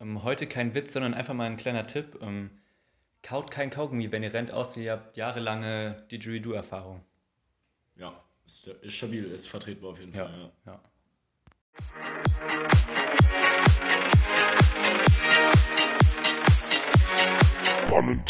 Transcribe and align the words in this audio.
Ähm, 0.00 0.22
heute 0.24 0.46
kein 0.46 0.74
Witz, 0.74 0.92
sondern 0.92 1.14
einfach 1.14 1.34
mal 1.34 1.46
ein 1.46 1.56
kleiner 1.56 1.86
Tipp. 1.86 2.18
Ähm, 2.20 2.50
kaut 3.22 3.50
kein 3.50 3.70
Kaugummi, 3.70 4.10
wenn 4.12 4.22
ihr 4.22 4.32
rennt, 4.32 4.50
außer 4.50 4.80
ihr 4.80 4.92
habt 4.92 5.16
jahrelange 5.16 6.04
Didgeridoo-Erfahrung. 6.10 7.02
Ja, 7.96 8.12
ist, 8.46 8.66
ist, 8.66 8.94
stabil, 8.94 9.24
ist 9.24 9.48
vertretbar 9.48 9.90
auf 9.92 9.98
jeden 9.98 10.14
Ja, 10.14 10.26
Fall. 10.26 10.50
Ja. 10.66 10.72
ja. 10.72 10.80
Pun 17.88 18.24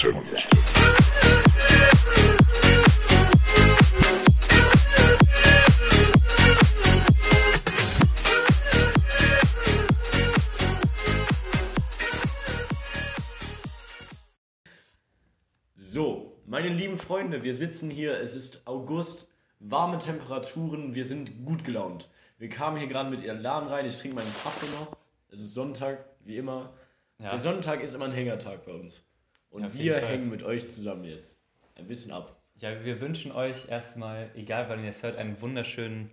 meine 16.54 16.68
lieben 16.68 16.98
Freunde, 16.98 17.42
wir 17.42 17.52
sitzen 17.52 17.90
hier, 17.90 18.16
es 18.20 18.36
ist 18.36 18.68
August, 18.68 19.26
warme 19.58 19.98
Temperaturen, 19.98 20.94
wir 20.94 21.04
sind 21.04 21.44
gut 21.44 21.64
gelaunt. 21.64 22.08
Wir 22.38 22.48
kamen 22.48 22.78
hier 22.78 22.86
gerade 22.86 23.10
mit 23.10 23.24
Elan 23.24 23.66
rein, 23.66 23.86
ich 23.86 23.98
trinke 23.98 24.18
meinen 24.18 24.32
Kaffee 24.40 24.70
noch. 24.78 24.96
Es 25.30 25.40
ist 25.40 25.52
Sonntag, 25.52 26.04
wie 26.20 26.36
immer. 26.36 26.72
Ja. 27.18 27.30
Der 27.30 27.40
Sonntag 27.40 27.82
ist 27.82 27.92
immer 27.94 28.04
ein 28.04 28.12
Hängertag 28.12 28.64
bei 28.66 28.70
uns. 28.70 29.04
Und 29.50 29.64
Ja, 29.64 29.74
wir 29.74 29.96
hängen 29.96 30.30
mit 30.30 30.44
euch 30.44 30.70
zusammen 30.70 31.02
jetzt. 31.02 31.42
Ein 31.74 31.88
bisschen 31.88 32.12
ab. 32.12 32.40
Ja, 32.60 32.84
wir 32.84 33.00
wünschen 33.00 33.32
euch 33.32 33.68
erstmal, 33.68 34.30
egal 34.36 34.68
wann 34.68 34.84
ihr 34.84 34.90
es 34.90 35.02
hört, 35.02 35.16
einen 35.16 35.40
wunderschönen 35.40 36.12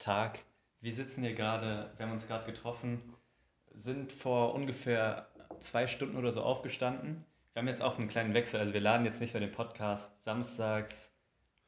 Tag. 0.00 0.40
Wir 0.80 0.92
sitzen 0.92 1.22
hier 1.22 1.34
gerade, 1.34 1.92
wir 1.96 2.04
haben 2.04 2.12
uns 2.12 2.26
gerade 2.26 2.46
getroffen, 2.46 3.14
sind 3.76 4.10
vor 4.10 4.54
ungefähr 4.54 5.28
zwei 5.60 5.86
Stunden 5.86 6.16
oder 6.16 6.32
so 6.32 6.42
aufgestanden. 6.42 7.24
Wir 7.58 7.62
haben 7.62 7.68
jetzt 7.70 7.82
auch 7.82 7.98
einen 7.98 8.06
kleinen 8.06 8.34
Wechsel, 8.34 8.60
also 8.60 8.72
wir 8.72 8.80
laden 8.80 9.04
jetzt 9.04 9.20
nicht 9.20 9.34
mehr 9.34 9.40
den 9.40 9.50
Podcast 9.50 10.22
samstags 10.22 11.12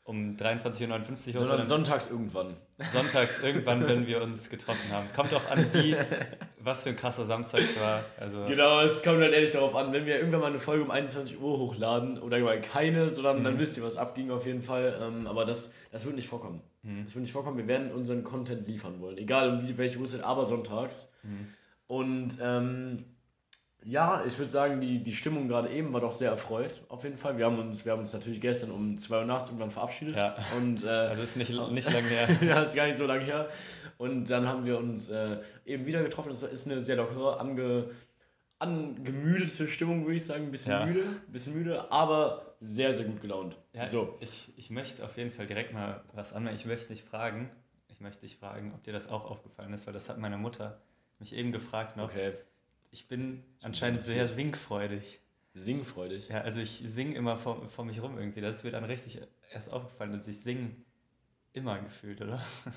um 0.05 0.36
23.59 0.36 1.32
Uhr 1.32 1.38
Sondern 1.41 1.64
sonntags 1.64 2.08
irgendwann. 2.08 2.55
sonntags 2.92 3.41
irgendwann, 3.41 3.88
wenn 3.88 4.06
wir 4.06 4.22
uns 4.22 4.48
getroffen 4.50 4.88
haben. 4.92 5.08
Kommt 5.16 5.34
auch 5.34 5.50
an, 5.50 5.66
wie, 5.72 5.97
was 6.60 6.84
für 6.84 6.91
ein 6.91 6.97
krasser 6.97 7.24
Samstag 7.27 7.62
es 7.62 7.80
war. 7.80 8.05
Also, 8.20 8.44
Genau, 8.47 8.82
es 8.82 9.02
kommt 9.02 9.20
halt 9.20 9.32
ehrlich 9.34 9.50
darauf 9.50 9.74
an, 9.74 9.92
wenn 9.92 10.06
wir 10.06 10.14
irgendwann 10.20 10.42
mal 10.42 10.47
eine 10.47 10.60
Folge 10.60 10.84
um 10.84 10.92
21 10.92 11.41
Uhr 11.41 11.58
hochladen 11.58 12.20
oder 12.20 12.38
mal 12.38 12.60
keine, 12.60 13.10
sondern 13.10 13.41
Mhm. 13.41 13.44
dann 13.44 13.58
wisst 13.58 13.77
ihr, 13.77 13.82
was 13.82 13.97
abging 13.97 14.30
auf 14.30 14.47
jeden 14.47 14.62
Fall. 14.62 14.97
Ähm, 15.02 15.27
aber 15.27 15.44
das, 15.44 15.75
das 15.91 16.04
wird 16.06 16.14
nicht 16.14 16.28
vorkommen. 16.28 16.60
Mhm. 16.84 17.02
Das 17.02 17.16
wird 17.16 17.22
nicht 17.22 17.32
vorkommen. 17.32 17.58
Wir 17.58 17.66
werden 17.66 17.91
unseren 17.91 18.22
Content 18.22 18.64
liefern 18.69 19.00
wollen. 19.00 19.19
Egal 19.19 19.50
um 19.50 19.77
welche 19.77 19.98
Uhrzeit, 19.98 20.22
aber 20.22 20.47
sonntags. 20.47 21.10
Mhm. 21.25 21.48
Und 21.88 22.38
ähm, 22.41 23.04
ja, 23.84 24.23
ich 24.27 24.39
würde 24.39 24.50
sagen, 24.50 24.81
die, 24.81 25.03
die 25.03 25.14
Stimmung 25.14 25.48
gerade 25.48 25.69
eben 25.70 25.92
war 25.92 26.00
doch 26.00 26.12
sehr 26.12 26.31
erfreut, 26.31 26.81
auf 26.89 27.03
jeden 27.05 27.17
Fall. 27.17 27.39
Wir 27.39 27.47
haben 27.47 27.59
uns, 27.59 27.84
wir 27.84 27.92
haben 27.92 28.00
uns 28.00 28.12
natürlich 28.12 28.41
gestern 28.41 28.70
um 28.70 28.97
2 28.98 29.19
Uhr 29.20 29.25
nachts 29.25 29.48
irgendwann 29.48 29.70
verabschiedet. 29.70 30.17
Ja. 30.17 30.37
Und 30.56 30.84
äh, 30.84 30.89
also 31.11 31.22
ist 31.22 31.37
nicht, 31.37 31.50
nicht 31.72 31.91
lange 31.92 32.09
her. 32.09 32.28
ja, 32.42 32.62
ist 32.62 32.75
gar 32.75 32.87
nicht 32.87 32.98
so 32.98 33.06
lange 33.06 33.25
her. 33.25 33.48
Und 33.97 34.28
dann 34.31 34.47
haben 34.47 34.64
wir 34.64 34.78
uns 34.78 35.09
äh, 35.11 35.39
eben 35.67 35.87
wieder 35.87 36.03
getroffen. 36.03 36.31
Es 36.33 36.42
ist 36.42 36.67
eine 36.67 36.83
sehr 36.83 36.97
lockere, 36.97 37.39
ange, 37.41 37.91
angemüdete 38.59 39.67
Stimmung, 39.69 40.05
würde 40.05 40.17
ich 40.17 40.25
sagen. 40.27 40.44
Ein 40.44 40.50
bisschen 40.50 40.72
Ja. 40.72 40.87
müde, 40.87 41.05
bisschen 41.28 41.55
müde, 41.55 41.91
aber 41.91 42.55
sehr, 42.61 42.94
sehr 42.94 43.06
gut 43.06 43.20
gelaunt. 43.20 43.56
Ja, 43.72 43.87
So. 43.87 44.17
ich, 44.20 44.53
ich 44.56 44.70
möchte 44.70 45.05
auf 45.05 45.17
jeden 45.17 45.31
Fall 45.31 45.47
direkt 45.47 45.72
mal 45.72 46.03
was 46.12 46.33
anmerken. 46.33 46.59
Ich 46.59 46.67
möchte 46.67 46.89
dich 46.89 47.03
fragen, 47.03 47.50
ich 47.89 48.00
möchte 48.00 48.20
dich 48.22 48.37
fragen, 48.37 48.72
ob 48.75 48.83
dir 48.83 48.92
das 48.92 49.09
auch 49.09 49.31
aufgefallen 49.31 49.72
ist, 49.72 49.87
weil 49.87 49.94
das 49.94 50.09
hat 50.09 50.19
meine 50.19 50.37
Mutter 50.37 50.81
mich 51.19 51.34
eben 51.34 51.53
gefragt 51.53 51.97
noch. 51.97 52.05
Okay. 52.11 52.33
Ich 52.91 53.06
bin 53.08 53.42
anscheinend 53.62 54.02
sehr 54.02 54.27
singfreudig. 54.27 55.20
Singfreudig. 55.55 56.28
Ja, 56.28 56.42
also 56.42 56.60
ich 56.60 56.83
singe 56.86 57.14
immer 57.16 57.36
vor, 57.36 57.69
vor 57.69 57.84
mich 57.84 58.00
rum 58.02 58.19
irgendwie. 58.19 58.41
Das 58.41 58.64
mir 58.64 58.70
dann 58.70 58.84
richtig 58.84 59.20
erst 59.52 59.72
aufgefallen. 59.72 60.12
Also 60.12 60.30
ich 60.30 60.41
singe 60.41 60.70
immer 61.53 61.78
gefühlt, 61.81 62.20
oder? 62.20 62.44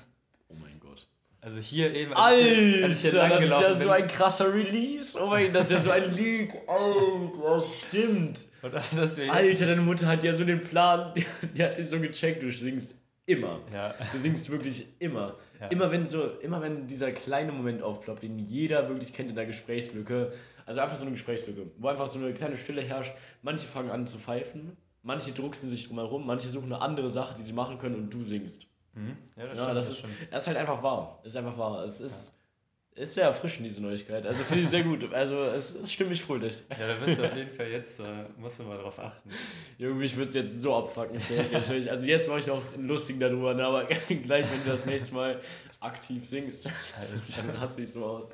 Oh 0.48 0.56
mein 0.60 0.78
Gott. 0.78 1.08
Also 1.40 1.58
hier 1.58 1.92
eben, 1.94 2.12
Alter, 2.12 2.38
als 2.38 2.48
ich 2.48 2.60
hier 2.60 2.88
das 2.88 3.04
ist 3.04 3.12
ja 3.12 3.26
langgelaufen 3.26 3.72
so 3.72 3.78
bin. 3.80 3.90
ein 3.90 4.06
krasser 4.06 4.54
Release. 4.54 5.18
Oh 5.20 5.26
mein 5.26 5.46
Gott, 5.46 5.54
das 5.56 5.64
ist 5.64 5.70
ja 5.72 5.80
so 5.82 5.90
ein 5.90 6.14
Leak. 6.14 6.52
Alter, 6.68 7.64
stimmt. 7.88 8.46
Alter, 8.62 9.66
deine 9.66 9.80
Mutter 9.80 10.06
hat 10.06 10.22
ja 10.22 10.34
so 10.34 10.44
den 10.44 10.60
Plan, 10.60 11.12
die, 11.14 11.26
die 11.54 11.62
hat 11.64 11.76
dir 11.76 11.84
so 11.84 11.98
gecheckt, 11.98 12.42
du 12.42 12.52
singst 12.52 12.94
immer. 13.26 13.60
Ja, 13.72 13.94
Du 14.12 14.18
singst 14.18 14.50
wirklich 14.50 14.86
immer. 14.98 15.36
Ja. 15.60 15.68
Immer 15.68 15.90
wenn 15.92 16.04
so, 16.06 16.26
immer 16.42 16.60
wenn 16.60 16.88
dieser 16.88 17.12
kleine 17.12 17.52
Moment 17.52 17.80
aufploppt, 17.80 18.24
den 18.24 18.40
jeder 18.40 18.88
wirklich 18.88 19.14
kennt 19.14 19.30
in 19.30 19.36
der 19.36 19.46
Gesprächslücke, 19.46 20.32
also 20.66 20.80
einfach 20.80 20.96
so 20.96 21.02
eine 21.02 21.12
Gesprächslücke, 21.12 21.70
wo 21.78 21.86
einfach 21.88 22.08
so 22.08 22.18
eine 22.18 22.34
kleine 22.34 22.58
Stille 22.58 22.82
herrscht. 22.82 23.12
Manche 23.42 23.66
fangen 23.68 23.88
an 23.90 24.06
zu 24.06 24.18
pfeifen, 24.18 24.76
manche 25.04 25.30
drucksen 25.32 25.70
sich 25.70 25.86
drumherum, 25.86 26.26
manche 26.26 26.48
suchen 26.48 26.72
eine 26.72 26.82
andere 26.82 27.08
Sache, 27.08 27.36
die 27.38 27.44
sie 27.44 27.52
machen 27.52 27.78
können 27.78 27.94
und 27.94 28.12
du 28.12 28.22
singst. 28.24 28.66
mhm. 28.94 29.16
ja 29.36 29.46
das 29.46 29.56
Ja, 29.58 29.62
stimmt. 29.64 29.76
das 29.76 29.86
das 29.86 29.88
ist, 29.90 29.98
stimmt. 30.00 30.14
das 30.32 30.42
ist 30.42 30.46
halt 30.48 30.56
einfach 30.58 30.82
wahr. 30.82 31.20
Das 31.22 31.32
ist 31.32 31.36
einfach 31.36 31.56
wahr. 31.56 31.84
Es 31.84 32.00
ist, 32.00 32.34
ist 32.96 33.14
sehr 33.14 33.24
erfrischend, 33.24 33.66
diese 33.66 33.82
Neuigkeit. 33.82 34.24
Also 34.26 34.42
finde 34.44 34.64
ich 34.64 34.70
sehr 34.70 34.84
gut. 34.84 35.12
Also 35.12 35.36
es 35.36 35.72
ist 35.72 35.92
stimmig 35.92 36.22
fröhlich. 36.22 36.62
Ja, 36.78 36.86
da 36.86 37.04
bist 37.04 37.18
du 37.18 37.24
auf 37.26 37.36
jeden 37.36 37.50
Fall 37.50 37.68
jetzt, 37.68 37.98
äh, 38.00 38.04
musst 38.38 38.58
du 38.60 38.62
mal 38.64 38.78
drauf 38.78 38.98
achten. 38.98 39.30
Junge, 39.78 39.94
mich 39.94 40.14
würde 40.16 40.28
es 40.28 40.34
jetzt 40.34 40.60
so 40.60 40.74
abfucken. 40.76 41.16
Ich 41.16 41.28
Jetzt, 41.28 41.70
ich- 41.70 41.90
also 41.90 42.06
jetzt 42.06 42.28
mache 42.28 42.40
ich 42.40 42.46
noch 42.46 42.62
einen 42.74 42.86
lustigen 42.86 43.18
darüber, 43.18 43.52
ne, 43.54 43.64
aber 43.64 43.84
gleich, 44.08 44.46
wenn 44.50 44.64
du 44.64 44.70
das 44.70 44.86
nächste 44.86 45.14
Mal 45.14 45.40
aktiv 45.80 46.24
singst, 46.24 46.66
dann 46.66 46.72
hast 47.60 47.76
du 47.76 47.80
dich 47.82 47.90
so 47.90 48.04
aus. 48.04 48.30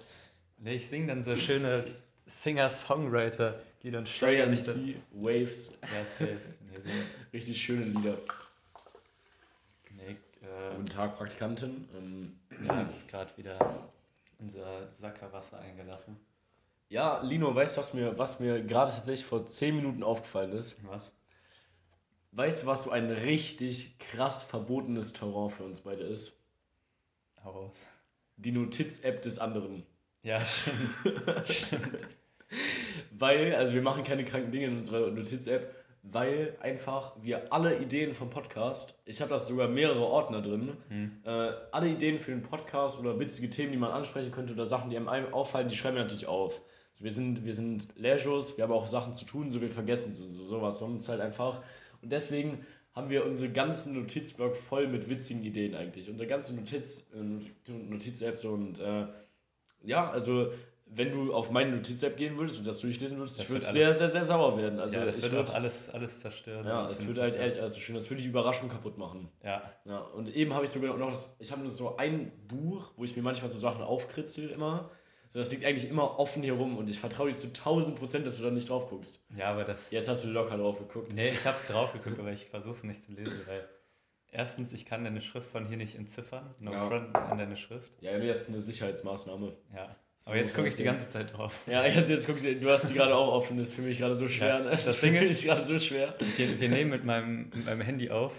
Nee, 0.58 0.74
ich 0.74 0.86
singe 0.86 1.06
dann 1.06 1.22
so 1.22 1.34
schöne 1.36 1.84
Singer-Songwriter, 2.26 3.60
die 3.82 3.90
dann 3.90 4.02
mich 4.02 4.18
dann. 4.20 4.48
C, 4.60 4.96
Waves, 5.12 5.78
Ja, 5.82 6.04
safe. 6.04 6.36
Nee, 6.70 6.80
so, 6.80 6.88
richtig 7.32 7.60
schöne 7.62 7.86
Lieder. 7.86 8.18
nee, 9.96 10.10
äh, 10.42 10.74
Guten 10.76 10.86
Tag, 10.88 11.16
Praktikantin. 11.16 11.88
Ähm, 11.96 12.38
ja, 12.66 12.88
gerade 13.08 13.30
wieder 13.38 13.58
unser 14.40 14.88
Sackerwasser 14.90 15.58
eingelassen. 15.60 16.16
ja, 16.88 17.20
Lino, 17.22 17.54
weißt 17.54 17.76
du, 17.76 17.78
was 17.80 17.94
mir, 17.94 18.18
was 18.18 18.40
mir 18.40 18.62
gerade 18.62 18.90
tatsächlich 18.92 19.26
vor 19.26 19.46
10 19.46 19.76
Minuten 19.76 20.02
aufgefallen 20.02 20.52
ist? 20.52 20.76
Was? 20.86 21.16
Weißt 22.32 22.62
du, 22.62 22.66
was 22.66 22.84
so 22.84 22.90
ein 22.90 23.10
richtig 23.10 23.98
krass 23.98 24.42
verbotenes 24.42 25.12
Terrain 25.12 25.50
für 25.50 25.64
uns 25.64 25.80
beide 25.80 26.02
ist? 26.04 26.38
Hau 27.44 27.50
raus. 27.50 27.86
Die 28.36 28.52
Notiz-App 28.52 29.22
des 29.22 29.38
anderen. 29.38 29.84
Ja, 30.22 30.40
stimmt. 30.44 30.96
stimmt. 31.50 32.06
Weil, 33.12 33.54
also 33.54 33.74
wir 33.74 33.82
machen 33.82 34.04
keine 34.04 34.24
kranken 34.24 34.52
Dinge 34.52 34.66
in 34.66 34.78
unserer 34.78 35.10
Notiz-App, 35.10 35.74
weil 36.02 36.56
einfach 36.60 37.14
wir 37.20 37.52
alle 37.52 37.78
Ideen 37.78 38.14
vom 38.14 38.30
Podcast, 38.30 38.94
ich 39.04 39.20
habe 39.20 39.30
das 39.30 39.46
sogar 39.46 39.68
mehrere 39.68 40.04
Ordner 40.04 40.40
drin, 40.40 40.76
äh, 41.24 41.52
alle 41.72 41.88
Ideen 41.88 42.18
für 42.18 42.30
den 42.30 42.42
Podcast 42.42 42.98
oder 43.00 43.18
witzige 43.20 43.50
Themen, 43.50 43.72
die 43.72 43.78
man 43.78 43.90
ansprechen 43.90 44.30
könnte 44.30 44.54
oder 44.54 44.66
Sachen, 44.66 44.90
die 44.90 44.96
einem 44.96 45.32
auffallen, 45.32 45.68
die 45.68 45.76
schreiben 45.76 45.96
wir 45.96 46.04
natürlich 46.04 46.26
auf. 46.26 46.60
So, 46.92 47.04
wir 47.04 47.12
sind, 47.12 47.44
wir 47.44 47.54
sind 47.54 47.88
Lehrjus, 47.96 48.56
wir 48.56 48.64
haben 48.64 48.72
auch 48.72 48.86
Sachen 48.86 49.14
zu 49.14 49.24
tun, 49.24 49.50
so 49.50 49.60
wir 49.60 49.70
vergessen 49.70 50.14
so, 50.14 50.26
so, 50.26 50.44
sowas 50.44 50.78
sonst 50.78 51.08
halt 51.08 51.20
einfach. 51.20 51.62
Und 52.02 52.10
deswegen 52.10 52.66
haben 52.94 53.10
wir 53.10 53.24
unsere 53.24 53.50
ganzen 53.52 53.94
Notizblock 53.94 54.56
voll 54.56 54.88
mit 54.88 55.08
witzigen 55.08 55.44
Ideen 55.44 55.74
eigentlich. 55.74 56.08
Unsere 56.08 56.28
ganze 56.28 56.54
Notiz, 56.54 57.06
äh, 57.14 57.70
Notiz-App 57.70 58.38
so 58.38 58.50
und 58.52 58.80
äh, 58.80 59.06
ja, 59.82 60.10
also 60.10 60.52
wenn 60.92 61.12
du 61.12 61.32
auf 61.32 61.50
meine 61.50 61.70
Notiz-App 61.76 62.16
gehen 62.16 62.36
würdest 62.36 62.58
und 62.58 62.66
das 62.66 62.80
durchlesen 62.80 63.16
würdest, 63.18 63.38
Das 63.38 63.44
ich 63.46 63.50
würde 63.50 63.64
wird 63.64 63.72
sehr, 63.72 63.94
sehr, 63.94 64.08
sehr 64.08 64.24
sauer 64.24 64.56
werden. 64.58 64.78
Also 64.80 64.96
ja, 64.96 65.04
das 65.04 65.18
ich 65.18 65.24
wird 65.30 65.34
würd- 65.34 65.50
auch 65.50 65.54
alles, 65.54 65.88
alles 65.90 66.20
zerstören. 66.20 66.66
Ja, 66.66 66.88
es 66.90 67.06
würde 67.06 67.22
halt 67.22 67.36
ehrlich, 67.36 67.60
also 67.62 67.80
schön, 67.80 67.94
das 67.94 68.10
würde 68.10 68.22
die 68.22 68.28
Überraschung 68.28 68.68
kaputt 68.68 68.98
machen. 68.98 69.30
Ja, 69.44 69.62
Ja, 69.84 69.98
und 69.98 70.34
eben 70.34 70.52
habe 70.54 70.64
ich 70.64 70.70
sogar 70.70 70.96
noch, 70.96 71.10
das, 71.10 71.36
ich 71.38 71.52
habe 71.52 71.62
nur 71.62 71.70
so 71.70 71.96
ein 71.96 72.32
Buch, 72.48 72.92
wo 72.96 73.04
ich 73.04 73.14
mir 73.16 73.22
manchmal 73.22 73.48
so 73.50 73.58
Sachen 73.58 73.82
aufkritzel 73.82 74.50
immer. 74.50 74.90
So, 75.28 75.38
das 75.38 75.52
liegt 75.52 75.64
eigentlich 75.64 75.88
immer 75.88 76.18
offen 76.18 76.42
hier 76.42 76.54
rum 76.54 76.76
und 76.76 76.90
ich 76.90 76.98
vertraue 76.98 77.28
dir 77.28 77.36
zu 77.36 77.46
1000 77.48 77.96
Prozent, 77.96 78.26
dass 78.26 78.36
du 78.38 78.42
da 78.42 78.50
nicht 78.50 78.68
drauf 78.68 78.88
guckst. 78.90 79.22
ja, 79.36 79.52
aber 79.52 79.62
das. 79.62 79.92
Jetzt 79.92 80.08
hast 80.08 80.24
du 80.24 80.28
locker 80.28 80.56
drauf 80.58 80.78
geguckt. 80.78 81.12
Nee, 81.14 81.30
ich 81.30 81.46
habe 81.46 81.56
drauf 81.68 81.92
geguckt, 81.92 82.18
aber 82.18 82.32
ich 82.32 82.46
versuche 82.46 82.74
es 82.74 82.82
nicht 82.82 83.04
zu 83.04 83.12
lesen, 83.12 83.40
weil 83.46 83.68
erstens, 84.32 84.72
ich 84.72 84.86
kann 84.86 85.04
deine 85.04 85.20
Schrift 85.20 85.46
von 85.48 85.66
hier 85.66 85.76
nicht 85.76 85.94
entziffern. 85.94 86.52
No 86.58 86.72
Ja. 86.72 86.86
front 86.88 87.14
an 87.14 87.38
deine 87.38 87.56
Schrift. 87.56 87.92
Ja, 88.00 88.18
das 88.18 88.42
ist 88.42 88.48
eine 88.48 88.60
Sicherheitsmaßnahme. 88.60 89.56
Ja. 89.72 89.94
So 90.22 90.30
Aber 90.30 90.38
jetzt 90.38 90.54
gucke 90.54 90.68
ich 90.68 90.76
die 90.76 90.84
ganze 90.84 91.08
Zeit 91.08 91.34
drauf. 91.36 91.58
Ja, 91.66 91.84
jetzt, 91.86 92.10
jetzt 92.10 92.26
guckst 92.26 92.44
du, 92.44 92.54
du 92.54 92.68
hast 92.68 92.88
die 92.90 92.94
gerade 92.94 93.14
auch 93.14 93.32
offen, 93.32 93.56
das 93.56 93.68
ist 93.68 93.74
für 93.74 93.82
mich 93.82 93.98
gerade 93.98 94.14
so 94.16 94.28
schwer. 94.28 94.48
Ja, 94.48 94.58
ne? 94.60 94.70
das 94.70 95.00
Ding 95.00 95.14
ist- 95.14 95.42
gerade 95.44 95.64
so 95.64 95.78
schwer. 95.78 96.14
Wir, 96.36 96.60
wir 96.60 96.68
nehmen 96.68 96.90
mit 96.90 97.04
meinem, 97.04 97.48
mit 97.54 97.64
meinem 97.64 97.80
Handy 97.80 98.10
auf. 98.10 98.32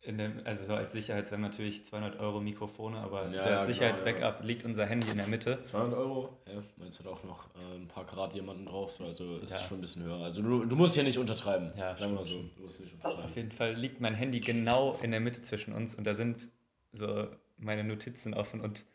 In 0.00 0.16
dem, 0.16 0.40
also 0.44 0.64
so 0.64 0.74
als 0.74 0.92
Sicherheits, 0.92 1.30
wir 1.30 1.36
haben 1.36 1.42
natürlich 1.42 1.84
200 1.84 2.20
Euro 2.20 2.40
Mikrofone, 2.40 2.98
aber 2.98 3.28
Ja, 3.30 3.40
so 3.40 3.48
ja, 3.48 3.56
als 3.58 3.66
Sicherheitsbackup 3.66 4.42
liegt 4.44 4.64
unser 4.64 4.86
Handy 4.86 5.10
in 5.10 5.16
der 5.18 5.26
Mitte. 5.26 5.60
200 5.60 5.98
Euro, 5.98 6.38
ja, 6.46 6.62
meins 6.76 6.98
hat 7.00 7.06
auch 7.08 7.24
noch 7.24 7.46
äh, 7.56 7.74
ein 7.76 7.88
paar 7.88 8.06
Karat 8.06 8.32
Diamanten 8.32 8.64
drauf, 8.64 8.92
so, 8.92 9.04
also 9.04 9.38
ist 9.38 9.50
Ja. 9.50 9.58
schon 9.66 9.78
ein 9.78 9.80
bisschen 9.82 10.04
höher. 10.04 10.18
Also 10.20 10.40
du, 10.40 10.64
du 10.64 10.76
musst 10.76 10.96
ja 10.96 11.02
nicht 11.02 11.18
untertreiben. 11.18 11.72
Ja, 11.76 11.94
sagen 11.96 12.12
wir 12.12 12.20
mal 12.20 12.24
so. 12.24 12.34
stimmt, 12.34 12.56
Du 12.56 12.62
musst 12.62 12.80
nicht 12.80 12.94
Auf 12.94 13.04
untertreiben. 13.10 13.32
jeden 13.34 13.50
Fall 13.52 13.74
liegt 13.74 14.00
mein 14.00 14.14
Handy 14.14 14.38
genau 14.40 14.98
in 15.02 15.10
der 15.10 15.20
Mitte 15.20 15.42
zwischen 15.42 15.74
uns 15.74 15.96
und 15.96 16.04
da 16.06 16.14
sind 16.14 16.48
so 16.92 17.26
meine 17.58 17.82
Notizen 17.84 18.32
offen 18.34 18.60
und 18.60 18.86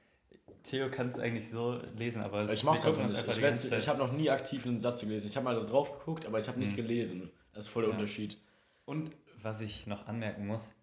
Theo 0.63 0.89
kann 0.89 1.09
es 1.09 1.19
eigentlich 1.19 1.49
so 1.49 1.79
lesen, 1.97 2.21
aber 2.21 2.37
es 2.43 2.51
Ich 2.53 2.63
mach's 2.63 2.85
einfach 2.85 3.05
nicht. 3.07 3.27
Ich, 3.27 3.41
ganze 3.41 3.69
Zeit- 3.69 3.79
ich 3.79 3.87
habe 3.87 3.99
noch 3.99 4.11
nie 4.13 4.29
aktiv 4.29 4.65
einen 4.65 4.79
Satz 4.79 5.01
gelesen. 5.01 5.27
Ich 5.27 5.35
habe 5.35 5.43
mal 5.43 5.65
drauf 5.65 5.99
geguckt, 5.99 6.25
aber 6.25 6.39
ich 6.39 6.47
habe 6.47 6.57
nicht 6.59 6.69
Hm. 6.71 6.75
gelesen. 6.77 7.31
Das 7.53 7.65
ist 7.65 7.69
voll 7.69 7.83
der 7.83 7.91
Ja. 7.91 7.97
Unterschied. 7.97 8.37
Und 8.85 9.11
was 9.41 9.61
ich 9.61 9.87
noch 9.87 10.07
anmerken 10.07 10.47
muss, 10.47 10.73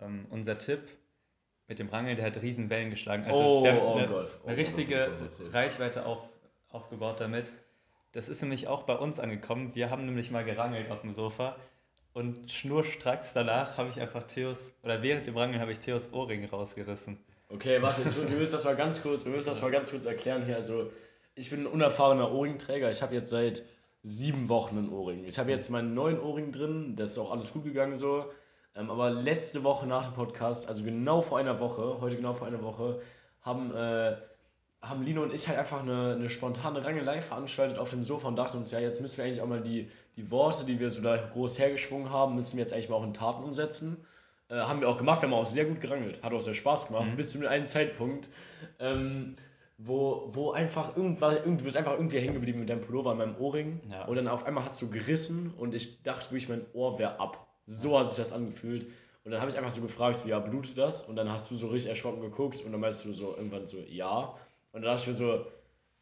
ähm, 0.00 0.26
unser 0.30 0.58
Tipp 0.58 0.82
mit 1.66 1.78
dem 1.78 1.88
Rangel, 1.88 2.14
der 2.14 2.26
hat 2.26 2.40
riesen 2.42 2.70
Wellen 2.70 2.90
geschlagen. 2.90 3.24
Also 3.24 3.42
Oh, 3.42 3.64
wir 3.64 3.72
haben 3.72 3.80
oh 3.80 3.94
eine, 3.96 4.06
Gott. 4.08 4.40
Oh 4.44 4.48
eine 4.48 4.56
richtige 4.56 5.10
ich. 5.48 5.52
Reichweite 5.54 6.06
auf, 6.06 6.28
aufgebaut 6.68 7.20
damit. 7.20 7.52
Das 8.12 8.28
ist 8.28 8.40
nämlich 8.42 8.68
auch 8.68 8.84
bei 8.84 8.94
uns 8.96 9.18
angekommen. 9.18 9.74
Wir 9.74 9.90
haben 9.90 10.04
nämlich 10.06 10.30
mal 10.30 10.44
gerangelt 10.44 10.90
auf 10.90 11.00
dem 11.00 11.12
Sofa 11.12 11.56
und 12.12 12.50
schnurstracks 12.52 13.32
danach 13.32 13.76
habe 13.78 13.88
ich 13.88 14.00
einfach 14.00 14.22
Theos, 14.22 14.72
oder 14.84 15.02
während 15.02 15.26
dem 15.26 15.36
Rangeln 15.36 15.60
habe 15.60 15.72
ich 15.72 15.80
Theos 15.80 16.12
Ohrring 16.12 16.44
rausgerissen. 16.44 17.18
Okay, 17.48 17.80
warte, 17.82 18.02
jetzt, 18.02 18.16
wir 18.16 18.36
müssen 18.36 18.52
das 18.52 18.64
mal 18.64 18.76
ganz 18.76 19.02
kurz, 19.02 19.24
wir 19.24 19.32
müssen 19.32 19.48
das 19.48 19.62
mal 19.62 19.70
ganz 19.70 19.90
kurz 19.90 20.04
erklären 20.06 20.44
hier. 20.44 20.56
Also, 20.56 20.90
ich 21.34 21.50
bin 21.50 21.60
ein 21.60 21.66
unerfahrener 21.66 22.32
Ohrringträger. 22.32 22.90
Ich 22.90 23.02
habe 23.02 23.14
jetzt 23.14 23.30
seit 23.30 23.62
sieben 24.02 24.48
Wochen 24.48 24.78
einen 24.78 24.90
Ohrring. 24.90 25.24
Ich 25.24 25.38
habe 25.38 25.50
jetzt 25.50 25.70
meinen 25.70 25.94
neuen 25.94 26.20
Ohrring 26.20 26.52
drin, 26.52 26.94
das 26.94 27.12
ist 27.12 27.18
auch 27.18 27.32
alles 27.32 27.52
gut 27.52 27.64
gegangen 27.64 27.96
so. 27.96 28.26
Ähm, 28.76 28.90
aber 28.90 29.10
letzte 29.10 29.64
Woche 29.64 29.86
nach 29.86 30.06
dem 30.06 30.14
Podcast, 30.14 30.68
also 30.68 30.84
genau 30.84 31.22
vor 31.22 31.38
einer 31.38 31.58
Woche, 31.60 32.00
heute 32.00 32.16
genau 32.16 32.34
vor 32.34 32.46
einer 32.46 32.62
Woche, 32.62 33.00
haben, 33.40 33.74
äh, 33.74 34.16
haben 34.82 35.02
Lino 35.02 35.22
und 35.22 35.32
ich 35.32 35.48
halt 35.48 35.58
einfach 35.58 35.82
eine, 35.82 36.14
eine 36.14 36.28
spontane 36.28 36.84
Rangelei 36.84 37.22
veranstaltet 37.22 37.78
auf 37.78 37.90
dem 37.90 38.04
Sofa 38.04 38.28
und 38.28 38.36
dachten 38.36 38.58
uns, 38.58 38.70
ja, 38.72 38.80
jetzt 38.80 39.00
müssen 39.00 39.16
wir 39.16 39.24
eigentlich 39.24 39.40
auch 39.40 39.46
mal 39.46 39.62
die, 39.62 39.90
die 40.16 40.30
Worte, 40.30 40.64
die 40.64 40.78
wir 40.78 40.90
so 40.90 41.02
da 41.02 41.16
groß 41.16 41.58
hergeschwungen 41.58 42.10
haben, 42.10 42.34
müssen 42.34 42.56
wir 42.56 42.62
jetzt 42.62 42.72
eigentlich 42.72 42.88
mal 42.88 42.96
auch 42.96 43.04
in 43.04 43.14
Taten 43.14 43.42
umsetzen. 43.44 44.04
Äh, 44.54 44.60
haben 44.60 44.80
wir 44.80 44.88
auch 44.88 44.98
gemacht, 44.98 45.20
wir 45.20 45.28
haben 45.28 45.34
auch 45.34 45.44
sehr 45.44 45.64
gut 45.64 45.80
gerangelt. 45.80 46.22
Hat 46.22 46.32
auch 46.32 46.40
sehr 46.40 46.54
Spaß 46.54 46.86
gemacht, 46.86 47.08
bis 47.16 47.30
zu 47.32 47.48
einem 47.48 47.66
Zeitpunkt, 47.66 48.28
ähm, 48.78 49.34
wo, 49.78 50.28
wo 50.32 50.52
einfach 50.52 50.96
irgendwas, 50.96 51.34
irgend- 51.36 51.60
du 51.60 51.64
bist 51.64 51.76
einfach 51.76 51.92
irgendwie 51.94 52.18
hängen 52.20 52.34
geblieben 52.34 52.60
mit 52.60 52.68
deinem 52.68 52.80
Pullover 52.80 53.10
an 53.10 53.18
meinem 53.18 53.36
Ohrring. 53.38 53.80
Ja. 53.90 54.04
Und 54.04 54.16
dann 54.16 54.28
auf 54.28 54.46
einmal 54.46 54.64
hat 54.64 54.72
es 54.72 54.78
so 54.78 54.88
gerissen 54.88 55.52
und 55.58 55.74
ich 55.74 56.02
dachte 56.02 56.30
wirklich, 56.30 56.48
mein 56.48 56.64
Ohr 56.72 56.98
wäre 56.98 57.18
ab. 57.18 57.46
So 57.66 57.98
hat 57.98 58.08
sich 58.08 58.16
das 58.16 58.32
angefühlt. 58.32 58.86
Und 59.24 59.32
dann 59.32 59.40
habe 59.40 59.50
ich 59.50 59.56
einfach 59.56 59.70
so 59.70 59.80
gefragt, 59.80 60.18
so, 60.18 60.28
ja, 60.28 60.38
blutet 60.38 60.76
das? 60.78 61.02
Und 61.02 61.16
dann 61.16 61.30
hast 61.30 61.50
du 61.50 61.56
so 61.56 61.68
richtig 61.68 61.90
erschrocken 61.90 62.20
geguckt 62.20 62.60
und 62.64 62.70
dann 62.70 62.80
meinst 62.80 63.04
du 63.04 63.12
so 63.14 63.34
irgendwann 63.36 63.66
so, 63.66 63.78
ja. 63.88 64.34
Und 64.72 64.82
dann 64.82 64.82
dachte 64.82 65.00
ich 65.02 65.06
mir 65.08 65.14
so, 65.14 65.46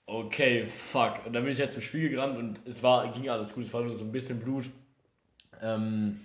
okay, 0.07 0.67
fuck. 0.67 1.25
Und 1.25 1.33
dann 1.33 1.45
bin 1.45 1.53
ich 1.53 1.61
halt 1.61 1.71
zum 1.73 1.83
Spiel 1.83 2.11
gerannt 2.11 2.37
und 2.37 2.61
es 2.67 2.83
war, 2.83 3.07
ging 3.13 3.31
alles 3.31 3.55
gut, 3.55 3.65
es 3.65 3.73
war 3.73 3.83
nur 3.83 3.95
so 3.95 4.05
ein 4.05 4.13
bisschen 4.13 4.41
Blut. 4.41 4.69
Ähm, 5.63 6.21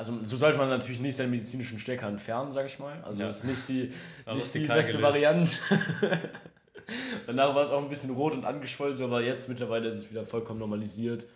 also 0.00 0.18
so 0.24 0.36
sollte 0.36 0.56
man 0.58 0.68
natürlich 0.70 0.98
nicht 1.00 1.14
seinen 1.14 1.30
medizinischen 1.30 1.78
Stecker 1.78 2.08
entfernen, 2.08 2.50
sag 2.52 2.66
ich 2.66 2.78
mal. 2.78 3.02
Also 3.04 3.20
Ja. 3.20 3.26
das 3.26 3.38
ist 3.38 3.44
nicht 3.44 3.68
die, 3.68 3.92
War 4.24 4.34
nicht 4.34 4.52
die 4.54 4.60
beste 4.66 4.92
gelöst. 4.98 5.02
Variante. 5.02 5.56
Danach 7.26 7.54
war 7.54 7.64
es 7.64 7.70
auch 7.70 7.82
ein 7.82 7.88
bisschen 7.88 8.10
rot 8.10 8.32
und 8.32 8.44
angeschwollen, 8.44 8.96
so, 8.96 9.04
aber 9.04 9.22
jetzt 9.22 9.48
mittlerweile 9.48 9.88
ist 9.88 9.96
es 9.96 10.10
wieder 10.10 10.24
vollkommen 10.26 10.58
normalisiert. 10.58 11.26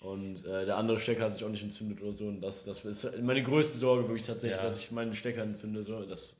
Und 0.00 0.44
äh, 0.46 0.64
der 0.64 0.76
andere 0.76 0.98
Stecker 1.00 1.24
hat 1.24 1.34
sich 1.34 1.44
auch 1.44 1.48
nicht 1.50 1.62
entzündet 1.62 2.00
oder 2.00 2.12
so. 2.12 2.26
Und 2.28 2.40
das, 2.40 2.64
das 2.64 2.84
ist 2.84 3.20
meine 3.22 3.42
größte 3.42 3.76
Sorge 3.76 4.04
wirklich 4.06 4.26
tatsächlich, 4.26 4.56
Ja. 4.58 4.62
dass 4.64 4.78
ich 4.78 4.90
meinen 4.92 5.14
Stecker 5.14 5.42
entzünde, 5.42 5.82
so, 5.82 6.02
dass, 6.04 6.36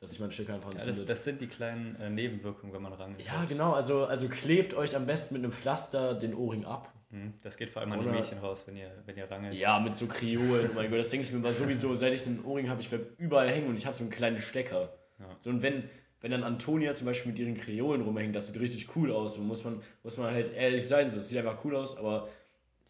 dass 0.00 0.12
ich 0.12 0.20
meinen 0.20 0.30
Stecker 0.32 0.54
einfach 0.54 0.70
Ja, 0.72 0.76
entzünde. 0.80 0.98
das, 1.00 1.06
das 1.06 1.24
sind 1.24 1.40
die 1.40 1.46
kleinen 1.48 1.96
äh, 1.96 2.10
Nebenwirkungen, 2.10 2.72
wenn 2.74 2.82
man 2.82 2.92
rangelt. 2.92 3.24
Ja, 3.26 3.44
genau. 3.44 3.72
Also, 3.72 4.04
also 4.04 4.28
klebt 4.28 4.74
euch 4.74 4.94
am 4.94 5.06
besten 5.06 5.34
mit 5.34 5.42
einem 5.42 5.52
Pflaster 5.52 6.14
den 6.14 6.34
Ohrring 6.34 6.64
ab. 6.64 6.92
Mhm, 7.16 7.34
Das 7.42 7.56
geht 7.56 7.70
vor 7.70 7.82
allem 7.82 7.92
an 7.92 8.00
die 8.00 8.06
Oder- 8.06 8.14
Mädchen 8.16 8.38
raus, 8.38 8.64
wenn 8.66 8.76
ihr, 8.76 8.90
wenn 9.06 9.16
ihr 9.16 9.30
rangelt. 9.30 9.54
Ja, 9.54 9.78
mit 9.80 9.94
so 9.96 10.06
Kreolen. 10.06 10.70
Oh 10.70 10.74
mein 10.74 10.90
Gott, 10.90 10.98
das 11.00 11.10
denke 11.10 11.26
ich 11.26 11.32
mir 11.32 11.38
mal 11.38 11.52
sowieso. 11.52 11.94
Seit 11.94 12.12
ich 12.12 12.22
den 12.24 12.44
Ohrring 12.44 12.68
habe, 12.68 12.80
ich 12.80 12.88
bleib 12.90 13.18
überall 13.18 13.48
hängen 13.50 13.68
und 13.68 13.76
ich 13.76 13.86
habe 13.86 13.96
so 13.96 14.02
einen 14.02 14.10
kleinen 14.10 14.40
Stecker. 14.40 14.92
Ja. 15.18 15.26
So, 15.38 15.50
und 15.50 15.62
wenn, 15.62 15.84
wenn 16.20 16.30
dann 16.30 16.42
Antonia 16.44 16.94
zum 16.94 17.06
Beispiel 17.06 17.32
mit 17.32 17.38
ihren 17.38 17.54
Kreolen 17.54 18.02
rumhängt, 18.02 18.34
das 18.36 18.48
sieht 18.48 18.60
richtig 18.60 18.94
cool 18.96 19.10
aus. 19.12 19.38
Und 19.38 19.46
muss 19.46 19.64
man, 19.64 19.80
muss 20.02 20.18
man 20.18 20.32
halt 20.32 20.54
ehrlich 20.54 20.86
sein, 20.86 21.08
so, 21.10 21.18
es 21.18 21.28
sieht 21.28 21.38
einfach 21.38 21.64
cool 21.64 21.74
aus, 21.76 21.96
aber 21.96 22.28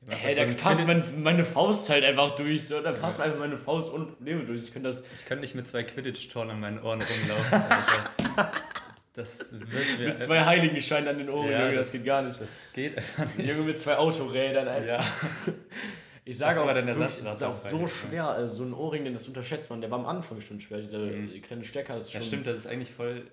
hey, 0.09 0.35
das 0.35 0.57
da 0.57 0.63
passt 0.63 0.87
mein, 0.87 1.05
meine 1.23 1.45
Faust 1.45 1.89
halt 1.91 2.03
einfach 2.05 2.35
durch. 2.35 2.67
So, 2.67 2.81
da 2.81 2.93
passt 2.93 3.21
einfach 3.21 3.39
meine 3.39 3.57
Faust 3.57 3.93
ohne 3.93 4.07
Probleme 4.07 4.45
durch. 4.45 4.63
Ich 4.63 4.73
könnte 4.73 4.89
das. 4.89 5.05
Ich 5.15 5.25
könnte 5.27 5.43
nicht 5.43 5.55
mit 5.55 5.67
zwei 5.69 5.85
Quidditch-Toren 5.85 6.51
an 6.51 6.61
meinen 6.61 6.83
Ohren 6.83 7.01
rumlaufen. 7.03 7.63
Das 9.17 9.53
wird. 9.53 9.99
Mit 9.99 10.21
zwei 10.21 10.45
Heiligenscheinen 10.45 11.09
an 11.09 11.19
den 11.19 11.31
Ohren, 11.31 11.51
Ja, 11.51 11.63
Junge, 11.65 11.75
das, 11.77 11.87
das- 11.89 11.93
geht 11.93 12.05
gar 12.05 12.23
nicht. 12.23 12.41
Das 12.41 12.51
geht 12.75 12.97
einfach 12.99 13.35
nicht. 13.35 13.51
Junge 13.51 13.69
mit 13.69 13.81
zwei 13.81 13.97
Autorädern. 13.97 14.69
Alter. 14.69 14.87
Ja. 14.87 15.05
Ich 16.29 16.39
sage 16.39 16.57
Das 16.57 16.67
war 16.67 16.75
dann 16.75 16.87
der 16.87 16.97
Satz, 16.97 17.19
das 17.21 17.35
ist 17.35 17.41
das 17.41 17.43
auch 17.45 17.57
so 17.57 17.87
schwer. 17.87 18.27
Also 18.27 18.57
so 18.57 18.65
ein 18.65 18.75
Ohrring, 18.75 19.13
das 19.15 19.29
unterschätzt 19.29 19.71
man. 19.71 19.81
Der 19.81 19.93
war 19.93 20.01
am 20.01 20.07
Anfang 20.07 20.41
schon 20.41 20.59
schwer. 20.59 20.81
Dieser 20.81 20.99
Mhm. 20.99 21.41
kleine 21.41 21.63
Stecker 21.63 21.97
ist 21.99 22.11
schon. 22.11 22.21
Ja, 22.21 22.27
stimmt, 22.27 22.49
das 22.49 22.57
ist 22.59 22.67
eigentlich 22.67 22.91
voll. 22.93 23.31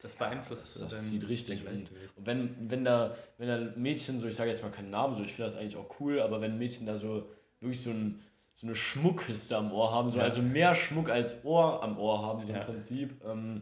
Das 0.00 0.14
beeinflusst 0.14 0.64
Das, 0.64 0.80
das 0.80 0.92
dein- 0.92 1.00
zieht 1.02 1.28
richtig. 1.28 1.66
Und, 1.66 1.90
und 2.16 2.26
wenn, 2.26 2.70
wenn 2.70 2.84
da 2.86 3.14
wenn 3.36 3.48
da 3.48 3.58
Mädchen 3.78 4.18
so, 4.18 4.26
ich 4.28 4.34
sage 4.34 4.48
jetzt 4.48 4.62
mal 4.62 4.70
keinen 4.70 4.88
Namen, 4.88 5.14
so 5.14 5.22
ich 5.22 5.34
finde 5.34 5.44
das 5.50 5.56
eigentlich 5.58 5.76
auch 5.76 6.00
cool, 6.00 6.22
aber 6.22 6.40
wenn 6.40 6.56
Mädchen 6.56 6.86
da 6.86 6.96
so 6.96 7.28
wirklich 7.60 7.82
so, 7.82 7.90
ein, 7.90 8.22
so 8.54 8.66
eine 8.66 8.74
Schmuckkiste 8.76 9.54
am 9.54 9.70
Ohr 9.70 9.92
haben, 9.92 10.08
so 10.08 10.16
Ja. 10.16 10.24
also 10.24 10.40
mehr 10.40 10.74
Schmuck 10.74 11.10
als 11.10 11.44
Ohr 11.44 11.82
am 11.82 11.98
Ohr 11.98 12.22
haben, 12.22 12.42
so 12.46 12.50
Ja. 12.52 12.60
im 12.60 12.64
Prinzip, 12.64 13.12
ähm, 13.26 13.60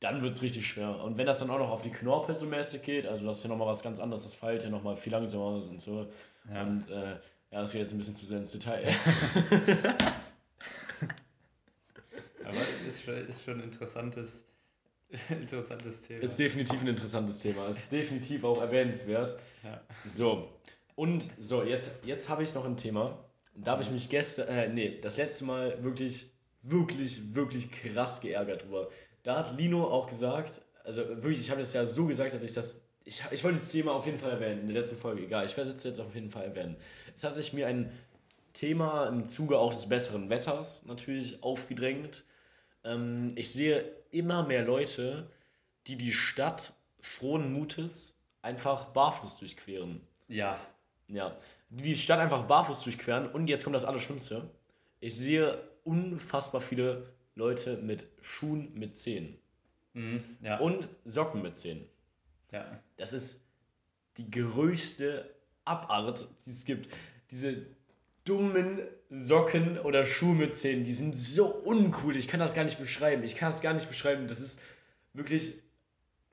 dann 0.00 0.22
wird 0.22 0.34
es 0.34 0.42
richtig 0.42 0.66
schwer. 0.66 1.02
Und 1.02 1.18
wenn 1.18 1.26
das 1.26 1.40
dann 1.40 1.50
auch 1.50 1.58
noch 1.58 1.70
auf 1.70 1.82
die 1.82 1.90
Knorpel 1.90 2.34
so 2.34 2.46
mäßig 2.46 2.82
geht, 2.82 3.06
also 3.06 3.26
das 3.26 3.38
ist 3.38 3.42
ja 3.42 3.48
nochmal 3.48 3.68
was 3.68 3.82
ganz 3.82 3.98
anderes, 3.98 4.22
das 4.22 4.34
feilt 4.34 4.62
ja 4.62 4.70
nochmal 4.70 4.96
viel 4.96 5.12
langsamer 5.12 5.56
und 5.68 5.82
so. 5.82 6.06
Ja. 6.52 6.62
Und 6.62 6.88
äh, 6.90 7.16
ja, 7.50 7.60
das 7.62 7.72
geht 7.72 7.80
jetzt 7.80 7.92
ein 7.92 7.98
bisschen 7.98 8.14
zu 8.14 8.26
sehr 8.26 8.38
ins 8.38 8.52
Detail. 8.52 8.86
Aber 12.48 12.58
ist 12.86 13.02
schon, 13.02 13.28
ist 13.28 13.42
schon 13.44 13.58
ein 13.58 13.64
interessantes, 13.64 14.46
interessantes 15.28 16.02
Thema. 16.02 16.22
Ist 16.22 16.38
definitiv 16.38 16.80
ein 16.80 16.88
interessantes 16.88 17.38
Thema. 17.40 17.68
Ist 17.68 17.92
definitiv 17.92 18.44
auch 18.44 18.60
erwähnenswert. 18.60 19.38
Ja. 19.62 19.80
So. 20.04 20.48
Und 20.94 21.30
so, 21.38 21.62
jetzt, 21.62 21.92
jetzt 22.04 22.28
habe 22.28 22.42
ich 22.42 22.54
noch 22.54 22.64
ein 22.64 22.76
Thema. 22.76 23.24
Da 23.54 23.72
habe 23.72 23.82
ich 23.82 23.90
mich 23.90 24.08
gestern, 24.08 24.48
äh, 24.48 24.68
nee, 24.68 24.98
das 25.00 25.16
letzte 25.16 25.44
Mal 25.44 25.82
wirklich, 25.82 26.30
wirklich, 26.62 27.34
wirklich 27.34 27.70
krass 27.70 28.20
geärgert 28.20 28.64
drüber. 28.64 28.88
Da 29.28 29.36
hat 29.36 29.58
Lino 29.58 29.84
auch 29.84 30.06
gesagt, 30.06 30.62
also 30.84 31.06
wirklich, 31.06 31.40
ich 31.40 31.50
habe 31.50 31.60
das 31.60 31.74
ja 31.74 31.84
so 31.84 32.06
gesagt, 32.06 32.32
dass 32.32 32.42
ich 32.42 32.54
das, 32.54 32.80
ich, 33.04 33.22
ich 33.30 33.44
wollte 33.44 33.58
das 33.58 33.68
Thema 33.68 33.92
auf 33.92 34.06
jeden 34.06 34.16
Fall 34.16 34.30
erwähnen, 34.30 34.62
in 34.62 34.68
der 34.68 34.80
letzten 34.80 34.96
Folge, 34.96 35.24
egal, 35.24 35.44
ich 35.44 35.54
werde 35.54 35.70
es 35.70 35.82
jetzt 35.82 36.00
auf 36.00 36.14
jeden 36.14 36.30
Fall 36.30 36.44
erwähnen. 36.44 36.76
Es 37.14 37.24
hat 37.24 37.34
sich 37.34 37.52
mir 37.52 37.66
ein 37.66 37.92
Thema 38.54 39.06
im 39.06 39.26
Zuge 39.26 39.58
auch 39.58 39.74
des 39.74 39.86
besseren 39.86 40.30
Wetters 40.30 40.86
natürlich 40.86 41.42
aufgedrängt. 41.42 42.24
Ähm, 42.84 43.32
ich 43.34 43.52
sehe 43.52 43.92
immer 44.12 44.46
mehr 44.46 44.64
Leute, 44.64 45.28
die 45.88 45.96
die 45.96 46.14
Stadt 46.14 46.72
frohen 47.02 47.52
Mutes 47.52 48.18
einfach 48.40 48.86
barfuß 48.86 49.36
durchqueren. 49.40 50.00
Ja. 50.28 50.58
Ja, 51.08 51.36
die 51.68 51.82
die 51.82 51.96
Stadt 51.98 52.18
einfach 52.18 52.44
barfuß 52.44 52.80
durchqueren. 52.80 53.30
Und 53.30 53.48
jetzt 53.48 53.62
kommt 53.62 53.76
das 53.76 53.84
Allerschlimmste. 53.84 54.48
Ich 55.00 55.14
sehe 55.14 55.60
unfassbar 55.84 56.62
viele 56.62 57.12
Leute 57.38 57.76
mit 57.76 58.06
Schuhen 58.20 58.72
mit 58.74 58.96
Zehen. 58.96 59.38
Mhm. 59.94 60.22
Ja. 60.42 60.58
Und 60.58 60.88
Socken 61.04 61.40
mit 61.40 61.56
Zehen. 61.56 61.86
ja. 62.50 62.82
Das 62.96 63.12
ist 63.12 63.44
die 64.16 64.28
größte 64.30 65.32
Abart, 65.64 66.28
die 66.44 66.50
es 66.50 66.64
gibt. 66.64 66.92
Diese 67.30 67.64
dummen 68.24 68.80
Socken 69.08 69.78
oder 69.78 70.04
Schuhe 70.04 70.34
mit 70.34 70.56
Zehen, 70.56 70.84
die 70.84 70.92
sind 70.92 71.16
so 71.16 71.46
uncool. 71.46 72.16
Ich 72.16 72.26
kann 72.26 72.40
das 72.40 72.54
gar 72.54 72.64
nicht 72.64 72.78
beschreiben. 72.78 73.22
Ich 73.22 73.36
kann 73.36 73.52
das 73.52 73.62
gar 73.62 73.72
nicht 73.72 73.88
beschreiben. 73.88 74.26
Das 74.26 74.40
ist 74.40 74.60
wirklich. 75.14 75.54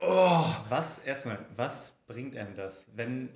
Oh. 0.00 0.50
Was, 0.68 0.98
erstmal, 0.98 1.46
was 1.56 1.92
bringt 2.06 2.36
einem 2.36 2.54
das, 2.54 2.90
wenn 2.96 3.30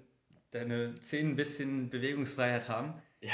deine 0.51 1.01
Zehen 1.01 1.31
ein 1.31 1.37
bisschen 1.37 1.89
Bewegungsfreiheit 1.89 2.69
haben? 2.69 2.95
Ja. 3.21 3.33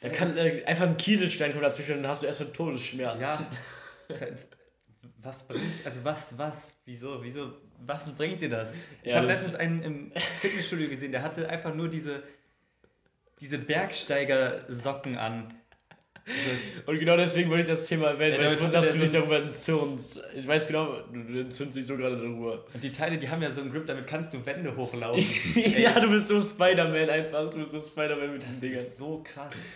Da 0.00 0.08
kann 0.08 0.34
äh, 0.36 0.64
einfach 0.64 0.86
ein 0.86 0.96
Kieselstein 0.96 1.50
kommen 1.52 1.62
dazwischen 1.62 1.96
und 1.96 2.02
dann 2.02 2.10
hast 2.10 2.22
du 2.22 2.26
erstmal 2.26 2.50
Todesschmerz. 2.52 3.18
Ja. 3.20 4.16
Was 5.22 5.42
bringt, 5.46 5.62
also 5.84 6.00
was, 6.02 6.38
was, 6.38 6.74
wieso, 6.86 7.22
wieso, 7.22 7.52
was 7.86 8.10
bringt 8.12 8.40
dir 8.40 8.48
das? 8.48 8.74
Ich 9.02 9.10
Ja, 9.12 9.18
habe 9.18 9.26
letztens 9.26 9.54
einen 9.54 9.82
im 9.82 10.12
Fitnessstudio 10.40 10.88
gesehen, 10.88 11.12
der 11.12 11.22
hatte 11.22 11.46
einfach 11.48 11.74
nur 11.74 11.88
diese, 11.88 12.22
diese 13.40 13.58
Bergsteiger-Socken 13.58 15.16
an. 15.18 15.52
Also, 16.26 16.50
Und 16.86 16.98
genau 16.98 17.16
deswegen 17.18 17.50
wollte 17.50 17.62
ich 17.64 17.68
das 17.68 17.86
Thema 17.86 18.08
erwähnen, 18.08 18.36
Ja, 18.40 18.46
weil 18.46 18.54
ich 18.54 18.60
wusste, 18.60 18.76
dass 18.76 18.92
du 18.92 18.98
dich 18.98 19.10
so 19.10 19.18
darüber 19.18 19.42
entzürnst. 19.42 20.20
Ich 20.34 20.46
weiß 20.46 20.66
genau, 20.66 21.00
du 21.12 21.22
du 21.24 21.40
entzündest 21.40 21.76
dich 21.76 21.86
so 21.86 21.96
gerade 21.98 22.16
darüber. 22.16 22.64
und 22.72 22.82
die 22.82 22.92
Teile, 22.92 23.18
die 23.18 23.28
haben 23.28 23.42
ja 23.42 23.50
so 23.50 23.60
einen 23.60 23.70
Grip, 23.72 23.86
damit 23.86 24.06
kannst 24.06 24.32
du 24.32 24.44
Wände 24.46 24.74
hochlaufen. 24.74 25.24
ja, 25.78 25.98
du 26.00 26.08
bist 26.10 26.28
so 26.28 26.40
Spider-Man 26.40 27.10
einfach. 27.10 27.50
Du 27.50 27.58
bist 27.58 27.72
so 27.72 27.78
Spider-Man 27.78 28.32
mit 28.34 28.42
den 28.42 28.48
Das 28.50 28.60
Dingern. 28.60 28.80
ist 28.80 28.96
so 28.98 29.22
krass. 29.22 29.68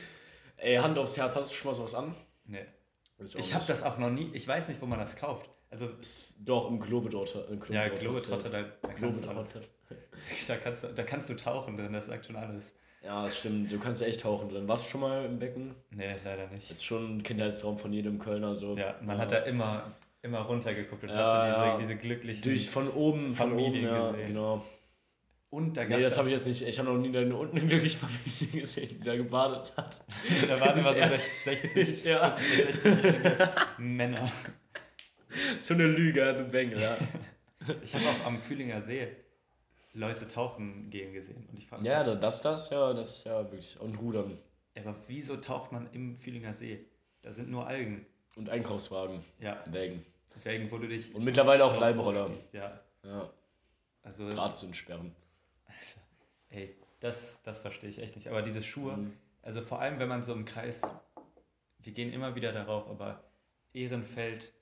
Ey, 0.65 0.77
Hand 0.77 0.99
aufs 0.99 1.17
Herz, 1.17 1.37
hast 1.37 1.51
du 1.51 1.55
schon 1.55 1.71
mal 1.71 1.75
sowas 1.75 1.95
an? 1.95 2.15
Nee. 2.47 2.65
Ich, 3.19 3.35
Ich 3.37 3.55
habe 3.55 3.65
das 3.67 3.83
auch 3.83 3.99
noch 3.99 4.11
nie, 4.11 4.31
ich 4.33 4.49
weiß 4.49 4.69
nicht, 4.69 4.81
wo 4.81 4.87
man 4.87 4.99
das 4.99 5.15
kauft. 5.15 5.49
Also, 5.71 5.89
Doch, 6.45 6.71
im 6.71 6.81
Globetrotter. 6.81 7.49
Im 7.49 7.61
ja, 7.69 7.89
Globetrotter. 7.89 8.49
Globetrotter, 8.49 8.51
da, 8.51 8.63
da, 8.63 8.89
kannst 8.95 9.21
du 9.21 9.27
Globetrotter. 9.27 9.61
da, 10.49 10.57
kannst 10.57 10.85
du, 10.85 10.89
da 10.89 11.03
kannst 11.03 11.29
du 11.29 11.35
tauchen 11.37 11.77
drin, 11.77 11.93
das 11.93 12.07
sagt 12.07 12.27
schon 12.27 12.37
alles. 12.37 12.75
Ja, 13.03 13.25
das 13.25 13.37
stimmt. 13.39 13.71
Du 13.71 13.79
kannst 13.79 14.01
echt 14.01 14.21
tauchen 14.23 14.49
drin. 14.49 14.67
Warst 14.67 14.87
du 14.87 14.91
schon 14.93 15.03
mal 15.03 15.27
im 15.27 15.39
Becken? 15.39 15.75
Nee, 15.91 16.17
leider 16.25 16.47
nicht. 16.49 16.71
Ist 16.71 16.83
schon 16.85 17.19
ein 17.19 17.23
Kindheitstraum 17.23 17.77
von 17.77 17.93
jedem 17.93 18.19
Kölner 18.19 18.57
so. 18.57 18.77
Ja, 18.79 18.95
man 19.03 19.17
Ja. 19.17 19.23
hat 19.23 19.33
da 19.33 19.39
immer 19.41 19.95
immer 20.23 20.41
runtergeguckt 20.41 21.03
und 21.03 21.11
Ja, 21.11 21.17
hat 21.17 21.31
so 21.31 21.47
diese, 21.47 21.67
ja. 21.67 21.77
diese 21.77 21.97
glücklichen 21.97 22.43
Durch 22.43 22.71
von 22.71 22.89
oben, 22.89 23.35
von 23.35 23.53
oben, 23.53 23.61
Familien 23.63 23.85
ja, 23.85 24.11
gesehen. 24.11 24.27
genau. 24.29 24.65
Und 25.55 25.77
da 25.77 25.85
Nee, 25.85 25.91
gab 25.91 26.01
das 26.01 26.19
habe 26.19 26.29
ich 26.29 26.35
jetzt 26.35 26.47
nicht. 26.47 26.63
Ich 26.63 26.79
habe 26.79 26.89
noch 26.91 26.99
nie 26.99 27.17
eine 27.17 27.37
unten 27.37 27.57
eine 27.59 27.67
glückliche 27.69 27.99
Familie 27.99 28.61
gesehen, 28.63 28.99
die 29.01 29.05
da 29.05 29.15
gebadet 29.17 29.73
hat. 29.77 30.01
da 30.49 30.59
waren 30.61 30.79
immer 30.79 30.93
so 30.93 31.01
Ja. 31.01 31.11
60, 31.45 32.05
Ja. 32.05 32.35
40 32.35 32.83
bis 32.83 32.85
60-jährige 32.93 33.51
Männer. 33.79 34.33
So 35.61 35.75
eine 35.75 35.87
Lüge, 35.87 36.35
du 36.35 36.45
Bengel, 36.45 36.81
ja. 36.81 36.97
Ich 37.83 37.95
habe 37.95 38.05
auch 38.05 38.27
am 38.27 38.39
Fühlinger 38.41 38.81
See 38.83 39.09
Leute 39.93 40.27
tauchen 40.27 40.91
gehen 40.91 41.13
gesehen. 41.13 41.47
Und 41.51 41.57
ich 41.59 41.67
frage 41.69 41.83
mich, 41.83 41.91
Ja, 41.91 42.03
das, 42.03 42.41
das, 42.43 42.71
ja, 42.71 42.93
das 42.93 43.19
ist 43.19 43.27
ja 43.27 43.39
wirklich. 43.45 43.79
Und 43.81 43.97
Rudern. 44.01 44.39
aber 44.77 44.97
wieso 45.07 45.37
taucht 45.37 45.71
man 45.71 45.89
im 45.93 46.17
Fühlinger 46.17 46.53
See? 46.53 46.85
Da 47.23 47.31
sind 47.33 47.49
nur 47.49 47.67
Algen. 47.67 48.05
Und 48.37 48.51
Einkaufswagen. 48.51 49.25
Ja, 49.39 49.63
Wägen. 49.71 50.05
wegen, 50.43 50.69
wo 50.73 50.79
du 50.79 50.89
dich. 50.89 51.15
Und 51.15 51.23
mittlerweile 51.23 51.65
auch 51.65 51.79
Leibroller. 51.81 52.29
Ja, 52.53 52.81
Ja. 53.05 53.31
also. 54.03 54.27
Gratis 54.27 54.65
entsperren. 54.65 55.15
Ey, 56.51 56.77
das, 57.01 57.43
das 57.43 57.61
verstehe 57.61 57.91
ich 57.91 57.99
echt 58.01 58.17
nicht. 58.17 58.29
Aber 58.29 58.43
diese 58.43 58.63
Schuhe, 58.63 58.97
Mhm. 58.97 59.13
also 59.43 59.61
vor 59.61 59.81
allem, 59.81 59.99
wenn 59.99 60.09
man 60.09 60.23
so 60.23 60.33
im 60.33 60.45
Kreis, 60.45 60.83
wir 61.81 61.93
gehen 61.93 62.13
immer 62.13 62.35
wieder 62.35 62.53
darauf, 62.53 62.89
aber 62.89 63.25
Ehrenfeld, 63.73 64.53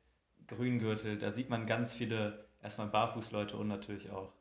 Grüngürtel, 0.46 1.18
da 1.18 1.30
sieht 1.30 1.50
man 1.50 1.66
ganz 1.66 1.94
viele, 1.94 2.46
erstmal 2.62 2.88
Barfußleute 2.88 3.56
und 3.56 3.68
natürlich 3.68 4.10
auch 4.10 4.32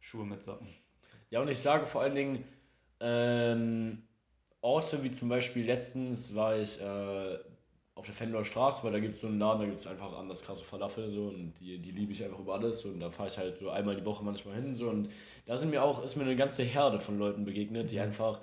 Schuhe 0.00 0.24
mit 0.26 0.42
Socken. 0.42 0.68
Ja, 1.30 1.40
und 1.40 1.48
ich 1.48 1.58
sage 1.58 1.86
vor 1.86 2.02
allen 2.02 2.14
Dingen, 2.14 2.44
ähm, 3.00 4.02
Orte 4.60 5.02
wie 5.02 5.10
zum 5.10 5.28
Beispiel 5.28 5.64
letztens 5.64 6.34
war 6.34 6.56
ich 6.56 6.80
äh, 6.80 7.38
auf 7.96 8.04
der 8.04 8.14
Fenloer 8.14 8.44
Straße, 8.44 8.84
weil 8.84 8.92
da 8.92 9.00
gibt 9.00 9.14
es 9.14 9.20
so 9.20 9.26
einen 9.26 9.38
Laden, 9.38 9.60
da 9.60 9.64
gibt 9.64 9.78
es 9.78 9.86
einfach 9.86 10.16
anders 10.16 10.42
krasse 10.42 10.64
Falafel 10.64 11.10
so 11.10 11.28
und 11.28 11.54
die, 11.58 11.78
die 11.78 11.90
liebe 11.92 12.12
ich 12.12 12.22
einfach 12.22 12.38
über 12.38 12.54
alles 12.54 12.84
und 12.84 13.00
da 13.00 13.10
fahre 13.10 13.30
ich 13.30 13.38
halt 13.38 13.54
so 13.54 13.70
einmal 13.70 13.96
die 13.96 14.04
Woche 14.04 14.22
manchmal 14.22 14.54
hin 14.54 14.74
so 14.74 14.90
und 14.90 15.08
da 15.46 15.56
sind 15.56 15.70
mir 15.70 15.82
auch, 15.82 16.04
ist 16.04 16.14
mir 16.16 16.24
eine 16.24 16.36
ganze 16.36 16.62
Herde 16.62 17.00
von 17.00 17.18
Leuten 17.18 17.46
begegnet, 17.46 17.90
die 17.90 17.98
einfach 17.98 18.42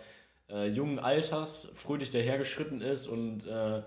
äh, 0.50 0.68
jungen 0.68 0.98
Alters 0.98 1.72
fröhlich 1.76 2.10
dahergeschritten 2.10 2.82
ist 2.82 3.06
und 3.06 3.46
äh, 3.46 3.84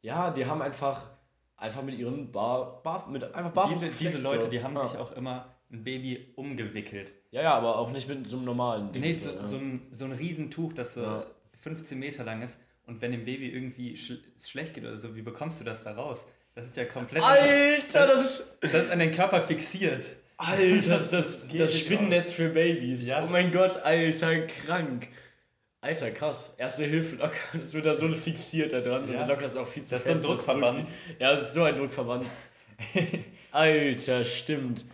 ja, 0.00 0.30
die 0.30 0.46
haben 0.46 0.62
einfach 0.62 1.10
einfach 1.58 1.82
mit 1.82 1.98
ihren 1.98 2.32
Bar, 2.32 2.82
Bar 2.82 3.06
mit 3.10 3.22
einfach 3.34 3.52
barfuß 3.52 3.82
Diese, 3.82 3.94
diese 3.94 4.22
Leute, 4.22 4.44
so. 4.44 4.48
die 4.48 4.62
haben 4.62 4.74
ja. 4.74 4.88
sich 4.88 4.98
auch 4.98 5.12
immer 5.12 5.54
ein 5.70 5.84
Baby 5.84 6.32
umgewickelt. 6.36 7.12
ja, 7.32 7.42
ja, 7.42 7.54
aber 7.54 7.78
auch 7.78 7.90
nicht 7.90 8.08
mit 8.08 8.26
so 8.26 8.36
einem 8.36 8.46
normalen 8.46 8.92
Ding. 8.92 9.02
Nee, 9.02 9.18
so, 9.18 9.30
so, 9.30 9.36
ja. 9.36 9.44
so, 9.44 9.56
ein, 9.56 9.86
so 9.90 10.04
ein 10.06 10.12
Riesentuch, 10.12 10.72
das 10.72 10.94
so 10.94 11.02
Ja. 11.02 11.26
15 11.60 11.98
Meter 11.98 12.24
lang 12.24 12.42
ist 12.42 12.58
und 12.92 13.00
wenn 13.02 13.12
dem 13.12 13.24
Baby 13.24 13.48
irgendwie 13.48 13.96
schl 13.96 14.20
schlecht 14.38 14.74
geht 14.74 14.84
oder 14.84 14.96
so, 14.96 15.14
wie 15.16 15.22
bekommst 15.22 15.60
du 15.60 15.64
das 15.64 15.82
da 15.84 15.92
raus? 15.92 16.26
Das 16.54 16.66
ist 16.66 16.76
ja 16.76 16.84
komplett. 16.84 17.22
Alter, 17.22 17.82
das 18.06 18.20
ist 18.40 18.58
das 18.60 18.74
ist 18.74 18.90
an 18.90 18.98
den 18.98 19.12
Körper 19.12 19.40
fixiert. 19.40 20.10
Alter, 20.36 20.88
das 20.88 21.02
ist 21.12 21.12
das, 21.12 21.46
das 21.56 21.78
Spinnennetz 21.78 22.32
für 22.34 22.50
Babys. 22.50 23.08
Ja. 23.08 23.24
Oh 23.24 23.28
mein 23.28 23.50
Gott, 23.50 23.76
Alter, 23.82 24.46
krank. 24.46 25.08
Alter, 25.80 26.10
krass. 26.10 26.54
Erste 26.58 26.84
Hilfe 26.84 27.16
locker. 27.16 27.32
Das 27.60 27.72
wird 27.74 27.86
da 27.86 27.94
so 27.94 28.08
fixiert 28.12 28.72
da 28.72 28.80
dran. 28.80 29.04
Und 29.04 29.12
Ja. 29.12 29.24
der 29.24 29.28
Locker 29.34 29.46
ist 29.46 29.56
auch 29.56 29.66
viel 29.66 29.82
zu 29.82 29.94
Das 29.94 30.04
ist 30.06 30.22
so 30.22 30.30
ein 30.30 30.36
das 30.36 30.44
Druckverband. 30.44 30.88
Ja, 31.18 31.32
das 31.34 31.48
ist 31.48 31.54
so 31.54 31.62
ein 31.64 31.76
Druckverband. 31.76 32.26
Alter, 33.50 34.24
stimmt. 34.24 34.84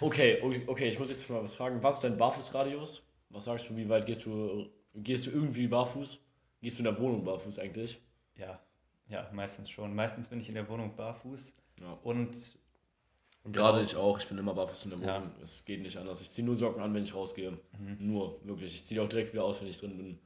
Okay, 0.00 0.38
okay, 0.42 0.62
okay, 0.66 0.88
ich 0.88 0.98
muss 0.98 1.10
jetzt 1.10 1.28
mal 1.30 1.42
was 1.42 1.54
fragen. 1.54 1.82
Was 1.82 1.96
ist 1.96 2.04
dein 2.04 2.16
Barfußradius? 2.16 3.06
Was 3.30 3.44
sagst 3.44 3.70
du, 3.70 3.76
wie 3.76 3.88
weit 3.88 4.06
gehst 4.06 4.24
du? 4.26 4.68
Gehst 4.94 5.26
du 5.26 5.30
irgendwie 5.30 5.66
barfuß? 5.68 6.18
Gehst 6.60 6.78
du 6.78 6.80
in 6.80 6.84
der 6.84 6.98
Wohnung 7.00 7.24
barfuß 7.24 7.58
eigentlich? 7.58 8.00
Ja, 8.36 8.60
ja, 9.08 9.28
meistens 9.32 9.70
schon. 9.70 9.94
Meistens 9.94 10.28
bin 10.28 10.40
ich 10.40 10.48
in 10.48 10.54
der 10.54 10.68
Wohnung 10.68 10.94
barfuß 10.96 11.54
Ja. 11.80 11.92
und 12.02 12.36
Und 13.44 13.52
gerade 13.52 13.80
ich 13.80 13.96
auch. 13.96 14.18
Ich 14.18 14.26
bin 14.28 14.36
immer 14.38 14.54
barfuß 14.54 14.86
in 14.86 14.90
der 14.90 15.00
Ja. 15.00 15.16
Wohnung. 15.20 15.32
Es 15.42 15.64
geht 15.64 15.80
nicht 15.82 15.96
anders. 15.96 16.20
Ich 16.20 16.28
ziehe 16.30 16.44
nur 16.44 16.56
Socken 16.56 16.82
an, 16.82 16.92
wenn 16.94 17.02
ich 17.04 17.14
rausgehe. 17.14 17.56
Nur, 17.98 18.44
wirklich. 18.44 18.74
Ich 18.74 18.84
ziehe 18.84 19.00
die 19.00 19.04
auch 19.06 19.08
direkt 19.08 19.32
wieder 19.32 19.44
aus, 19.44 19.60
wenn 19.60 19.68
ich 19.68 19.78
drin 19.78 19.96
bin. 19.96 20.18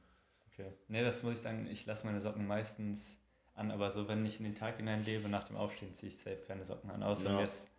okay. 0.51 0.71
Nee, 0.87 1.03
das 1.03 1.23
muss 1.23 1.33
ich 1.35 1.39
sagen, 1.39 1.67
ich 1.71 1.85
lasse 1.85 2.05
meine 2.05 2.19
Socken 2.21 2.45
meistens 2.47 3.19
an, 3.55 3.71
aber 3.71 3.91
so 3.91 4.07
wenn 4.07 4.25
ich 4.25 4.39
in 4.39 4.43
den 4.45 4.55
Tag 4.55 4.77
hinein 4.77 5.05
lebe, 5.05 5.29
nach 5.29 5.43
dem 5.43 5.55
Aufstehen 5.57 5.93
ziehe 5.93 6.11
ich 6.11 6.17
safe 6.17 6.37
keine 6.47 6.65
Socken 6.65 6.89
an, 6.89 7.03
außer 7.03 7.25
Ja. 7.25 7.35
mir, 7.37 7.43
ist, 7.45 7.69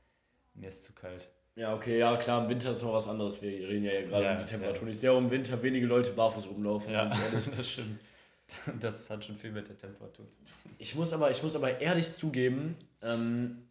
mir 0.55 0.69
ist 0.69 0.85
zu 0.85 0.93
kalt. 0.93 1.29
Ja, 1.57 1.75
okay, 1.75 1.99
ja 1.99 2.17
klar, 2.17 2.43
im 2.45 2.49
Winter 2.51 2.71
ist 2.71 2.83
noch 2.83 2.93
was 2.95 3.07
anderes. 3.07 3.41
Wir 3.43 3.51
reden 3.69 3.85
ja, 3.85 4.03
gerade 4.03 4.25
Ja, 4.25 4.33
um 4.33 4.39
die 4.39 4.45
Temperatur. 4.45 4.89
Ich 4.89 4.99
sehe 4.99 5.13
auch 5.13 5.19
im 5.19 5.31
Winter 5.31 5.61
wenige 5.63 5.87
Leute 5.87 6.13
barfuß 6.13 6.49
rumlaufen. 6.49 6.93
Ja, 6.93 7.07
das 7.57 7.71
stimmt. 7.71 8.01
Das 8.81 9.11
hat 9.11 9.25
schon 9.25 9.37
viel 9.37 9.53
mit 9.53 9.69
der 9.69 9.77
Temperatur 9.77 10.29
zu 10.31 10.39
tun. 10.39 10.75
Ich 10.79 10.95
muss 10.95 11.13
aber, 11.13 11.31
ich 11.31 11.43
muss 11.43 11.57
aber 11.57 11.81
ehrlich 11.81 12.13
zugeben, 12.13 12.77
ähm, 13.03 13.69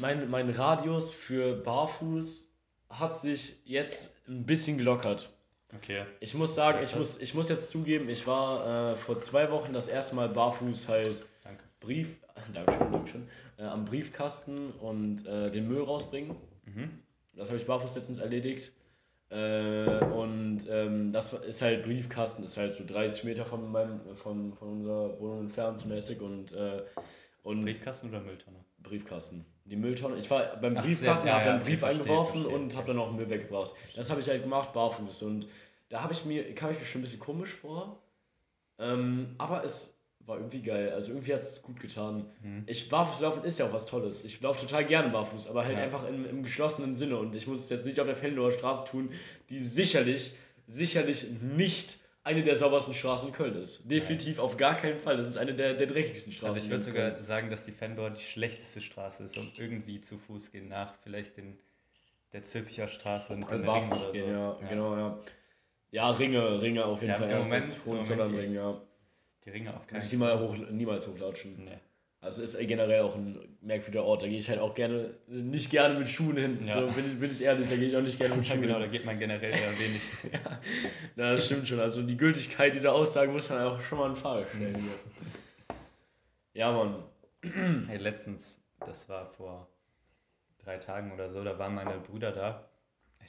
mein, 0.00 0.30
mein 0.30 0.50
Radius 0.50 1.12
für 1.12 1.56
barfuß 1.56 2.50
hat 2.88 3.18
sich 3.18 3.60
jetzt 3.64 4.16
ein 4.28 4.46
bisschen 4.46 4.78
gelockert. 4.78 5.30
Okay. 5.76 6.04
Ich 6.20 6.34
muss 6.34 6.54
sagen, 6.54 6.78
ich 6.82 6.94
muss, 6.94 7.20
ich 7.20 7.34
muss 7.34 7.48
jetzt 7.48 7.68
zugeben, 7.68 8.08
ich 8.08 8.26
war 8.26 8.92
äh, 8.92 8.96
vor 8.96 9.18
zwei 9.20 9.50
Wochen 9.50 9.72
das 9.72 9.88
erste 9.88 10.14
Mal 10.14 10.28
barfuß 10.28 10.88
halt 10.88 11.24
Danke. 11.42 11.64
Brief, 11.80 12.16
Dankeschön, 12.52 12.92
Dankeschön, 12.92 13.28
äh, 13.58 13.64
am 13.64 13.84
Briefkasten 13.84 14.70
und 14.72 15.26
äh, 15.26 15.50
den 15.50 15.68
Müll 15.68 15.82
rausbringen. 15.82 16.36
Mhm. 16.64 17.02
Das 17.34 17.48
habe 17.48 17.58
ich 17.58 17.66
barfuß 17.66 17.96
letztens 17.96 18.18
erledigt. 18.18 18.72
Äh, 19.30 20.04
und 20.04 20.66
ähm, 20.68 21.10
das 21.10 21.32
ist 21.32 21.62
halt 21.62 21.82
Briefkasten, 21.82 22.44
ist 22.44 22.56
halt 22.56 22.72
so 22.72 22.84
30 22.86 23.24
Meter 23.24 23.44
von, 23.44 23.70
meinem, 23.70 24.00
von, 24.16 24.52
von 24.54 24.68
unserer 24.68 25.18
Wohnung 25.18 25.40
entfernt 25.40 25.78
so 25.78 25.88
mäßig 25.88 26.20
und, 26.20 26.52
äh, 26.52 26.82
und 27.42 27.64
Briefkasten 27.64 28.10
oder 28.10 28.20
Mülltonne? 28.20 28.64
Briefkasten. 28.78 29.44
Die 29.64 29.76
Mülltonne. 29.76 30.16
Ich 30.16 30.30
war 30.30 30.56
beim 30.56 30.76
Ach, 30.76 30.84
Briefkasten, 30.84 31.26
ja, 31.26 31.34
habe 31.34 31.44
dann 31.44 31.54
einen 31.56 31.64
Brief 31.64 31.80
verstehe, 31.80 32.02
eingeworfen 32.02 32.42
verstehe, 32.42 32.56
und 32.56 32.76
habe 32.76 32.86
dann 32.88 32.98
auch 32.98 33.08
einen 33.08 33.16
Müll 33.16 33.30
weggebracht. 33.30 33.74
Das 33.96 34.10
habe 34.10 34.20
ich 34.20 34.28
halt 34.28 34.42
gemacht, 34.42 34.72
barfuß. 34.72 35.22
Und 35.22 35.48
da 35.88 36.02
habe 36.02 36.12
ich 36.12 36.24
mir, 36.24 36.54
kam 36.54 36.70
ich 36.70 36.78
mir 36.78 36.84
schon 36.84 37.00
ein 37.00 37.04
bisschen 37.04 37.20
komisch 37.20 37.54
vor. 37.54 38.02
Ähm, 38.78 39.34
aber 39.38 39.64
es 39.64 39.98
war 40.26 40.36
irgendwie 40.38 40.62
geil. 40.62 40.92
Also 40.92 41.10
irgendwie 41.10 41.34
hat 41.34 41.42
es 41.42 41.62
gut 41.62 41.80
getan. 41.80 42.26
Mhm. 42.42 42.64
Ich 42.66 42.88
barfuß 42.88 43.20
laufen 43.20 43.44
ist 43.44 43.58
ja 43.58 43.66
auch 43.66 43.72
was 43.72 43.86
Tolles. 43.86 44.24
Ich 44.24 44.40
laufe 44.40 44.66
total 44.66 44.84
gerne 44.84 45.08
barfuß, 45.10 45.48
aber 45.48 45.64
halt 45.64 45.76
Ja. 45.76 45.84
einfach 45.84 46.08
im, 46.08 46.24
im 46.28 46.42
geschlossenen 46.42 46.94
Sinne. 46.94 47.16
Und 47.18 47.34
ich 47.36 47.46
muss 47.46 47.60
es 47.60 47.68
jetzt 47.70 47.84
nicht 47.86 48.00
auf 48.00 48.06
der 48.06 48.16
Fenloer 48.16 48.52
Straße 48.52 48.86
tun, 48.90 49.10
die 49.50 49.62
sicherlich, 49.62 50.34
sicherlich 50.66 51.26
nicht 51.40 51.98
eine 52.22 52.42
der 52.42 52.56
saubersten 52.56 52.94
Straßen 52.94 53.28
in 53.28 53.34
Köln 53.34 53.54
ist. 53.56 53.90
Definitiv 53.90 54.38
auf 54.38 54.56
gar 54.56 54.76
keinen 54.76 54.98
Fall. 54.98 55.18
Das 55.18 55.28
ist 55.28 55.36
eine 55.36 55.52
der, 55.54 55.74
der 55.74 55.86
dreckigsten 55.86 56.32
Straßen. 56.32 56.54
Also 56.54 56.62
ich 56.64 56.70
würde 56.70 56.82
sogar 56.82 57.22
sagen, 57.22 57.50
dass 57.50 57.66
die 57.66 57.72
Fendor 57.72 58.08
die 58.08 58.22
schlechteste 58.22 58.80
Straße 58.80 59.24
ist, 59.24 59.36
um 59.36 59.46
irgendwie 59.58 60.00
zu 60.00 60.16
Fuß 60.16 60.50
gehen 60.50 60.68
nach 60.68 60.94
vielleicht 61.02 61.36
den, 61.36 61.58
der 62.32 62.42
Zülpicher 62.42 62.88
Straße 62.88 63.34
und 63.34 63.42
Dann 63.42 63.58
den 63.60 63.66
barfuß 63.66 64.06
Ring 64.06 64.12
gehen, 64.14 64.24
oder 64.24 64.32
ja, 64.38 64.56
so. 64.58 64.66
genau, 64.68 64.96
ja. 64.96 65.18
Ja, 65.90 66.10
Ringe, 66.10 66.62
Ringe 66.62 66.84
auf 66.86 67.02
jeden 67.02 67.12
Ja, 67.12 67.18
Fall. 67.20 67.30
im. 67.30 67.38
Moment- 67.42 67.86
Moment 67.86 68.38
Ring, 68.38 68.54
ja. 68.54 68.80
Die 69.44 69.50
Ringe 69.50 69.74
auf 69.74 69.86
keinen 69.86 70.02
ich 70.02 70.10
niemals, 70.12 70.40
hoch, 70.40 70.56
niemals 70.70 71.06
hochlatschen. 71.06 71.64
Nee. 71.64 71.78
Also 72.20 72.40
ist 72.40 72.58
generell 72.58 73.02
auch 73.02 73.14
ein 73.16 73.38
merkwürdiger 73.60 74.02
Ort. 74.04 74.22
Da 74.22 74.26
gehe 74.26 74.38
ich 74.38 74.48
halt 74.48 74.58
auch 74.58 74.74
gerne, 74.74 75.10
nicht 75.26 75.70
gerne 75.70 75.98
mit 75.98 76.08
Schuhen 76.08 76.38
hin. 76.38 76.66
Ja. 76.66 76.80
So, 76.80 76.86
bin, 76.94 77.04
ich, 77.06 77.20
bin 77.20 77.30
ich 77.30 77.42
ehrlich, 77.42 77.68
da 77.68 77.76
gehe 77.76 77.88
ich 77.88 77.96
auch 77.96 78.00
nicht 78.00 78.18
gerne 78.18 78.34
mit 78.36 78.46
Schuhen 78.46 78.62
genau, 78.62 78.78
da 78.78 78.84
hin. 78.84 78.92
geht 78.92 79.04
man 79.04 79.18
generell 79.18 79.50
eher 79.50 79.78
wenig. 79.78 80.02
Ja, 80.32 80.58
das 81.34 81.44
stimmt 81.44 81.68
schon. 81.68 81.80
Also 81.80 82.00
die 82.00 82.16
Gültigkeit 82.16 82.74
dieser 82.74 82.94
Aussage 82.94 83.30
muss 83.30 83.50
man 83.50 83.60
auch 83.62 83.80
schon 83.82 83.98
mal 83.98 84.08
in 84.08 84.16
Frage 84.16 84.46
stellen. 84.48 84.74
hier. 84.74 85.76
Ja, 86.54 86.72
Mann. 86.72 87.04
Hey, 87.88 87.98
letztens, 87.98 88.62
das 88.80 89.06
war 89.10 89.26
vor 89.26 89.68
drei 90.64 90.78
Tagen 90.78 91.12
oder 91.12 91.30
so, 91.30 91.44
da 91.44 91.58
waren 91.58 91.74
meine 91.74 91.98
Brüder 91.98 92.32
da. 92.32 92.70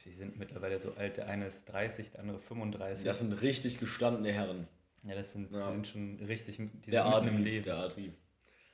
Die 0.06 0.14
sind 0.14 0.38
mittlerweile 0.38 0.80
so 0.80 0.94
alt, 0.98 1.18
der 1.18 1.28
eine 1.28 1.48
ist 1.48 1.66
30, 1.66 2.12
der 2.12 2.22
andere 2.22 2.40
35. 2.40 3.06
Das 3.06 3.20
sind 3.20 3.42
richtig 3.42 3.78
gestandene 3.80 4.32
Herren. 4.32 4.68
Ja, 5.06 5.16
das 5.16 5.32
sind, 5.32 5.52
Ja. 5.52 5.60
die 5.68 5.72
sind 5.74 5.88
schon 5.88 6.20
richtig, 6.26 6.58
die 6.58 6.92
Der 6.92 7.04
sind 7.04 7.14
mitten 7.16 7.28
im 7.30 7.36
Adri, 7.36 7.44
Leben. 7.44 7.64
der 7.66 7.78
Adri, 7.78 8.14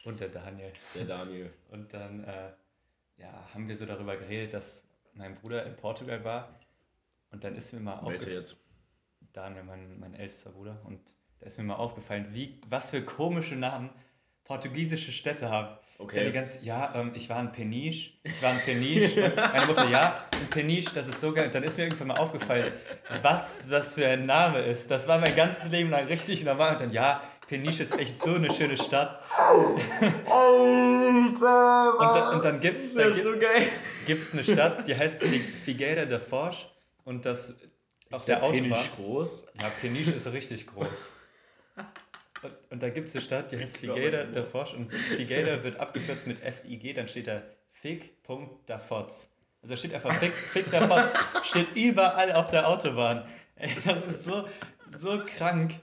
Und 0.06 0.20
der 0.20 0.30
Daniel. 0.30 0.74
der 0.96 1.06
Daniel. 1.06 1.54
Und 1.70 1.94
dann 1.94 2.24
äh, 2.24 2.52
ja, 3.18 3.50
haben 3.54 3.68
wir 3.68 3.76
so 3.78 3.86
darüber 3.86 4.16
geredet, 4.18 4.54
dass 4.54 4.88
mein 5.14 5.36
Bruder 5.36 5.66
in 5.66 5.76
Portugal 5.76 6.24
war. 6.24 6.60
Und 7.32 7.44
dann 7.44 7.56
ist 7.56 7.72
mir 7.74 7.80
mal 7.80 8.00
aufgefallen, 8.00 8.36
jetzt? 8.38 8.58
Daniel, 9.34 9.64
mein, 9.64 10.00
mein 10.00 10.14
ältester 10.16 10.50
Bruder, 10.52 10.82
und 10.86 11.00
da 11.40 11.46
ist 11.46 11.58
mir 11.58 11.64
mal 11.64 11.76
aufgefallen, 11.76 12.28
wie, 12.34 12.60
was 12.68 12.90
für 12.92 13.02
komische 13.04 13.56
Namen 13.56 13.90
portugiesische 14.44 15.12
Städte 15.14 15.50
haben. 15.50 15.78
Okay. 16.02 16.16
Der 16.16 16.26
die 16.26 16.32
ganze, 16.32 16.60
ja, 16.64 16.92
ähm, 16.96 17.12
ich 17.14 17.30
war 17.30 17.40
in 17.40 17.52
Peniche, 17.52 18.14
ich 18.24 18.42
war 18.42 18.54
in 18.54 18.60
Peniche. 18.62 19.34
meine 19.54 19.66
Mutter, 19.68 19.88
ja, 19.88 20.18
in 20.42 20.48
Peniche, 20.50 20.90
das 20.96 21.08
ist 21.08 21.20
so 21.22 21.32
geil. 21.32 21.46
Und 21.46 21.54
dann 21.54 21.62
ist 21.62 21.78
mir 21.78 21.84
irgendwann 21.84 22.08
mal 22.08 22.18
aufgefallen, 22.18 22.74
was 23.22 23.70
das 23.70 23.94
für 23.94 24.08
ein 24.08 24.26
Name 24.26 24.60
ist. 24.62 24.90
Das 24.90 25.08
war 25.08 25.20
mein 25.20 25.36
ganzes 25.36 25.70
Leben 25.70 25.92
lang 25.92 26.08
richtig 26.08 26.44
normal. 26.44 26.72
Und 26.72 26.82
dann, 26.82 26.92
ja, 26.92 27.22
Peniche 27.48 27.84
ist 27.84 27.98
echt 28.00 28.20
so 28.20 28.34
eine 28.34 28.52
schöne 28.52 28.78
Stadt. 28.78 29.22
Alter, 29.32 29.62
Und, 31.12 31.42
da, 31.42 32.32
und 32.36 32.46
dann 32.46 32.60
gibt's, 32.60 32.94
da 32.94 33.02
das 33.04 33.10
ist 33.18 33.24
gibt, 33.24 33.34
so 33.36 33.40
geil. 33.40 33.68
gibt's 34.08 34.34
eine 34.34 34.44
Stadt, 34.44 34.88
die 34.88 34.96
heißt 34.96 35.24
Fi- 35.24 35.40
Figueira 35.40 36.06
da 36.06 36.20
Forge. 36.20 36.58
Und 37.04 37.26
das 37.26 37.56
auf 38.12 38.20
Ist 38.22 38.28
der, 38.28 38.38
der 38.38 38.46
Autobahn. 38.46 38.64
Penis 38.72 38.90
groß? 38.96 39.46
Ja, 39.62 39.70
Peniche 39.82 40.12
ist 40.12 40.32
richtig 40.34 40.68
groß. 40.68 41.12
Und, 42.44 42.54
und 42.72 42.84
da 42.84 42.90
gibt 42.90 43.08
es 43.08 43.16
eine 43.16 43.22
Stadt, 43.22 43.52
die 43.52 43.58
heißt 43.60 43.78
Figueira 43.78 44.24
da 44.24 44.44
Forge 44.44 44.76
und 44.76 44.94
Figueira 44.94 45.64
wird 45.64 45.80
abgekürzt 45.80 46.26
mit 46.28 46.40
FIG, 46.40 46.96
dann 46.96 47.08
steht 47.08 47.28
da 47.28 48.80
Fotz. 48.80 49.30
Also 49.62 49.76
steht 49.76 49.94
einfach 49.94 50.14
Fick, 50.16 50.34
Fick, 50.34 50.72
der 50.72 50.88
Fotz. 50.88 51.14
steht 51.44 51.76
überall 51.76 52.32
auf 52.34 52.50
der 52.50 52.68
Autobahn. 52.68 53.26
Ey, 53.56 53.70
das 53.86 54.04
ist 54.06 54.24
so, 54.24 54.48
so 54.92 55.22
krank. 55.38 55.74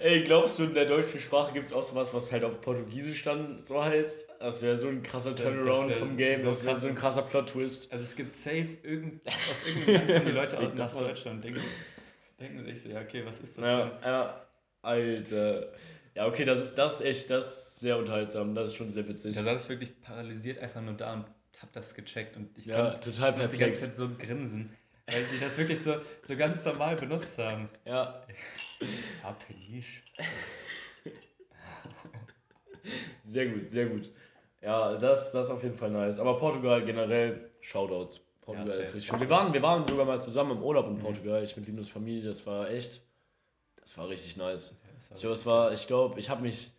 Ey, 0.00 0.22
glaubst 0.22 0.58
du, 0.58 0.64
in 0.64 0.74
der 0.74 0.84
deutschen 0.84 1.18
Sprache 1.18 1.52
gibt 1.54 1.66
es 1.66 1.72
auch 1.72 1.82
sowas, 1.82 2.12
was 2.12 2.30
halt 2.30 2.44
auf 2.44 2.60
Portugiesisch 2.60 3.22
dann 3.22 3.62
so 3.62 3.82
heißt? 3.82 4.28
Das 4.38 4.60
wäre 4.62 4.76
so 4.76 4.88
ein 4.88 5.02
krasser 5.02 5.34
Turnaround 5.34 5.92
vom 5.94 6.16
Game, 6.18 6.42
so 6.42 6.50
das 6.50 6.62
wäre 6.64 6.76
so 6.76 6.88
ein 6.88 6.94
krasser 6.94 7.22
Plot-Twist. 7.22 7.90
Also 7.90 8.04
es 8.04 8.14
gibt 8.14 8.36
safe 8.36 8.76
irgend, 8.82 9.26
aus 9.50 9.66
irgendeinem 9.66 9.94
Land 9.96 10.08
kommen 10.12 10.26
die 10.26 10.32
Leute 10.32 10.58
auch 10.60 10.74
nach 10.74 10.92
Deutschland 10.92 11.42
denken, 11.42 11.62
denken 12.38 12.64
sich 12.64 12.82
so, 12.82 12.90
ja 12.90 13.00
okay, 13.00 13.24
was 13.24 13.40
ist 13.40 13.56
das 13.58 13.66
Ja, 13.66 13.86
denn? 13.86 14.02
ja, 14.04 14.47
Alter. 14.82 15.72
Ja, 16.14 16.26
okay, 16.26 16.44
das 16.44 16.60
ist, 16.60 16.74
das 16.76 17.00
ist 17.00 17.06
echt, 17.06 17.30
das 17.30 17.46
ist 17.46 17.80
sehr 17.80 17.96
unterhaltsam, 17.98 18.54
das 18.54 18.70
ist 18.70 18.76
schon 18.76 18.90
sehr 18.90 19.06
witzig. 19.08 19.36
Da 19.36 19.42
saß 19.42 19.64
ich 19.64 19.68
wirklich 19.68 20.00
paralysiert 20.00 20.58
einfach 20.58 20.80
nur 20.80 20.94
da 20.94 21.14
und 21.14 21.26
hab 21.60 21.72
das 21.72 21.94
gecheckt 21.94 22.36
und 22.36 22.56
ich 22.56 22.66
Ja, 22.66 22.90
konnte 22.90 23.00
total 23.12 23.40
ich 23.40 23.46
die 23.48 23.56
ganze 23.58 23.82
Zeit 23.86 23.96
so 23.96 24.08
grinsen, 24.16 24.70
weil 25.06 25.24
die 25.32 25.40
das 25.40 25.58
wirklich 25.58 25.80
so, 25.80 25.96
so 26.22 26.36
ganz 26.36 26.64
normal 26.64 26.96
benutzt 26.96 27.38
haben. 27.38 27.68
Ja, 27.84 28.24
Abhängig. 29.22 30.02
sehr 33.24 33.46
gut, 33.48 33.68
sehr 33.68 33.86
gut. 33.86 34.10
Ja, 34.60 34.96
das, 34.96 35.32
das 35.32 35.46
ist 35.46 35.52
auf 35.52 35.62
jeden 35.62 35.76
Fall 35.76 35.90
nice. 35.90 36.18
Aber 36.18 36.38
Portugal 36.38 36.84
generell, 36.84 37.50
Shoutouts. 37.60 38.20
Portugal 38.40 38.68
Ja, 38.76 38.82
ist 38.82 38.94
richtig 38.94 39.06
schön. 39.06 39.20
Wir 39.20 39.30
waren, 39.30 39.52
wir 39.52 39.62
waren 39.62 39.84
sogar 39.84 40.06
mal 40.06 40.20
zusammen 40.20 40.52
im 40.52 40.62
Urlaub 40.62 40.88
in 40.88 40.98
Portugal, 40.98 41.42
ich 41.42 41.56
mit 41.56 41.66
Linus 41.66 41.90
Familie, 41.90 42.24
das 42.28 42.46
war 42.46 42.70
echt, 42.70 43.02
das 43.88 43.96
war 43.96 44.08
richtig 44.10 44.36
nice. 44.36 44.78
Ich 45.14 45.20
glaube, 45.20 45.34
es 45.34 45.46
war, 45.46 45.72
ich 45.72 45.86
glaube, 45.86 46.20
ich 46.20 46.28
habe 46.28 46.42
mich 46.42 46.72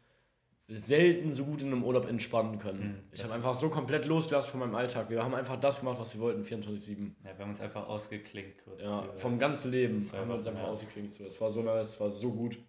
selten 0.67 1.31
so 1.31 1.45
gut 1.45 1.63
in 1.63 1.69
einem 1.69 1.83
Urlaub 1.83 2.07
entspannen 2.07 2.59
können. 2.59 2.81
Mhm, 2.81 3.03
ich 3.11 3.23
habe 3.23 3.33
einfach 3.33 3.55
so 3.55 3.69
komplett 3.69 4.05
losgelassen 4.05 4.51
von 4.51 4.59
meinem 4.59 4.75
Alltag. 4.75 5.09
Wir 5.09 5.23
haben 5.23 5.33
einfach 5.33 5.59
das 5.59 5.79
gemacht, 5.79 5.99
was 5.99 6.13
wir 6.13 6.21
wollten, 6.21 6.43
24-7. 6.43 7.13
Ja, 7.23 7.35
wir 7.35 7.39
haben 7.39 7.49
uns 7.49 7.61
einfach 7.61 7.87
ausgeklinkt 7.87 8.63
kurz. 8.63 8.83
Ja, 8.83 9.09
vom 9.15 9.39
ganzen 9.39 9.71
Leben 9.71 10.07
haben 10.13 10.27
wir 10.27 10.35
uns 10.35 10.45
einfach 10.45 10.61
ja. 10.61 10.67
ausgeklinkt. 10.67 11.11
So. 11.11 11.25
Es 11.25 11.41
war 11.41 11.49
so 11.49 11.63
nice, 11.63 11.95
es 11.95 11.99
war 11.99 12.11
so 12.11 12.31
gut. 12.31 12.59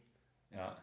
ja. 0.55 0.75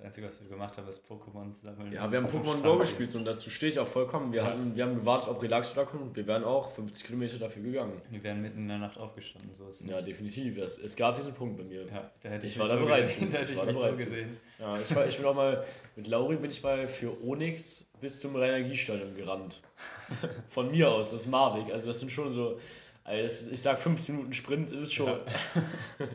Das 0.00 0.06
Einzige, 0.06 0.28
was 0.28 0.40
wir 0.40 0.48
gemacht 0.48 0.78
haben, 0.78 0.88
ist 0.88 1.04
Pokémon 1.06 1.52
sammeln. 1.52 1.92
Ja, 1.92 2.10
wir 2.10 2.22
haben 2.22 2.26
Pokémon 2.26 2.62
Go 2.62 2.78
gespielt 2.78 3.14
und 3.14 3.26
dazu 3.26 3.50
stehe 3.50 3.70
ich 3.70 3.78
auch 3.78 3.86
vollkommen. 3.86 4.32
Wir, 4.32 4.40
Ja. 4.40 4.46
hatten, 4.48 4.74
wir 4.74 4.84
haben 4.84 4.94
gewartet, 4.94 5.28
ob 5.28 5.42
Relax 5.42 5.74
da 5.74 5.84
kommt 5.84 6.02
und 6.02 6.16
wir 6.16 6.26
wären 6.26 6.42
auch 6.42 6.70
50 6.72 7.04
Kilometer 7.04 7.36
dafür 7.38 7.62
gegangen. 7.62 8.00
Wir 8.08 8.22
wären 8.22 8.40
mitten 8.40 8.60
in 8.60 8.68
der 8.68 8.78
Nacht 8.78 8.96
aufgestanden, 8.96 9.52
so 9.52 9.68
ist 9.68 9.82
Ja, 9.86 9.96
nicht. 9.96 10.08
definitiv. 10.08 10.56
Es, 10.56 10.78
es 10.78 10.96
gab 10.96 11.16
diesen 11.16 11.34
Punkt 11.34 11.58
bei 11.58 11.64
mir. 11.64 11.84
Ja, 11.86 12.10
da 12.22 12.28
hätte 12.30 12.46
ich, 12.46 12.54
Ich 12.54 12.58
war 12.58 12.64
mich 12.64 12.72
da 12.74 12.80
so 12.80 12.86
bereit 12.86 13.06
gesehen. 13.08 13.30
Da 13.30 13.38
hätte 13.40 13.44
Ich 13.44 13.50
ich 13.52 13.58
war 13.58 13.66
da 13.66 13.72
mich 13.72 13.80
so 13.82 14.04
zu. 14.04 14.04
gesehen. 14.06 14.36
Ja, 14.58 14.80
ich, 14.80 14.94
war, 14.96 15.06
ich 15.06 15.16
bin 15.18 15.26
auch 15.26 15.34
mal, 15.34 15.64
mit 15.96 16.06
Lauri 16.06 16.36
bin 16.36 16.50
ich 16.50 16.62
mal 16.62 16.88
für 16.88 17.22
Onyx 17.22 17.90
bis 18.00 18.20
zum 18.20 18.34
Rhein-Energiestadion 18.36 19.14
gerannt. 19.14 19.60
Von 20.48 20.70
mir 20.70 20.90
aus, 20.90 21.10
das 21.10 21.22
ist 21.22 21.26
Marvik. 21.26 21.70
Also 21.74 21.88
das 21.88 22.00
sind 22.00 22.10
schon 22.10 22.32
so, 22.32 22.58
also 23.04 23.22
das, 23.22 23.46
ich 23.48 23.60
sag 23.60 23.78
15 23.78 24.14
Minuten 24.16 24.32
Sprint 24.32 24.70
ist 24.70 24.80
es 24.80 24.92
schon. 24.94 25.08
Ja. 25.08 25.20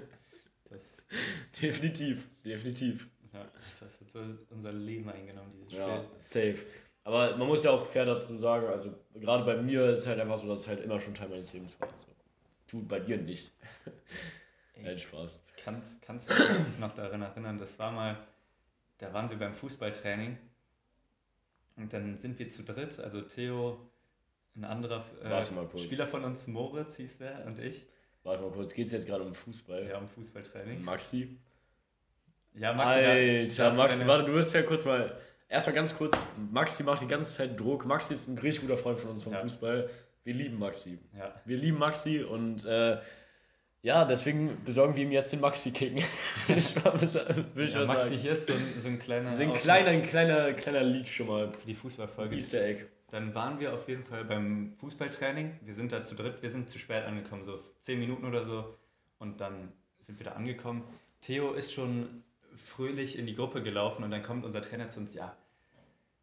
Das, 0.72 1.08
Definitiv, 1.62 2.28
definitiv. 2.44 3.08
Ja, 3.36 3.46
das 3.80 4.00
hat 4.02 4.10
so 4.10 4.20
unser 4.50 4.72
Leben 4.72 5.10
eingenommen, 5.10 5.52
dieses 5.54 5.72
Spiel. 5.72 5.82
Ja, 5.82 6.06
safe. 6.18 6.58
Aber 7.04 7.38
man 7.38 7.48
muss 7.48 7.64
ja 7.64 7.72
auch 7.72 7.86
fair 7.86 8.06
dazu 8.06 8.38
sagen, 8.38 8.66
also 8.68 8.94
gerade 9.14 9.46
bei 9.46 9.62
mir 9.62 9.90
ist 9.92 10.02
es 10.02 10.08
halt 10.08 10.20
einfach 10.20 10.38
so, 10.38 10.48
dass 10.48 10.62
es 10.62 10.68
halt 10.68 10.82
immer 10.82 11.00
schon 11.00 11.14
Teil 11.14 11.30
meines 11.30 11.54
Lebens 11.54 11.80
war. 11.80 11.88
Also, 11.92 12.08
tut 12.68 12.88
bei 12.88 13.00
dir 13.00 13.18
nicht. 13.18 13.52
Nein, 14.82 14.98
Spaß. 15.00 15.44
Kannst, 15.64 16.02
kannst 16.02 16.30
du 16.30 16.34
dich 16.34 16.80
noch 16.80 16.94
daran 16.94 17.22
erinnern, 17.22 17.58
das 17.58 17.78
war 17.80 17.92
mal, 17.92 18.18
da 18.98 19.14
waren 19.14 19.30
wir 19.30 19.38
beim 19.38 19.54
Fußballtraining 19.54 20.38
und 21.78 21.94
dann 21.94 22.18
sind 22.18 22.40
wir 22.40 22.50
zu 22.50 22.64
dritt, 22.64 23.00
also 23.00 23.22
Theo, 23.22 23.80
ein 24.56 24.64
anderer 24.64 25.06
äh, 25.22 25.30
Warte 25.30 25.54
mal 25.54 25.68
kurz. 25.68 25.84
Spieler 25.84 26.08
von 26.08 26.24
uns, 26.24 26.48
Moritz 26.48 26.98
hieß 26.98 27.20
der 27.20 27.46
und 27.46 27.64
ich, 27.64 27.86
Warte 28.24 28.42
mal 28.42 28.52
kurz, 28.52 28.74
geht 28.74 28.88
es 28.88 28.92
jetzt 28.94 29.06
gerade 29.06 29.24
um 29.24 29.34
Fußball? 29.36 29.88
ja, 29.88 30.00
um 30.00 30.08
Fußballtraining. 30.08 30.84
Maxi? 30.84 31.38
Ja, 32.58 32.74
Maxi, 32.74 33.00
Alter, 33.00 33.70
da 33.72 33.76
Maxi, 33.76 34.00
eine- 34.02 34.10
warte, 34.10 34.26
du 34.26 34.34
wirst 34.34 34.54
ja 34.54 34.62
kurz 34.64 34.86
mal. 34.86 35.18
Erstmal 35.48 35.76
ganz 35.76 35.96
kurz, 35.96 36.18
Maxi 36.52 36.84
macht 36.84 37.02
die 37.02 37.08
ganze 37.08 37.36
Zeit 37.38 37.60
Druck. 37.60 37.86
Maxi 37.86 38.14
ist 38.14 38.28
ein 38.28 38.38
richtig 38.38 38.62
guter 38.68 38.78
Freund 38.78 38.98
von 38.98 39.12
uns 39.12 39.22
vom 39.24 39.34
Ja. 39.34 39.40
Fußball. 39.42 39.90
Wir 40.24 40.34
lieben 40.34 40.58
Maxi. 40.58 40.98
Ja, 41.18 41.36
Wir 41.46 41.58
lieben 41.58 41.78
Maxi 41.78 42.22
und 42.24 42.66
äh, 42.66 42.98
ja, 43.84 44.06
deswegen 44.06 44.58
besorgen 44.66 44.96
wir 44.96 45.04
ihm 45.04 45.12
jetzt 45.12 45.32
den 45.32 45.40
Maxi-Kicken. 45.42 45.98
Will 46.48 46.58
ich 46.58 46.76
mal, 46.84 46.94
will 47.54 47.68
ich 47.68 47.74
ja 47.76 47.86
Maxi, 47.86 48.08
sagen. 48.10 48.20
hier 48.22 48.32
ist 48.32 48.48
so 48.48 48.54
ein, 48.54 48.74
so 48.80 48.88
ein 48.88 48.98
kleiner 48.98 49.36
So 49.36 49.44
ein 49.44 49.54
kleiner, 49.54 49.90
ein 49.92 50.02
kleiner, 50.02 50.54
kleiner 50.54 50.82
Leak 50.84 51.08
schon 51.08 51.28
mal. 51.28 51.52
für 51.52 51.68
die 51.68 51.76
Fußballfolge. 51.76 52.36
Easter 52.36 52.64
Egg. 52.66 52.86
Dann 53.12 53.36
waren 53.36 53.60
wir 53.60 53.72
auf 53.74 53.88
jeden 53.88 54.04
Fall 54.04 54.26
beim 54.26 54.74
Fußballtraining. 54.78 55.60
Wir 55.62 55.76
sind 55.76 55.92
da 55.92 56.04
zu 56.04 56.16
dritt, 56.16 56.42
wir 56.42 56.50
sind 56.50 56.70
zu 56.72 56.80
spät 56.80 57.04
angekommen, 57.04 57.44
so 57.44 57.60
zehn 57.80 58.00
Minuten 58.00 58.26
oder 58.26 58.44
so. 58.44 58.76
Und 59.20 59.40
dann 59.40 59.72
sind 60.00 60.18
wir 60.20 60.26
da 60.26 60.32
angekommen. 60.32 60.84
Theo 61.22 61.54
ist 61.54 61.72
schon 61.72 62.24
fröhlich 62.56 63.18
in 63.20 63.26
die 63.26 63.36
Gruppe 63.36 63.62
gelaufen 63.62 64.04
und 64.04 64.12
dann 64.12 64.24
kommt 64.24 64.46
unser 64.46 64.62
Trainer 64.62 64.90
zu 64.90 65.00
uns, 65.02 65.14
ja, 65.14 65.36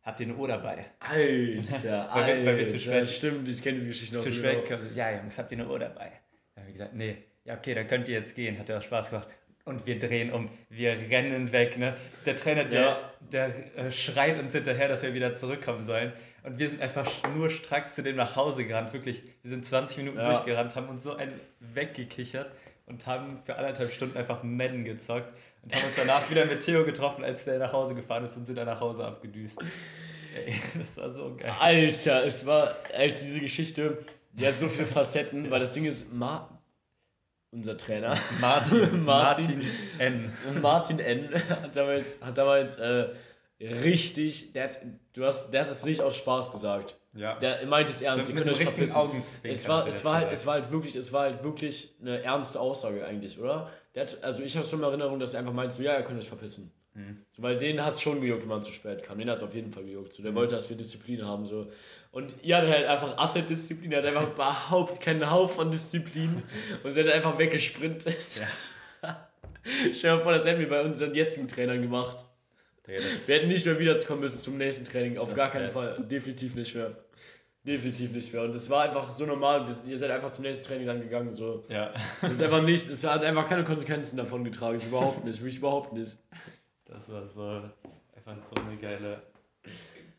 habt 0.03 0.21
ihr 0.21 0.27
eine 0.27 0.37
Uhr 0.37 0.49
dabei? 0.49 0.87
Alter, 1.01 2.11
Weil 2.14 2.38
wir- 2.38 2.47
weil 2.47 2.59
wir 2.59 2.68
zu 2.68 2.77
Alter, 2.77 3.07
spät- 3.07 3.09
Stimmt, 3.09 3.49
ich 3.49 3.62
kenne 3.62 3.77
diese 3.79 3.88
Geschichte 3.88 4.16
noch 4.16 4.23
zu 4.23 4.31
so 4.33 4.38
spät 4.38 4.64
genau. 4.66 4.81
kommen, 4.83 4.95
ja 4.95 5.11
Jungs, 5.16 5.38
habt 5.38 5.53
ihr 5.53 5.59
eine 5.59 5.68
Uhr 5.68 5.79
dabei? 5.79 6.12
Dann 6.55 6.64
haben 6.64 6.66
wir 6.66 6.73
gesagt, 6.73 6.95
nee, 6.95 7.16
ja 7.45 7.55
okay, 7.57 7.75
dann 7.75 7.87
könnt 7.87 8.09
ihr 8.09 8.14
jetzt 8.16 8.35
gehen, 8.35 8.59
hat 8.59 8.68
ja 8.68 8.79
auch 8.79 8.83
Spaß 8.83 9.11
gemacht. 9.11 9.29
Und 9.64 9.87
wir 9.87 9.97
drehen 9.97 10.33
um, 10.33 10.49
wir 10.71 10.90
rennen 11.09 11.53
weg. 11.53 11.79
Ne? 11.79 11.97
Der 12.27 12.35
Trainer, 12.35 12.64
der, 12.64 12.81
Ja. 12.83 13.12
der 13.31 13.77
äh, 13.79 13.92
schreit 13.92 14.37
uns 14.40 14.53
hinterher, 14.53 14.88
dass 14.88 15.03
wir 15.05 15.14
wieder 15.14 15.35
zurückkommen 15.35 15.85
sollen. 15.85 16.12
Und 16.42 16.59
wir 16.59 16.68
sind 16.68 16.83
einfach 16.83 17.09
nur 17.37 17.49
stracks 17.49 17.95
zu 17.95 18.03
dem 18.03 18.16
nach 18.16 18.35
Hause 18.35 18.66
gerannt. 18.66 18.92
Wirklich, 18.92 19.23
wir 19.42 19.51
sind 19.53 19.64
20 19.64 19.99
Minuten 19.99 20.18
Ja. 20.18 20.33
durchgerannt, 20.33 20.75
haben 20.75 20.88
uns 20.88 21.05
so 21.05 21.14
einen 21.14 21.33
weggekichert 21.61 22.51
und 22.87 23.07
haben 23.07 23.40
für 23.45 23.55
anderthalb 23.57 23.92
Stunden 23.92 24.16
einfach 24.16 24.42
Madden 24.42 24.85
gezockt. 24.85 25.33
Und 25.62 25.75
haben 25.75 25.85
uns 25.85 25.96
danach 25.96 26.29
wieder 26.31 26.44
mit 26.44 26.61
Theo 26.61 26.85
getroffen, 26.85 27.25
als 27.25 27.44
der 27.44 27.59
nach 27.59 27.72
Hause 27.72 27.94
gefahren 27.94 28.25
ist 28.25 28.37
und 28.37 28.44
sind 28.44 28.59
dann 28.59 28.66
nach 28.66 28.81
Hause 28.81 29.05
abgedüst. 29.05 29.61
Ey, 30.35 30.55
das 30.79 30.96
war 30.96 31.11
so 31.11 31.37
geil. 31.37 31.53
Alter, 31.61 32.25
es 32.25 32.44
war, 32.44 32.75
Alter, 32.94 33.20
diese 33.20 33.40
Geschichte, 33.40 33.98
die 34.33 34.46
hat 34.46 34.59
so 34.59 34.68
viele 34.68 34.87
Facetten, 34.87 35.51
weil 35.51 35.61
das 35.61 35.72
Ding 35.72 35.85
ist, 35.85 36.12
Ma 36.12 36.48
unser 37.53 37.77
Trainer, 37.77 38.16
Martin, 38.40 39.05
Martin. 39.05 39.59
Martin 39.59 39.70
N. 39.98 40.33
Martin 40.62 40.98
N. 40.98 41.29
hat 41.51 41.77
damals, 41.77 42.22
hat 42.22 42.38
damals 42.38 42.79
äh, 42.79 43.09
richtig, 43.62 44.53
der 44.53 44.64
hat, 44.64 44.79
du 45.12 45.25
hast, 45.25 45.51
der 45.51 45.62
hat 45.62 45.70
das 45.70 45.85
nicht 45.85 46.01
aus 46.01 46.16
Spaß 46.16 46.51
gesagt. 46.51 46.96
Ja. 47.14 47.38
Der 47.38 47.66
meint 47.66 47.90
es 47.90 48.01
ernst, 48.01 48.27
so 48.27 48.33
ihr 48.33 48.38
könnt 48.38 48.51
euch 48.51 48.64
verpissen. 48.64 48.96
Augenzwinkern. 48.96 49.57
Es 49.57 49.68
war, 49.68 49.87
es, 49.87 50.05
war 50.05 50.14
halt, 50.14 50.33
es 50.33 50.46
war 50.46 50.55
halt 50.55 50.72
wirklich, 50.72 50.96
es 50.96 51.12
war 51.12 51.22
halt 51.22 51.44
wirklich 51.44 51.94
eine 52.01 52.22
ernste 52.22 52.59
Aussage 52.59 53.05
eigentlich, 53.05 53.38
oder? 53.38 53.70
Der 53.94 54.05
hat, 54.05 54.25
also 54.25 54.42
ich 54.42 54.57
habe 54.57 54.66
schon 54.66 54.79
in 54.79 54.85
Erinnerung, 54.85 55.18
dass 55.18 55.35
er 55.35 55.40
einfach 55.40 55.53
meint, 55.53 55.72
so 55.72 55.83
ja, 55.83 55.96
ihr 55.96 56.05
könnt 56.05 56.18
euch 56.18 56.29
verpissen. 56.29 56.72
Mhm. 56.94 57.18
So, 57.29 57.42
weil 57.42 57.59
den 57.59 57.83
hat 57.83 57.94
es 57.94 58.03
schon 58.03 58.20
gejuckt, 58.20 58.42
wenn 58.42 58.48
man 58.48 58.62
zu 58.62 58.72
spät 58.72 59.03
kam. 59.03 59.18
Den 59.18 59.29
hat 59.29 59.37
es 59.37 59.42
auf 59.42 59.55
jeden 59.55 59.72
Fall 59.72 59.85
gejuckt. 59.85 60.12
So, 60.12 60.22
der 60.22 60.35
wollte, 60.35 60.55
dass 60.55 60.68
wir 60.68 60.77
Disziplin 60.77 61.25
haben. 61.25 61.46
So. 61.46 61.70
Und 62.11 62.35
ihr 62.42 62.57
hattet 62.57 62.70
halt 62.70 62.87
einfach 62.87 63.16
Asset-Disziplin, 63.16 63.92
er 63.92 63.98
hat 63.98 64.07
einfach 64.07 64.31
überhaupt 64.35 65.01
keinen 65.01 65.31
Hauch 65.31 65.51
von 65.51 65.70
Disziplin 65.70 66.42
und 66.83 66.92
sie 66.92 67.01
hat 67.01 67.09
einfach 67.09 67.38
weggesprintet. 67.38 68.16
Stell 69.94 70.11
dir 70.11 70.16
mal 70.16 70.22
vor, 70.22 70.33
das 70.33 70.44
hätten 70.44 70.61
wir 70.61 70.68
bei 70.68 70.83
unseren 70.83 71.14
jetzigen 71.14 71.48
Trainern 71.48 71.81
gemacht. 71.81 72.25
Das- 72.85 73.29
Wir 73.29 73.37
hätten 73.37 73.49
nicht 73.49 73.64
mehr 73.64 73.79
wiederkommen 73.79 74.21
müssen 74.21 74.40
zum 74.40 74.59
nächsten 74.59 74.85
Training. 74.85 75.18
Auf 75.18 75.29
Das 75.29 75.37
gar 75.37 75.51
keinen 75.51 75.71
Fall. 75.71 75.97
Definitiv 76.11 76.55
nicht 76.55 76.75
mehr. 76.75 76.90
Definitiv 77.64 78.12
nicht 78.12 78.33
mehr. 78.33 78.42
Und 78.42 78.55
es 78.57 78.68
war 78.68 78.83
einfach 78.83 79.12
so 79.12 79.25
normal. 79.25 79.68
Ihr 79.87 79.97
seid 79.97 80.11
einfach 80.11 80.31
zum 80.31 80.42
nächsten 80.42 80.64
Training 80.64 80.87
dann 80.88 81.01
gegangen. 81.01 81.33
So. 81.33 81.64
Ja, 81.68 81.92
Es 82.23 82.33
ist 82.33 82.42
einfach 82.42 82.62
nicht, 82.62 82.88
es 82.88 83.05
hat 83.05 83.23
einfach 83.23 83.49
keine 83.49 83.62
Konsequenzen 83.62 84.16
davon 84.16 84.42
getragen. 84.42 84.77
Ist 84.77 84.87
überhaupt 84.88 85.25
nicht. 85.25 85.38
Wirklich 85.40 85.59
überhaupt 85.59 85.92
nicht. 85.92 86.16
das 86.87 87.09
war 87.12 87.25
so 87.27 87.62
einfach 88.16 88.42
so 88.42 88.57
eine 88.57 88.77
geile, 88.79 89.23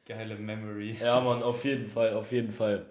geile 0.05 0.35
Memory. 0.35 0.95
Ja, 1.01 1.19
Mann, 1.19 1.43
auf 1.43 1.65
jeden 1.65 1.87
Fall, 1.89 2.13
auf 2.13 2.31
jeden 2.31 2.53
Fall. 2.53 2.85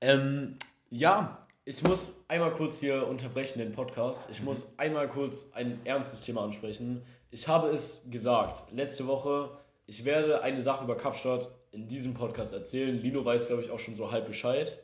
Ähm, 0.00 0.56
ja, 0.88 1.46
ich 1.66 1.82
muss 1.82 2.14
einmal 2.28 2.52
kurz 2.52 2.80
hier 2.80 3.06
unterbrechen 3.06 3.58
den 3.58 3.72
Podcast. 3.72 4.30
Ich 4.30 4.42
muss 4.42 4.72
einmal 4.78 5.06
kurz 5.08 5.50
ein 5.52 5.80
ernstes 5.84 6.22
Thema 6.22 6.42
ansprechen. 6.44 7.02
Ich 7.30 7.46
habe 7.46 7.68
es 7.68 8.02
gesagt, 8.10 8.72
letzte 8.72 9.06
Woche, 9.06 9.50
ich 9.86 10.04
werde 10.04 10.42
eine 10.42 10.62
Sache 10.62 10.84
über 10.84 10.96
Kapstadt 10.96 11.48
in 11.70 11.86
diesem 11.86 12.14
Podcast 12.14 12.52
erzählen. 12.52 13.00
Lino 13.00 13.24
weiß, 13.24 13.46
glaube 13.46 13.62
ich, 13.62 13.70
auch 13.70 13.78
schon 13.78 13.94
so 13.94 14.10
halb 14.10 14.26
Bescheid. 14.26 14.78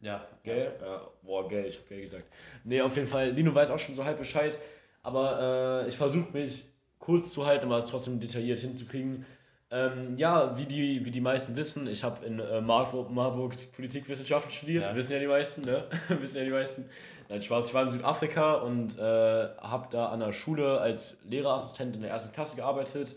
Ja, 0.00 0.26
Gell? 0.44 0.72
Ja, 0.80 1.08
boah, 1.22 1.48
gell, 1.48 1.66
ich 1.66 1.78
hab 1.78 1.88
gell 1.88 2.00
gesagt. 2.00 2.24
Nee, 2.64 2.80
auf 2.80 2.94
jeden 2.96 3.08
Fall, 3.08 3.30
Lino 3.30 3.54
weiß 3.54 3.70
auch 3.70 3.78
schon 3.78 3.94
so 3.94 4.04
halb 4.04 4.18
Bescheid, 4.18 4.56
aber 5.02 5.82
äh, 5.84 5.88
ich 5.88 5.96
versuche 5.96 6.30
mich 6.32 6.64
kurz 6.98 7.32
zu 7.32 7.44
halten, 7.44 7.66
aber 7.66 7.78
es 7.78 7.86
trotzdem 7.86 8.20
detailliert 8.20 8.60
hinzukriegen. 8.60 9.26
Ähm, 9.72 10.16
ja, 10.16 10.56
wie 10.58 10.64
die, 10.66 11.04
wie 11.04 11.10
die 11.12 11.20
meisten 11.20 11.54
wissen, 11.54 11.86
ich 11.86 12.02
habe 12.02 12.24
in 12.26 12.40
äh, 12.40 12.60
Marburg, 12.60 13.10
Marburg 13.10 13.54
Politikwissenschaften 13.72 14.50
studiert, 14.50 14.84
Ja. 14.86 14.94
wissen 14.96 15.12
ja 15.12 15.18
die 15.20 15.28
meisten, 15.28 15.62
ne? 15.62 15.84
wissen 16.08 16.38
ja 16.38 16.44
die 16.44 16.50
meisten. 16.50 16.86
Nein, 17.28 17.40
Spaß, 17.40 17.68
ich 17.68 17.74
war 17.74 17.84
in 17.84 17.90
Südafrika 17.90 18.54
und 18.54 18.98
äh, 18.98 19.02
habe 19.02 19.86
da 19.92 20.06
an 20.08 20.18
der 20.18 20.32
Schule 20.32 20.80
als 20.80 21.18
Lehrerassistent 21.28 21.94
in 21.94 22.02
der 22.02 22.10
ersten 22.10 22.32
Klasse 22.32 22.56
gearbeitet 22.56 23.14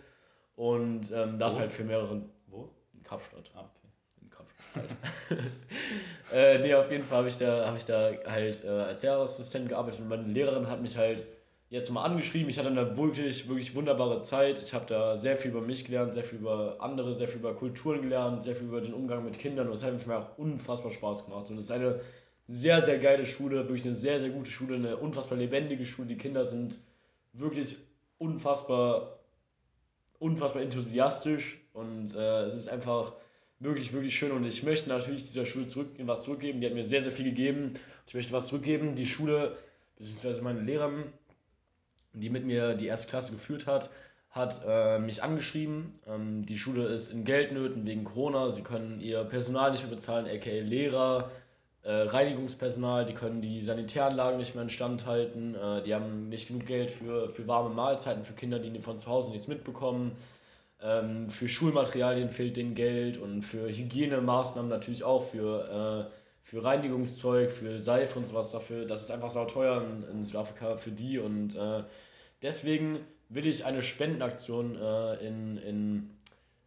und 0.55 1.11
ähm, 1.11 1.39
das 1.39 1.55
Wo? 1.55 1.61
halt 1.61 1.71
für 1.71 1.83
mehrere 1.83 2.21
Wo? 2.45 2.69
in 2.93 3.01
Kapstadt. 3.01 3.49
Ah, 3.55 3.61
okay. 3.61 3.87
In 4.21 4.29
Kapstadt. 4.29 4.97
äh, 6.33 6.59
nee, 6.59 6.75
auf 6.75 6.91
jeden 6.91 7.03
Fall 7.03 7.17
habe 7.17 7.27
ich 7.29 7.37
da, 7.39 7.65
hab 7.65 7.75
ich 7.77 7.85
da 7.85 8.11
halt 8.27 8.63
äh, 8.63 8.67
als 8.67 9.01
Lehrerassistent 9.01 9.69
gearbeitet 9.69 10.01
und 10.01 10.09
meine 10.09 10.23
Lehrerin 10.27 10.67
hat 10.69 10.81
mich 10.83 10.95
halt 10.95 11.25
jetzt 11.73 11.89
mal 11.89 12.03
angeschrieben. 12.03 12.49
Ich 12.49 12.59
hatte 12.59 12.67
eine 12.67 12.95
wirklich, 12.97 13.49
wirklich 13.49 13.73
wunderbare 13.73 14.19
Zeit. 14.19 14.61
Ich 14.61 14.75
habe 14.75 14.85
da 14.85 15.17
sehr 15.17 15.37
viel 15.37 15.49
über 15.49 15.61
mich 15.61 15.83
gelernt, 15.85 16.13
sehr 16.13 16.23
viel 16.23 16.37
über 16.37 16.77
andere, 16.79 17.15
sehr 17.15 17.27
viel 17.27 17.39
über 17.39 17.55
Kulturen 17.55 18.03
gelernt, 18.03 18.43
sehr 18.43 18.55
viel 18.55 18.67
über 18.67 18.79
den 18.79 18.93
Umgang 18.93 19.25
mit 19.25 19.39
Kindern 19.39 19.67
und 19.67 19.73
es 19.73 19.83
hat 19.83 20.05
mir 20.05 20.17
auch 20.17 20.37
unfassbar 20.37 20.91
Spaß 20.91 21.25
gemacht. 21.25 21.49
Und 21.49 21.57
es 21.57 21.65
ist 21.65 21.71
eine 21.71 21.99
sehr, 22.45 22.79
sehr 22.79 22.99
geile 22.99 23.25
Schule, 23.25 23.67
wirklich 23.67 23.85
eine 23.85 23.95
sehr, 23.95 24.19
sehr 24.19 24.29
gute 24.29 24.51
Schule, 24.51 24.75
eine 24.75 24.97
unfassbar 24.97 25.35
lebendige 25.35 25.83
Schule. 25.87 26.09
Die 26.09 26.17
Kinder 26.17 26.45
sind 26.45 26.77
wirklich 27.33 27.77
unfassbar, 28.19 29.17
unfassbar 30.19 30.61
enthusiastisch 30.61 31.59
und 31.73 32.15
äh, 32.15 32.43
es 32.43 32.53
ist 32.53 32.67
einfach 32.67 33.13
wirklich, 33.57 33.93
wirklich 33.93 34.15
schön 34.15 34.31
und 34.31 34.45
ich 34.45 34.61
möchte 34.61 34.89
natürlich 34.89 35.23
dieser 35.23 35.47
Schule 35.47 35.65
zurück, 35.65 35.87
was 35.97 36.21
zurückgeben. 36.21 36.61
Die 36.61 36.67
hat 36.67 36.75
mir 36.75 36.83
sehr, 36.83 37.01
sehr 37.01 37.11
viel 37.11 37.25
gegeben. 37.25 37.73
Ich 38.05 38.13
möchte 38.13 38.31
was 38.31 38.49
zurückgeben. 38.49 38.95
Die 38.95 39.07
Schule, 39.07 39.57
beziehungsweise 39.97 40.43
meine 40.43 40.61
Lehrerin, 40.61 41.05
die 42.13 42.29
mit 42.29 42.45
mir 42.45 42.75
die 42.75 42.87
erste 42.87 43.07
Klasse 43.07 43.33
geführt 43.33 43.67
hat, 43.67 43.89
hat 44.29 44.61
äh, 44.67 44.99
mich 44.99 45.21
angeschrieben. 45.21 45.93
Ähm, 46.07 46.45
die 46.45 46.57
Schule 46.57 46.85
ist 46.85 47.11
in 47.11 47.23
Geldnöten 47.23 47.85
wegen 47.85 48.03
Corona. 48.03 48.51
Sie 48.51 48.63
können 48.63 48.99
ihr 48.99 49.23
Personal 49.23 49.71
nicht 49.71 49.83
mehr 49.83 49.93
bezahlen, 49.93 50.25
aka 50.25 50.49
Lehrer, 50.49 51.29
äh, 51.83 51.91
Reinigungspersonal, 51.91 53.05
die 53.05 53.13
können 53.13 53.41
die 53.41 53.61
Sanitäranlagen 53.61 54.37
nicht 54.37 54.55
mehr 54.55 54.63
instand 54.63 55.05
halten. 55.05 55.55
Äh, 55.55 55.83
die 55.83 55.93
haben 55.93 56.29
nicht 56.29 56.47
genug 56.47 56.65
Geld 56.65 56.91
für, 56.91 57.29
für 57.29 57.47
warme 57.47 57.69
Mahlzeiten 57.73 58.23
für 58.23 58.33
Kinder, 58.33 58.59
die 58.59 58.79
von 58.79 58.97
zu 58.97 59.07
Hause 59.07 59.31
nichts 59.31 59.47
mitbekommen. 59.47 60.13
Ähm, 60.81 61.29
für 61.29 61.47
Schulmaterialien 61.47 62.29
fehlt 62.31 62.57
denen 62.57 62.75
Geld 62.75 63.17
und 63.17 63.41
für 63.43 63.69
Hygienemaßnahmen 63.69 64.69
natürlich 64.69 65.03
auch, 65.03 65.23
für, 65.29 66.09
äh, 66.09 66.22
für 66.43 66.63
Reinigungszeug, 66.63 67.51
für 67.51 67.79
Seife 67.79 68.19
und 68.19 68.25
sowas 68.25 68.51
dafür. 68.51 68.85
Das 68.85 69.01
ist 69.01 69.11
einfach 69.11 69.29
sau 69.29 69.45
teuer 69.45 69.81
in, 69.81 70.03
in 70.11 70.23
Südafrika 70.23 70.77
für 70.77 70.91
die 70.91 71.17
und 71.17 71.55
äh, 71.55 71.83
deswegen 72.41 72.99
will 73.29 73.47
ich 73.47 73.65
eine 73.65 73.81
Spendenaktion 73.81 74.75
äh, 74.75 75.25
in, 75.25 75.57
in, 75.57 76.09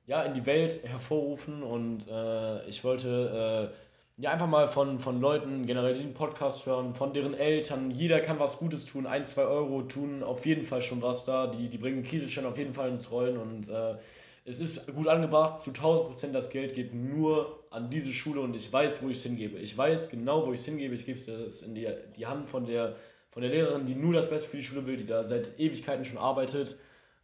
ja, 0.07 0.23
in 0.23 0.35
die 0.35 0.47
Welt 0.47 0.83
hervorrufen 0.85 1.63
und 1.63 2.09
äh, 2.09 2.67
ich 2.67 2.83
wollte 2.83 3.71
äh, 3.73 4.23
ja 4.23 4.31
einfach 4.33 4.47
mal 4.49 4.67
von, 4.67 4.99
von 4.99 5.21
Leuten 5.21 5.67
generell 5.67 5.95
den 5.95 6.15
Podcast 6.15 6.65
hören, 6.67 6.95
von 6.95 7.13
deren 7.13 7.35
Eltern. 7.35 7.91
Jeder 7.91 8.21
kann 8.21 8.41
was 8.41 8.59
Gutes 8.59 8.87
tun. 8.87 9.07
Ein, 9.07 9.27
zwei 9.27 9.43
Euro 9.43 9.83
tun 9.83 10.23
auf 10.23 10.47
jeden 10.47 10.65
Fall 10.65 10.81
schon 10.81 11.03
was 11.03 11.25
da. 11.27 11.47
Die, 11.47 11.69
die 11.69 11.79
bringen 11.79 12.03
Kieselstein 12.03 12.47
auf 12.47 12.57
jeden 12.57 12.73
Fall 12.73 12.89
ins 12.89 13.11
Rollen 13.11 13.37
und 13.37 13.69
äh, 13.69 13.97
es 14.47 14.61
ist 14.61 14.95
gut 14.95 15.09
angebracht. 15.09 15.61
Zu 15.61 15.71
1000 15.71 16.09
Prozent 16.09 16.35
das 16.35 16.51
Geld 16.51 16.75
geht 16.75 16.95
nur 16.95 17.65
an 17.71 17.91
diese 17.91 18.13
Schule 18.13 18.41
und 18.41 18.55
ich 18.55 18.73
weiß, 18.73 19.03
wo 19.03 19.09
ich 19.09 19.19
es 19.19 19.23
hingebe. 19.25 19.59
Ich 19.59 19.77
weiß 19.77 20.09
genau, 20.09 20.47
wo 20.47 20.53
ich 20.53 20.61
es 20.61 20.67
hingebe. 20.67 20.95
Ich 20.95 21.05
gebe 21.05 21.19
es 21.19 21.63
in 21.63 21.75
die, 21.75 21.89
die 22.17 22.27
Hand 22.27 22.49
von 22.49 22.65
der, 22.65 22.97
von 23.31 23.43
der 23.43 23.51
Lehrerin, 23.51 23.87
die 23.87 23.95
nur 23.95 24.15
das 24.15 24.31
Beste 24.31 24.49
für 24.49 24.57
die 24.57 24.63
Schule 24.63 24.87
will, 24.87 24.97
die 24.97 25.07
da 25.07 25.25
seit 25.25 25.59
Ewigkeiten 25.59 26.05
schon 26.05 26.19
arbeitet. 26.19 26.79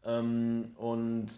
Ähm, 0.05 0.75
und 0.77 1.29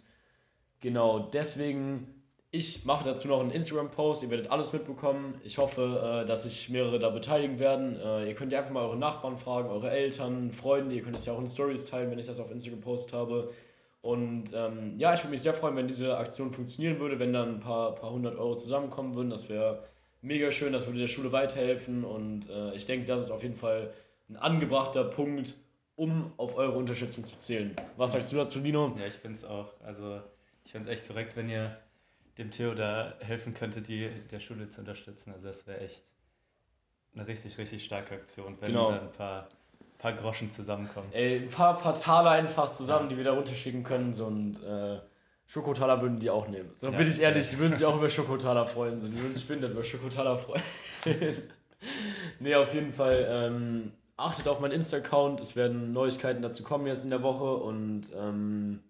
genau 0.80 1.18
deswegen 1.18 2.14
ich 2.56 2.84
mache 2.84 3.02
dazu 3.04 3.26
noch 3.26 3.40
einen 3.40 3.50
Instagram-Post, 3.50 4.22
ihr 4.22 4.30
werdet 4.30 4.52
alles 4.52 4.72
mitbekommen. 4.72 5.34
Ich 5.42 5.58
hoffe, 5.58 6.22
äh, 6.22 6.24
dass 6.24 6.44
sich 6.44 6.70
mehrere 6.70 7.00
da 7.00 7.10
beteiligen 7.10 7.58
werden. 7.58 7.98
Äh, 7.98 8.28
ihr 8.28 8.34
könnt 8.36 8.52
ja 8.52 8.60
einfach 8.60 8.72
mal 8.72 8.84
eure 8.84 8.96
Nachbarn 8.96 9.36
fragen, 9.38 9.70
eure 9.70 9.90
Eltern, 9.90 10.52
Freunde. 10.52 10.94
Ihr 10.94 11.02
könnt 11.02 11.16
es 11.16 11.26
ja 11.26 11.32
auch 11.32 11.40
in 11.40 11.48
Stories 11.48 11.84
teilen, 11.84 12.12
wenn 12.12 12.18
ich 12.20 12.26
das 12.26 12.38
auf 12.38 12.52
Instagram 12.52 12.78
gepostet 12.78 13.12
habe. 13.12 13.50
Und 14.04 14.52
ähm, 14.54 14.98
ja, 14.98 15.14
ich 15.14 15.20
würde 15.20 15.30
mich 15.30 15.40
sehr 15.40 15.54
freuen, 15.54 15.76
wenn 15.76 15.88
diese 15.88 16.18
Aktion 16.18 16.52
funktionieren 16.52 17.00
würde, 17.00 17.18
wenn 17.18 17.32
dann 17.32 17.54
ein 17.54 17.60
paar, 17.60 17.94
paar 17.94 18.10
hundert 18.10 18.36
Euro 18.36 18.54
zusammenkommen 18.54 19.14
würden. 19.14 19.30
Das 19.30 19.48
wäre 19.48 19.82
mega 20.20 20.50
schön, 20.50 20.74
das 20.74 20.86
würde 20.86 20.98
der 20.98 21.08
Schule 21.08 21.32
weiterhelfen. 21.32 22.04
Und 22.04 22.50
äh, 22.50 22.74
ich 22.74 22.84
denke, 22.84 23.06
das 23.06 23.22
ist 23.22 23.30
auf 23.30 23.42
jeden 23.42 23.56
Fall 23.56 23.94
ein 24.28 24.36
angebrachter 24.36 25.04
Punkt, 25.04 25.54
um 25.96 26.34
auf 26.36 26.54
eure 26.54 26.76
Unterstützung 26.76 27.24
zu 27.24 27.38
zählen. 27.38 27.74
Was 27.96 28.12
sagst 28.12 28.30
du 28.30 28.36
dazu, 28.36 28.58
Lino? 28.58 28.94
Ja, 28.98 29.06
ich 29.06 29.14
finde 29.14 29.38
es 29.38 29.44
auch. 29.46 29.72
Also, 29.82 30.20
ich 30.66 30.72
finde 30.72 30.90
es 30.92 30.98
echt 30.98 31.08
korrekt, 31.08 31.34
wenn 31.34 31.48
ihr 31.48 31.72
dem 32.36 32.50
Theo 32.50 32.74
da 32.74 33.14
helfen 33.20 33.54
könnte, 33.54 33.80
die 33.80 34.10
der 34.30 34.40
Schule 34.40 34.68
zu 34.68 34.80
unterstützen. 34.80 35.32
Also 35.32 35.46
das 35.46 35.66
wäre 35.66 35.80
echt 35.80 36.02
eine 37.14 37.26
richtig, 37.26 37.56
richtig 37.56 37.82
starke 37.82 38.16
Aktion, 38.16 38.58
wenn 38.60 38.68
genau. 38.68 38.90
da 38.90 39.00
ein 39.00 39.12
paar, 39.12 39.48
paar 40.04 40.12
Groschen 40.12 40.50
zusammenkommen. 40.50 41.08
Ey, 41.12 41.38
ein 41.38 41.48
paar, 41.48 41.78
paar 41.78 41.94
Taler 41.94 42.32
einfach 42.32 42.70
zusammen, 42.72 43.04
ja. 43.04 43.08
die 43.10 43.16
wir 43.16 43.24
da 43.24 43.32
runterschicken 43.32 43.82
können. 43.84 44.12
So 44.12 44.26
und 44.26 44.62
äh, 44.62 44.98
Schokotaler 45.46 46.02
würden 46.02 46.20
die 46.20 46.28
auch 46.28 46.46
nehmen. 46.46 46.70
So 46.74 46.88
ja, 46.88 46.98
bin 46.98 47.08
ich 47.08 47.22
ehrlich, 47.22 47.48
die 47.48 47.58
würden 47.58 47.72
sich 47.72 47.86
auch 47.86 47.96
über 47.96 48.10
Schokotaler 48.10 48.66
freuen. 48.66 49.00
So, 49.00 49.08
die 49.08 49.18
würden 49.18 49.34
sich 49.34 49.46
finden, 49.46 49.72
über 49.72 49.82
Schokotaler 49.82 50.36
freuen. 50.36 50.62
nee, 52.38 52.54
auf 52.54 52.74
jeden 52.74 52.92
Fall. 52.92 53.26
Ähm, 53.30 53.92
achtet 54.18 54.46
auf 54.46 54.60
meinen 54.60 54.72
Insta-Account. 54.72 55.40
Es 55.40 55.56
werden 55.56 55.94
Neuigkeiten 55.94 56.42
dazu 56.42 56.62
kommen 56.62 56.86
jetzt 56.86 57.04
in 57.04 57.10
der 57.10 57.22
Woche. 57.22 57.56
Und 57.56 58.08
ähm, 58.14 58.80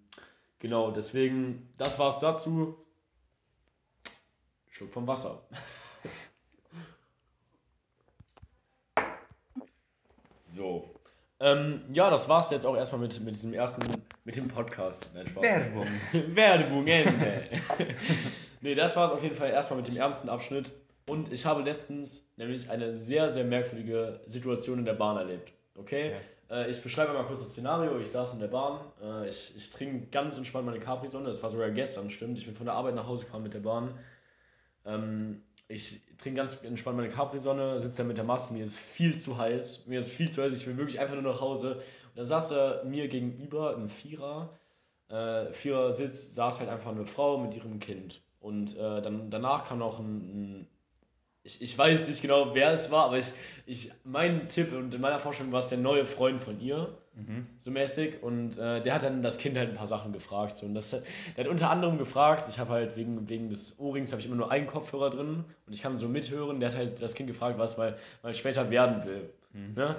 genau, 0.59 0.91
deswegen, 0.91 1.73
das 1.79 1.97
war's 2.01 2.19
dazu. 2.19 2.77
Schluck 4.69 4.93
vom 4.93 5.07
Wasser. 5.07 5.47
so. 10.41 10.94
Ähm, 11.45 11.83
ja, 11.93 12.09
das 12.09 12.27
war's 12.27 12.51
jetzt 12.51 12.65
auch 12.65 12.75
erstmal 12.75 13.03
mit, 13.03 13.21
mit 13.21 13.35
diesem 13.35 13.53
ersten, 13.53 13.85
mit 14.25 14.35
dem 14.35 14.49
Podcast. 14.49 15.11
Nein, 15.15 15.27
Spaß. 15.27 15.43
Werbung. 15.43 15.87
Werbung, 16.35 16.87
Ende. 16.87 17.43
nee, 18.63 18.75
das 18.75 18.97
war's 18.97 19.13
auf 19.13 19.23
jeden 19.23 19.37
Fall 19.37 19.51
erstmal 19.51 19.77
mit 19.77 19.89
dem 19.89 19.99
ernsten 19.99 20.31
Abschnitt. 20.31 20.73
Und 21.07 21.31
ich 21.31 21.45
habe 21.45 21.61
letztens 21.61 22.27
nämlich 22.39 22.71
eine 22.71 22.95
sehr, 22.95 23.29
sehr 23.29 23.45
merkwürdige 23.45 24.21
Situation 24.25 24.79
in 24.79 24.87
der 24.87 24.95
Bahn 24.95 25.19
erlebt. 25.19 25.53
Okay? 25.77 26.13
Ja. 26.49 26.57
Äh, 26.57 26.71
ich 26.71 26.83
beschreibe 26.83 27.13
mal 27.13 27.25
kurz 27.25 27.41
das 27.41 27.51
Szenario. 27.51 27.99
Ich 27.99 28.11
saß 28.11 28.33
in 28.33 28.41
der 28.41 28.49
Bahn. 28.49 28.81
Äh, 29.03 29.29
ich, 29.29 29.53
ich 29.55 29.69
trinke 29.69 30.07
ganz 30.07 30.39
entspannt 30.39 30.65
meine 30.65 30.81
Capri-Sonne. 30.81 31.27
Das 31.27 31.43
war 31.43 31.51
sogar 31.51 31.71
gestern, 31.73 32.09
stimmt. 32.09 32.39
Ich 32.39 32.47
bin 32.47 32.55
von 32.55 32.65
der 32.65 32.75
Arbeit 32.75 32.95
nach 32.95 33.07
Hause 33.07 33.27
gefahren 33.27 33.43
mit 33.43 33.53
der 33.53 33.61
Bahn. 33.61 33.99
Ähm, 34.87 35.43
ich 35.69 36.01
trinke 36.19 36.39
ganz 36.39 36.63
entspannt 36.63 36.97
meine 36.97 37.09
Capri-Sonne, 37.09 37.81
sitze 37.81 37.99
da 37.99 38.05
mit 38.05 38.17
der 38.17 38.25
Maske, 38.25 38.53
mir 38.55 38.65
ist 38.65 38.77
viel 38.77 39.17
zu 39.17 39.39
heiß, 39.39 39.87
mir 39.87 40.01
ist 40.01 40.11
viel 40.11 40.31
zu 40.31 40.43
heiß, 40.43 40.53
ich 40.53 40.67
will 40.67 40.77
wirklich 40.77 41.01
einfach 41.01 41.15
nur 41.15 41.33
nach 41.33 41.41
Hause. 41.41 41.77
Und 41.77 42.17
da 42.17 42.25
saß 42.25 42.53
er 42.53 42.85
mir 42.85 43.09
gegenüber 43.09 43.75
im 43.75 43.89
Vierer, 43.89 44.57
äh, 45.09 45.53
Vierer-Sitz, 45.53 46.35
saß 46.35 46.61
halt 46.61 46.69
einfach 46.69 46.91
eine 46.91 47.07
Frau 47.07 47.39
mit 47.39 47.55
ihrem 47.55 47.79
Kind. 47.79 48.21
Und 48.41 48.77
äh, 48.77 49.01
dann, 49.01 49.31
danach 49.31 49.65
kam 49.65 49.79
noch 49.79 49.99
ein, 49.99 50.17
ein 50.17 50.69
ich, 51.43 51.61
ich 51.63 51.77
weiß 51.77 52.09
nicht 52.09 52.23
genau, 52.23 52.55
wer 52.55 52.73
es 52.73 52.91
war, 52.91 53.07
aber 53.07 53.19
ich, 53.19 53.33
ich, 53.67 53.93
mein 54.05 54.49
Tipp 54.49 54.73
und 54.73 54.93
in 54.95 55.01
meiner 55.01 55.19
Vorstellung 55.19 55.53
war 55.53 55.61
es 55.61 55.69
der 55.69 55.79
neue 55.79 56.07
Freund 56.07 56.41
von 56.41 56.61
ihr, 56.61 56.97
mhm. 57.15 57.47
so 57.59 57.71
mäßig. 57.71 58.23
Und 58.23 58.59
äh, 58.59 58.83
der 58.83 58.95
hat 58.95 59.03
dann 59.03 59.23
das 59.23 59.39
Kind 59.39 59.57
halt 59.57 59.71
ein 59.71 59.75
paar 59.75 59.87
Sachen 59.87 60.13
gefragt. 60.13 60.57
So. 60.57 60.67
Und 60.67 60.75
das, 60.75 60.91
der 60.91 61.03
hat 61.39 61.49
unter 61.49 61.71
anderem 61.71 61.99
gefragt, 61.99 62.47
ich 62.49 62.59
habe 62.59 62.73
halt 62.73 62.97
wegen, 62.97 63.29
wegen 63.29 63.49
des 63.49 63.79
Ohrrings 63.79 64.13
habe 64.13 64.21
ich 64.21 64.27
immer 64.27 64.37
nur 64.37 64.51
einen 64.51 64.67
Kopfhörer 64.67 65.11
drin 65.11 65.45
und 65.67 65.73
ich 65.73 65.83
kann 65.83 65.97
so 65.97 66.09
mithören. 66.09 66.61
Der 66.61 66.71
hat 66.71 66.77
halt 66.77 67.03
das 67.03 67.15
Kind 67.15 67.29
gefragt, 67.29 67.59
was 67.59 67.79
weil, 67.79 67.97
weil 68.23 68.35
später 68.35 68.71
werden 68.71 69.05
will. 69.05 69.31
Mhm. 69.53 69.75
Ne? 69.75 69.97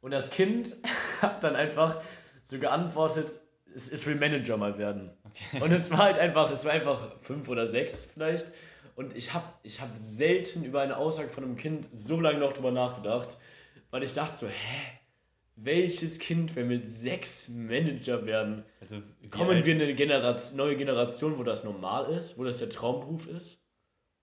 Und 0.00 0.10
das 0.12 0.30
Kind 0.30 0.76
hat 1.22 1.42
dann 1.42 1.56
einfach 1.56 2.00
so 2.44 2.58
geantwortet, 2.58 3.32
es, 3.74 3.90
es 3.90 4.06
will 4.06 4.14
Manager 4.14 4.56
mal 4.56 4.78
werden. 4.78 5.10
Okay. 5.24 5.62
Und 5.62 5.72
es 5.72 5.90
war 5.90 5.98
halt 5.98 6.18
einfach, 6.18 6.50
es 6.50 6.64
war 6.64 6.72
einfach 6.72 7.08
fünf 7.20 7.48
oder 7.48 7.66
sechs 7.66 8.04
vielleicht. 8.04 8.52
Und 8.94 9.14
ich 9.14 9.34
habe 9.34 9.44
ich 9.62 9.80
hab 9.80 9.90
selten 9.98 10.64
über 10.64 10.80
eine 10.80 10.96
Aussage 10.96 11.28
von 11.28 11.44
einem 11.44 11.56
Kind 11.56 11.88
so 11.94 12.18
lange 12.18 12.38
noch 12.38 12.54
drüber 12.54 12.70
nachgedacht, 12.70 13.36
weil 13.90 14.02
ich 14.02 14.14
dachte 14.14 14.36
so, 14.36 14.46
hä? 14.46 14.98
Welches 15.56 16.18
Kind 16.18 16.54
will 16.54 16.64
mit 16.64 16.86
sechs 16.86 17.48
Manager 17.48 18.26
werden? 18.26 18.64
Also, 18.80 19.02
Kommen 19.30 19.64
wir 19.64 19.74
in 19.74 19.80
eine 19.80 19.94
Generation, 19.94 20.56
neue 20.58 20.76
Generation, 20.76 21.38
wo 21.38 21.42
das 21.42 21.64
normal 21.64 22.12
ist, 22.12 22.38
wo 22.38 22.44
das 22.44 22.58
der 22.58 22.68
Traumberuf 22.68 23.26
ist? 23.26 23.62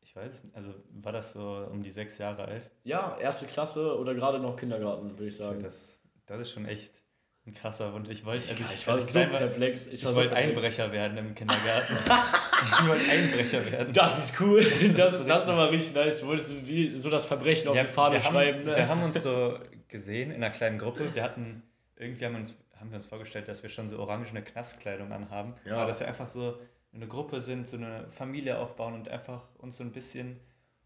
Ich 0.01 0.15
weiß 0.15 0.31
es 0.31 0.43
nicht. 0.43 0.55
Also 0.55 0.73
war 0.91 1.11
das 1.11 1.33
so 1.33 1.67
um 1.71 1.81
die 1.81 1.91
sechs 1.91 2.19
Jahre 2.19 2.45
alt? 2.45 2.69
Ja, 2.83 3.17
erste 3.19 3.47
Klasse 3.47 3.97
oder 3.97 4.13
gerade 4.13 4.39
noch 4.39 4.55
Kindergarten, 4.55 5.09
würde 5.11 5.25
ich 5.25 5.35
sagen. 5.35 5.63
Das, 5.63 6.03
das 6.27 6.41
ist 6.41 6.51
schon 6.51 6.65
echt 6.65 7.02
ein 7.45 7.53
krasser 7.53 7.91
Wunsch. 7.93 8.09
Ich 8.09 8.25
wollte, 8.25 8.41
also 8.49 8.63
ich, 8.63 8.75
ich 8.75 8.87
war 8.87 9.01
so 9.01 9.19
perplex. 9.19 9.87
Ich, 9.87 9.95
ich 9.95 10.05
wollte 10.05 10.29
so 10.29 10.35
Einbrecher 10.35 10.91
werden 10.91 11.17
im 11.17 11.35
Kindergarten. 11.35 11.93
ich 12.71 12.87
wollte 12.87 13.11
Einbrecher 13.11 13.71
werden. 13.71 13.93
Das 13.93 14.17
ist 14.17 14.39
cool. 14.39 14.63
Das, 14.63 14.95
das, 14.95 15.13
ist, 15.13 15.29
das 15.29 15.41
ist 15.41 15.47
nochmal 15.47 15.67
richtig 15.67 15.93
nice. 15.93 16.21
Du 16.21 16.27
wolltest 16.27 17.01
so 17.01 17.09
das 17.09 17.25
Verbrechen 17.25 17.67
auf 17.69 17.77
die 17.77 17.85
Fahne 17.85 18.21
schreiben. 18.21 18.59
Haben, 18.59 18.65
ne? 18.65 18.75
Wir 18.75 18.87
haben 18.87 19.03
uns 19.03 19.21
so 19.21 19.59
gesehen 19.89 20.31
in 20.31 20.37
einer 20.37 20.53
kleinen 20.53 20.77
Gruppe. 20.77 21.13
Wir 21.13 21.23
hatten, 21.23 21.63
irgendwie 21.97 22.25
haben, 22.25 22.35
uns, 22.35 22.55
haben 22.79 22.91
wir 22.91 22.95
uns 22.95 23.07
vorgestellt, 23.07 23.49
dass 23.49 23.61
wir 23.61 23.69
schon 23.69 23.89
so 23.89 23.99
orangene 23.99 24.41
Knastkleidung 24.41 25.11
anhaben. 25.11 25.55
Ja. 25.65 25.77
Aber 25.77 25.87
dass 25.87 25.99
wir 25.99 26.07
einfach 26.07 26.27
so 26.27 26.57
eine 26.93 27.07
Gruppe 27.07 27.41
sind, 27.41 27.67
so 27.67 27.75
eine 27.75 28.09
Familie 28.09 28.57
aufbauen 28.57 28.93
und 28.93 29.09
einfach 29.09 29.41
uns 29.57 29.77
so 29.77 29.83
ein 29.83 29.91
bisschen 29.91 30.39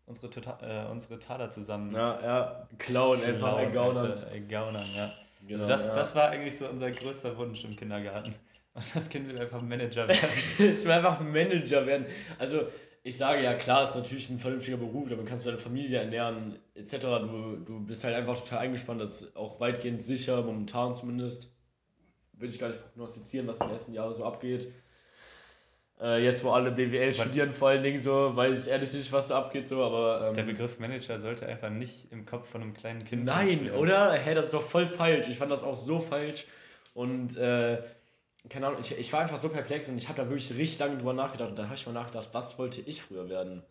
unsere, 0.07 0.29
tota-, 0.29 0.87
äh, 0.87 0.89
unsere 0.89 1.19
Taler 1.19 1.51
zusammen. 1.51 1.93
Ja, 1.93 2.19
ja, 2.23 2.67
klauen, 2.79 3.23
einfach 3.23 3.59
ergaunern. 3.59 4.23
Ergaunern, 4.23 4.85
ja. 4.95 5.09
Genau, 5.47 5.61
also 5.61 5.67
das, 5.67 5.87
ja. 5.87 5.95
das 5.95 6.15
war 6.15 6.29
eigentlich 6.29 6.57
so 6.57 6.67
unser 6.67 6.91
größter 6.91 7.37
Wunsch 7.37 7.63
im 7.63 7.75
Kindergarten. 7.75 8.33
Und 8.73 8.95
das 8.95 9.09
Kind 9.09 9.27
will 9.27 9.39
einfach 9.39 9.61
Manager 9.61 10.07
werden. 10.07 10.29
es 10.59 10.83
will 10.83 10.91
einfach 10.91 11.19
Manager 11.19 11.85
werden. 11.87 12.05
Also 12.37 12.67
ich 13.01 13.17
sage 13.17 13.41
ja, 13.41 13.53
klar, 13.53 13.83
ist 13.83 13.95
natürlich 13.95 14.29
ein 14.29 14.39
vernünftiger 14.39 14.77
Beruf, 14.77 15.09
damit 15.09 15.25
kannst 15.25 15.45
du 15.45 15.49
deine 15.49 15.61
Familie 15.61 15.99
ernähren, 15.99 16.59
etc. 16.75 16.97
Du, 16.99 17.55
du 17.65 17.79
bist 17.79 18.03
halt 18.03 18.13
einfach 18.13 18.37
total 18.37 18.59
eingespannt, 18.59 19.01
das 19.01 19.21
ist 19.21 19.35
auch 19.35 19.59
weitgehend 19.59 20.03
sicher, 20.03 20.41
momentan 20.41 20.93
zumindest. 20.93 21.49
Will 22.33 22.49
ich 22.49 22.59
gar 22.59 22.67
nicht 22.67 22.81
prognostizieren, 22.81 23.47
was 23.47 23.59
die 23.59 23.67
nächsten 23.67 23.93
Jahre 23.93 24.13
so 24.13 24.25
abgeht. 24.25 24.67
Äh, 25.99 26.23
jetzt, 26.23 26.43
wo 26.43 26.51
alle 26.51 26.71
BWL 26.71 27.11
studieren, 27.13 27.51
vor 27.51 27.69
allen 27.69 27.81
Dingen 27.81 27.97
so, 27.97 28.35
weiß 28.35 28.65
ich 28.67 28.71
ehrlich 28.71 28.93
nicht, 28.93 29.11
was 29.11 29.29
da 29.29 29.39
abgeht, 29.39 29.67
so, 29.67 29.83
aber. 29.83 30.27
Ähm, 30.27 30.33
Der 30.35 30.43
Begriff 30.43 30.77
Manager 30.77 31.17
sollte 31.17 31.47
einfach 31.47 31.71
nicht 31.71 32.11
im 32.11 32.25
Kopf 32.25 32.49
von 32.49 32.61
einem 32.61 32.73
kleinen 32.75 33.03
Kind 33.03 33.25
Nein, 33.25 33.47
stehen. 33.61 33.71
oder? 33.71 34.13
Hä, 34.13 34.35
das 34.35 34.45
ist 34.45 34.53
doch 34.53 34.61
voll 34.69 34.87
falsch. 34.87 35.27
Ich 35.27 35.37
fand 35.39 35.51
das 35.51 35.63
auch 35.63 35.75
so 35.75 35.99
falsch. 35.99 36.45
Und, 36.93 37.35
äh, 37.37 37.79
keine 38.47 38.67
Ahnung, 38.67 38.79
ich, 38.79 38.95
ich 38.97 39.11
war 39.11 39.21
einfach 39.21 39.37
so 39.37 39.49
perplex 39.49 39.89
und 39.89 39.97
ich 39.97 40.07
habe 40.07 40.21
da 40.21 40.29
wirklich 40.29 40.55
richtig 40.55 40.77
lange 40.79 40.97
drüber 40.97 41.13
nachgedacht. 41.13 41.49
Und 41.49 41.55
dann 41.57 41.65
habe 41.65 41.75
ich 41.75 41.85
mal 41.87 41.93
nachgedacht, 41.93 42.29
was 42.31 42.59
wollte 42.59 42.81
ich 42.81 43.01
früher 43.01 43.27
werden? 43.27 43.63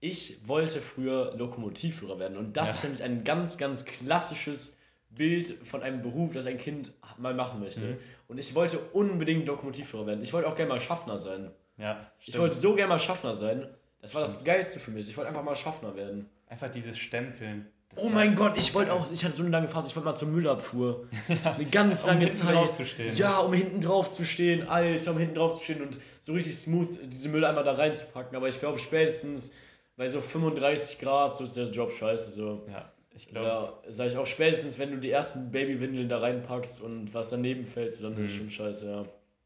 Ich 0.00 0.38
wollte 0.48 0.80
früher 0.80 1.34
Lokomotivführer 1.36 2.18
werden. 2.18 2.38
Und 2.38 2.56
das 2.56 2.68
Ja. 2.68 2.74
ist 2.76 2.82
nämlich 2.84 3.02
ein 3.02 3.24
ganz, 3.24 3.58
ganz 3.58 3.84
klassisches 3.84 4.77
Bild 5.10 5.66
von 5.66 5.82
einem 5.82 6.02
Beruf, 6.02 6.32
das 6.34 6.46
ein 6.46 6.58
Kind 6.58 6.92
mal 7.16 7.34
machen 7.34 7.60
möchte. 7.60 7.80
Mhm. 7.80 7.96
Und 8.28 8.38
ich 8.38 8.54
wollte 8.54 8.78
unbedingt 8.92 9.46
Lokomotivführer 9.46 10.06
werden. 10.06 10.22
Ich 10.22 10.32
wollte 10.32 10.48
auch 10.48 10.54
gerne 10.54 10.68
mal 10.68 10.80
Schaffner 10.80 11.18
sein. 11.18 11.50
Ja, 11.76 12.10
Ich 12.24 12.38
wollte 12.38 12.54
so 12.56 12.74
gerne 12.74 12.88
mal 12.90 12.98
Schaffner 12.98 13.34
sein. 13.36 13.66
Das 14.00 14.14
war 14.14 14.20
das 14.22 14.44
Geilste 14.44 14.78
für 14.78 14.90
mich. 14.90 15.08
Ich 15.08 15.16
wollte 15.16 15.28
einfach 15.28 15.42
mal 15.42 15.56
Schaffner 15.56 15.94
werden. 15.96 16.28
Einfach 16.48 16.70
dieses 16.70 16.96
Stempeln. 16.98 17.66
Das 17.94 18.04
Oh 18.04 18.10
mein 18.10 18.34
Gott, 18.34 18.50
das 18.56 18.58
ich 18.58 18.74
wollte 18.74 18.92
auch, 18.92 19.10
ich 19.10 19.24
hatte 19.24 19.34
so 19.34 19.42
eine 19.42 19.50
lange 19.50 19.66
Phase, 19.66 19.88
ich 19.88 19.96
wollte 19.96 20.08
mal 20.08 20.14
zur 20.14 20.28
Müllabfuhr. 20.28 21.08
Eine 21.44 21.64
ganz 21.66 22.02
Um 22.04 22.10
lange 22.10 22.20
hinten 22.26 22.34
Zeit. 22.34 22.54
drauf 22.54 22.72
zu 22.76 22.84
stehen. 22.84 23.16
Ja, 23.16 23.38
um 23.38 23.52
hinten 23.54 23.80
drauf 23.80 24.12
zu 24.12 24.24
stehen, 24.26 24.68
Alter, 24.68 25.12
um 25.12 25.18
hinten 25.18 25.34
drauf 25.34 25.56
zu 25.58 25.64
stehen 25.64 25.80
und 25.82 25.98
so 26.20 26.34
richtig 26.34 26.54
smooth 26.58 26.88
diese 27.04 27.30
Mülleimer 27.30 27.62
da 27.62 27.72
reinzupacken. 27.72 28.36
Aber 28.36 28.46
ich 28.46 28.60
glaube, 28.60 28.78
spätestens 28.78 29.52
bei 29.96 30.06
so 30.08 30.20
35 30.20 30.98
Grad, 31.00 31.34
so 31.34 31.44
ist 31.44 31.56
der 31.56 31.70
Job 31.70 31.90
scheiße. 31.90 32.30
So. 32.32 32.66
Ja, 32.70 32.92
ich 33.18 33.28
glaube, 33.28 33.46
Ja, 33.46 33.78
sag 33.92 34.06
ich 34.08 34.16
auch 34.16 34.26
spätestens, 34.26 34.78
wenn 34.78 34.90
du 34.92 34.98
die 34.98 35.10
ersten 35.10 35.50
Babywindeln 35.50 36.08
da 36.08 36.18
reinpackst 36.18 36.80
und 36.80 37.12
was 37.12 37.30
daneben 37.30 37.64
fällt, 37.66 38.02
dann 38.02 38.12
ist 38.12 38.18
Mhm. 38.18 38.24
es 38.24 38.32
schon 38.34 38.50
scheiße, 38.50 38.90
ja. 38.90 39.04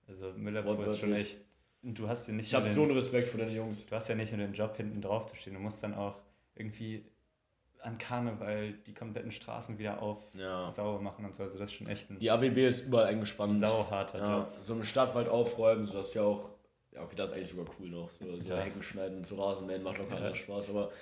also 0.08 0.32
Müllabfuhr 0.37 0.87
ist 0.87 0.98
schon 0.98 1.12
echt. 1.14 1.38
Du 1.85 2.06
hast 2.08 2.28
ja 2.28 2.35
nicht 2.35 2.46
Ich 2.46 2.54
habe 2.54 2.68
so 2.68 2.82
einen 2.82 2.92
Respekt 2.92 3.26
vor 3.28 3.40
den 3.40 3.50
Jungs. 3.50 3.87
du 3.87 3.94
hast 3.96 4.08
ja 4.08 4.14
nicht 4.14 4.30
nur 4.32 4.40
den 4.46 4.52
Job 4.52 4.76
hinten 4.76 5.00
drauf 5.00 5.26
zu 5.26 5.35
stehen. 5.35 5.54
Du 5.54 5.58
musst 5.61 5.82
dann 5.82 5.94
auch 5.94 6.14
irgendwie 6.54 7.04
an 7.80 7.98
Karneval 7.98 8.74
die 8.87 8.94
kompletten 8.94 9.32
Straßen 9.32 9.76
wieder 9.78 10.00
auf 10.00 10.18
Ja. 10.35 10.70
sauber 10.70 11.00
machen 11.00 11.24
und 11.24 11.35
so. 11.35 11.42
Also 11.42 11.58
das 11.58 11.70
ist 11.70 11.76
schon 11.76 11.88
echt 11.88 12.08
ein 12.11 12.20
Die 12.20 12.30
AWB 12.30 12.68
ist 12.68 12.87
überall 12.87 13.06
eingespannt. 13.06 13.58
sauharter 13.66 14.18
Ja, 14.18 14.38
Job. 14.38 14.54
so 14.61 14.74
einen 14.74 14.85
Stadtwald 14.85 15.28
aufräumen, 15.28 15.85
so 15.87 15.94
dass 15.94 16.14
ja 16.14 16.22
auch. 16.22 16.50
Ja, 16.92 17.02
okay, 17.02 17.16
das 17.16 17.30
ist 17.30 17.37
eigentlich 17.37 17.48
sogar 17.48 17.66
cool 17.80 17.88
noch. 17.88 18.11
So, 18.12 18.37
so 18.38 18.50
Ja. 18.50 18.58
Hecken 18.58 18.82
schneiden 18.82 19.16
und 19.16 19.26
so 19.26 19.35
Rasenmähen 19.42 19.82
macht 19.82 19.98
auch 19.98 20.08
keiner 20.08 20.28
Ja. 20.28 20.35
Spaß. 20.37 20.68
Aber, 20.70 20.92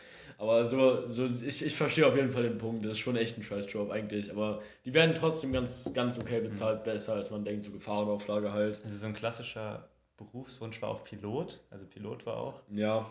aber 0.40 0.64
so, 0.64 1.07
so 1.07 1.26
ich, 1.26 1.62
ich 1.62 1.76
verstehe 1.76 2.07
auf 2.07 2.16
jeden 2.16 2.33
Fall 2.33 2.44
den 2.44 2.57
Punkt. 2.57 2.83
Das 2.83 2.92
ist 2.92 2.98
schon 3.00 3.14
echt 3.14 3.37
ein 3.37 3.42
Scheißjob 3.42 3.90
eigentlich. 3.90 4.31
Aber 4.31 4.62
die 4.87 4.94
werden 4.94 5.14
trotzdem 5.14 5.53
ganz, 5.53 5.92
ganz 5.92 6.18
okay 6.18 6.40
bezahlt, 6.40 6.83
besser 6.83 7.12
als 7.12 7.31
man 7.31 7.44
denkt, 7.44 7.62
so 7.62 7.70
Gefahrenauflage 7.70 8.50
halt. 8.50 8.81
Also 8.83 8.96
so 8.96 9.05
ein 9.05 9.12
klassischer 9.12 9.90
Berufswunsch 10.16 10.81
war 10.81 10.88
auch 10.88 11.05
Pilot. 11.05 11.61
Also 11.68 11.85
Pilot 11.85 12.24
war 12.24 12.38
auch. 12.38 12.62
Ja, 12.70 13.11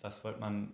Was 0.00 0.24
wollte 0.24 0.40
man? 0.40 0.72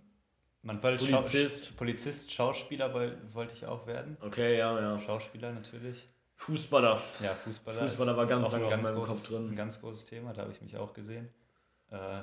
Man 0.62 0.80
wollte 0.80 1.04
Polizist. 1.04 1.66
Schau 1.66 1.74
Polizist, 1.78 2.30
Schauspieler 2.30 2.94
woll, 2.94 3.18
wollte 3.32 3.54
ich 3.54 3.66
auch 3.66 3.88
werden. 3.88 4.16
okay, 4.20 4.58
ja, 4.58 4.78
ja. 4.78 5.00
Schauspieler 5.00 5.50
natürlich. 5.50 6.06
Fußballer. 6.36 7.02
Ja, 7.20 7.34
Fußballer. 7.34 7.80
Fußballer 7.80 8.16
war 8.16 8.26
ganz 8.26 8.52
lange 8.52 8.64
ein 8.64 8.64
auf 8.64 8.70
ganz 8.70 8.88
meinem 8.90 8.98
Kopf 8.98 9.08
großes, 9.08 9.28
drin. 9.28 9.48
Ein 9.50 9.56
ganz 9.56 9.80
großes 9.80 10.04
Thema, 10.06 10.32
da 10.32 10.42
habe 10.42 10.52
ich 10.52 10.62
mich 10.62 10.76
auch 10.76 10.92
gesehen. 10.92 11.28
Äh, 11.90 12.22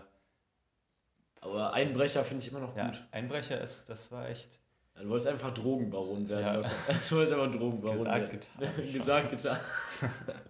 Aber 1.49 1.73
Einbrecher 1.73 2.23
finde 2.23 2.45
ich 2.45 2.51
immer 2.51 2.59
noch 2.59 2.75
ja, 2.75 2.87
gut. 2.87 3.03
Einbrecher 3.11 3.59
ist, 3.61 3.89
das 3.89 4.11
war 4.11 4.27
echt 4.29 4.59
Ja, 4.95 5.03
Du 5.03 5.09
wolltest 5.09 5.27
einfach 5.27 5.53
Drogenbaron 5.53 6.27
werden. 6.29 6.63
Ja. 6.63 6.71
Du 7.09 7.15
wolltest 7.15 7.33
einfach 7.33 7.51
Drogenbaron 7.57 7.97
gesagt, 7.97 8.21
werden. 8.21 8.39
getan. 8.39 8.91
Gesagt, 8.93 9.31
getan. 9.31 9.59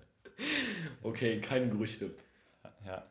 okay, 1.03 1.39
keine 1.41 1.69
Gerüchte. 1.69 2.11
Ja, 2.85 3.03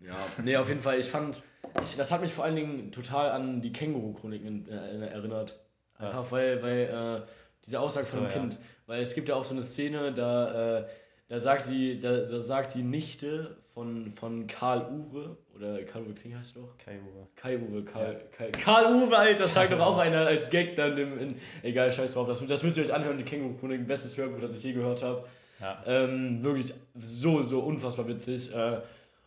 Ja, 0.00 0.16
nee, 0.42 0.56
auf 0.56 0.68
jeden 0.68 0.82
Fall. 0.82 0.98
Ich 0.98 1.08
fand, 1.08 1.42
ich, 1.82 1.96
das 1.96 2.12
hat 2.12 2.20
mich 2.20 2.32
vor 2.32 2.44
allen 2.44 2.56
Dingen 2.56 2.92
total 2.92 3.30
an 3.30 3.60
die 3.60 3.72
Känguru-Chroniken 3.72 4.68
äh, 4.68 5.06
erinnert. 5.08 5.58
Einfach 5.98 6.24
Was? 6.24 6.32
weil, 6.32 6.62
weil 6.62 7.22
äh, 7.22 7.26
diese 7.64 7.80
Aussage 7.80 8.06
von 8.06 8.20
dem 8.20 8.28
ja. 8.28 8.32
Kind, 8.32 8.58
weil 8.86 9.00
es 9.02 9.14
gibt 9.14 9.28
ja 9.28 9.34
auch 9.34 9.44
so 9.44 9.54
eine 9.54 9.64
Szene, 9.64 10.12
da, 10.12 10.78
äh, 10.80 10.86
da, 11.28 11.40
sagt, 11.40 11.68
die, 11.68 12.00
da, 12.00 12.18
da 12.18 12.40
sagt 12.40 12.74
die 12.74 12.82
Nichte 12.82 13.56
von, 13.76 14.10
von 14.18 14.46
Karl 14.46 14.88
Uwe, 14.90 15.36
oder 15.54 15.82
Karl 15.82 16.04
Uwe 16.04 16.14
Kling 16.14 16.34
heißt 16.34 16.56
doch? 16.56 16.78
Kai 16.82 16.94
Uwe. 16.94 17.26
Kai 17.36 17.58
Uwe, 17.58 17.84
Karl, 17.84 18.18
Kai, 18.32 18.50
Karl 18.52 18.94
Uwe, 18.94 19.14
Alter, 19.14 19.42
das 19.42 19.52
sagt 19.52 19.70
doch 19.70 19.80
auch 19.80 19.98
einer 19.98 20.26
als 20.26 20.48
Gag 20.48 20.76
dann 20.76 20.96
im, 20.96 21.18
in, 21.18 21.36
egal, 21.62 21.92
scheiß 21.92 22.14
drauf, 22.14 22.26
das, 22.26 22.46
das 22.46 22.62
müsst 22.62 22.78
ihr 22.78 22.84
euch 22.84 22.94
anhören, 22.94 23.18
die 23.18 23.24
Känguru-Chroniken, 23.24 23.86
bestes 23.86 24.16
Hörbuch, 24.16 24.40
das 24.40 24.56
ich 24.56 24.62
je 24.62 24.72
gehört 24.72 25.02
habe. 25.02 25.26
Ja. 25.60 25.82
Ähm, 25.86 26.42
wirklich 26.42 26.72
so, 26.94 27.42
so 27.42 27.60
unfassbar 27.60 28.08
witzig. 28.08 28.50
Äh, 28.54 28.78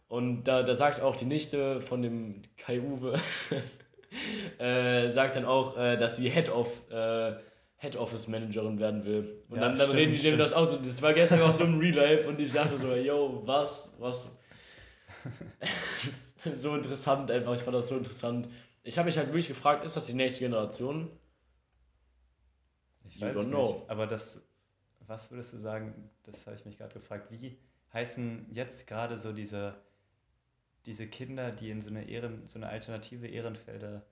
und 0.08 0.46
da, 0.46 0.64
da 0.64 0.74
sagt 0.74 1.00
auch 1.00 1.16
die 1.16 1.26
Nichte 1.26 1.80
von 1.82 2.02
dem 2.02 2.42
Kai 2.58 2.82
Uwe, 2.82 3.20
äh, 4.58 5.10
sagt 5.12 5.36
dann 5.36 5.46
auch, 5.46 5.78
äh, 5.78 5.96
dass 5.96 6.18
sie 6.18 6.28
Head 6.28 6.50
of 6.50 6.72
äh, 6.90 7.34
Head 7.78 7.98
Office 7.98 8.28
Managerin 8.28 8.80
werden 8.80 9.06
will. 9.06 9.44
Und 9.48 9.58
Ja, 9.58 9.66
dann, 9.66 9.78
dann 9.78 9.90
stimmt, 9.90 10.00
reden 10.00 10.14
die 10.14 10.22
dem 10.22 10.40
das 10.40 10.54
aus. 10.54 10.74
Und 10.74 10.88
das 10.88 11.00
war 11.04 11.14
gestern 11.14 11.40
auch 11.44 11.52
so 11.52 11.66
im 11.66 11.78
Real 11.78 11.94
Life 11.94 12.28
und 12.28 12.40
ich 12.42 12.52
dachte 12.52 12.80
so, 12.80 12.96
yo, 12.96 13.44
was, 13.46 13.96
was. 14.00 14.39
so 16.56 16.76
interessant 16.76 17.30
einfach, 17.32 17.54
ich 17.56 17.62
fand 17.62 17.76
das 17.76 17.90
so 17.90 17.98
interessant. 17.98 18.50
Ich 18.84 18.98
habe 18.98 19.08
mich 19.08 19.18
halt 19.18 19.28
wirklich 19.28 19.48
gefragt, 19.48 19.84
ist 19.86 19.96
das 19.96 20.08
die 20.08 20.14
nächste 20.14 20.42
Generation? 20.42 21.10
Ich 23.08 23.16
You 23.16 23.28
weiß 23.28 23.38
don't 23.38 23.48
know. 23.50 23.74
nicht. 23.74 23.90
Aber 23.90 24.08
das, 24.08 24.42
was 25.06 25.32
würdest 25.32 25.54
du 25.54 25.58
sagen, 25.58 26.10
das 26.24 26.46
habe 26.48 26.56
ich 26.56 26.66
mich 26.66 26.78
gerade 26.78 26.94
gefragt, 26.94 27.32
wie 27.32 27.58
heißen 27.94 28.48
jetzt 28.52 28.88
gerade 28.88 29.18
so 29.18 29.34
diese, 29.34 29.76
diese 30.86 31.08
Kinder, 31.08 31.52
die 31.52 31.72
in 31.72 31.82
so 31.82 31.90
eine, 31.90 32.08
Ehren, 32.08 32.48
so 32.48 32.60
eine 32.60 32.70
alternative 32.70 33.28
Ehrenfelder 33.28 34.04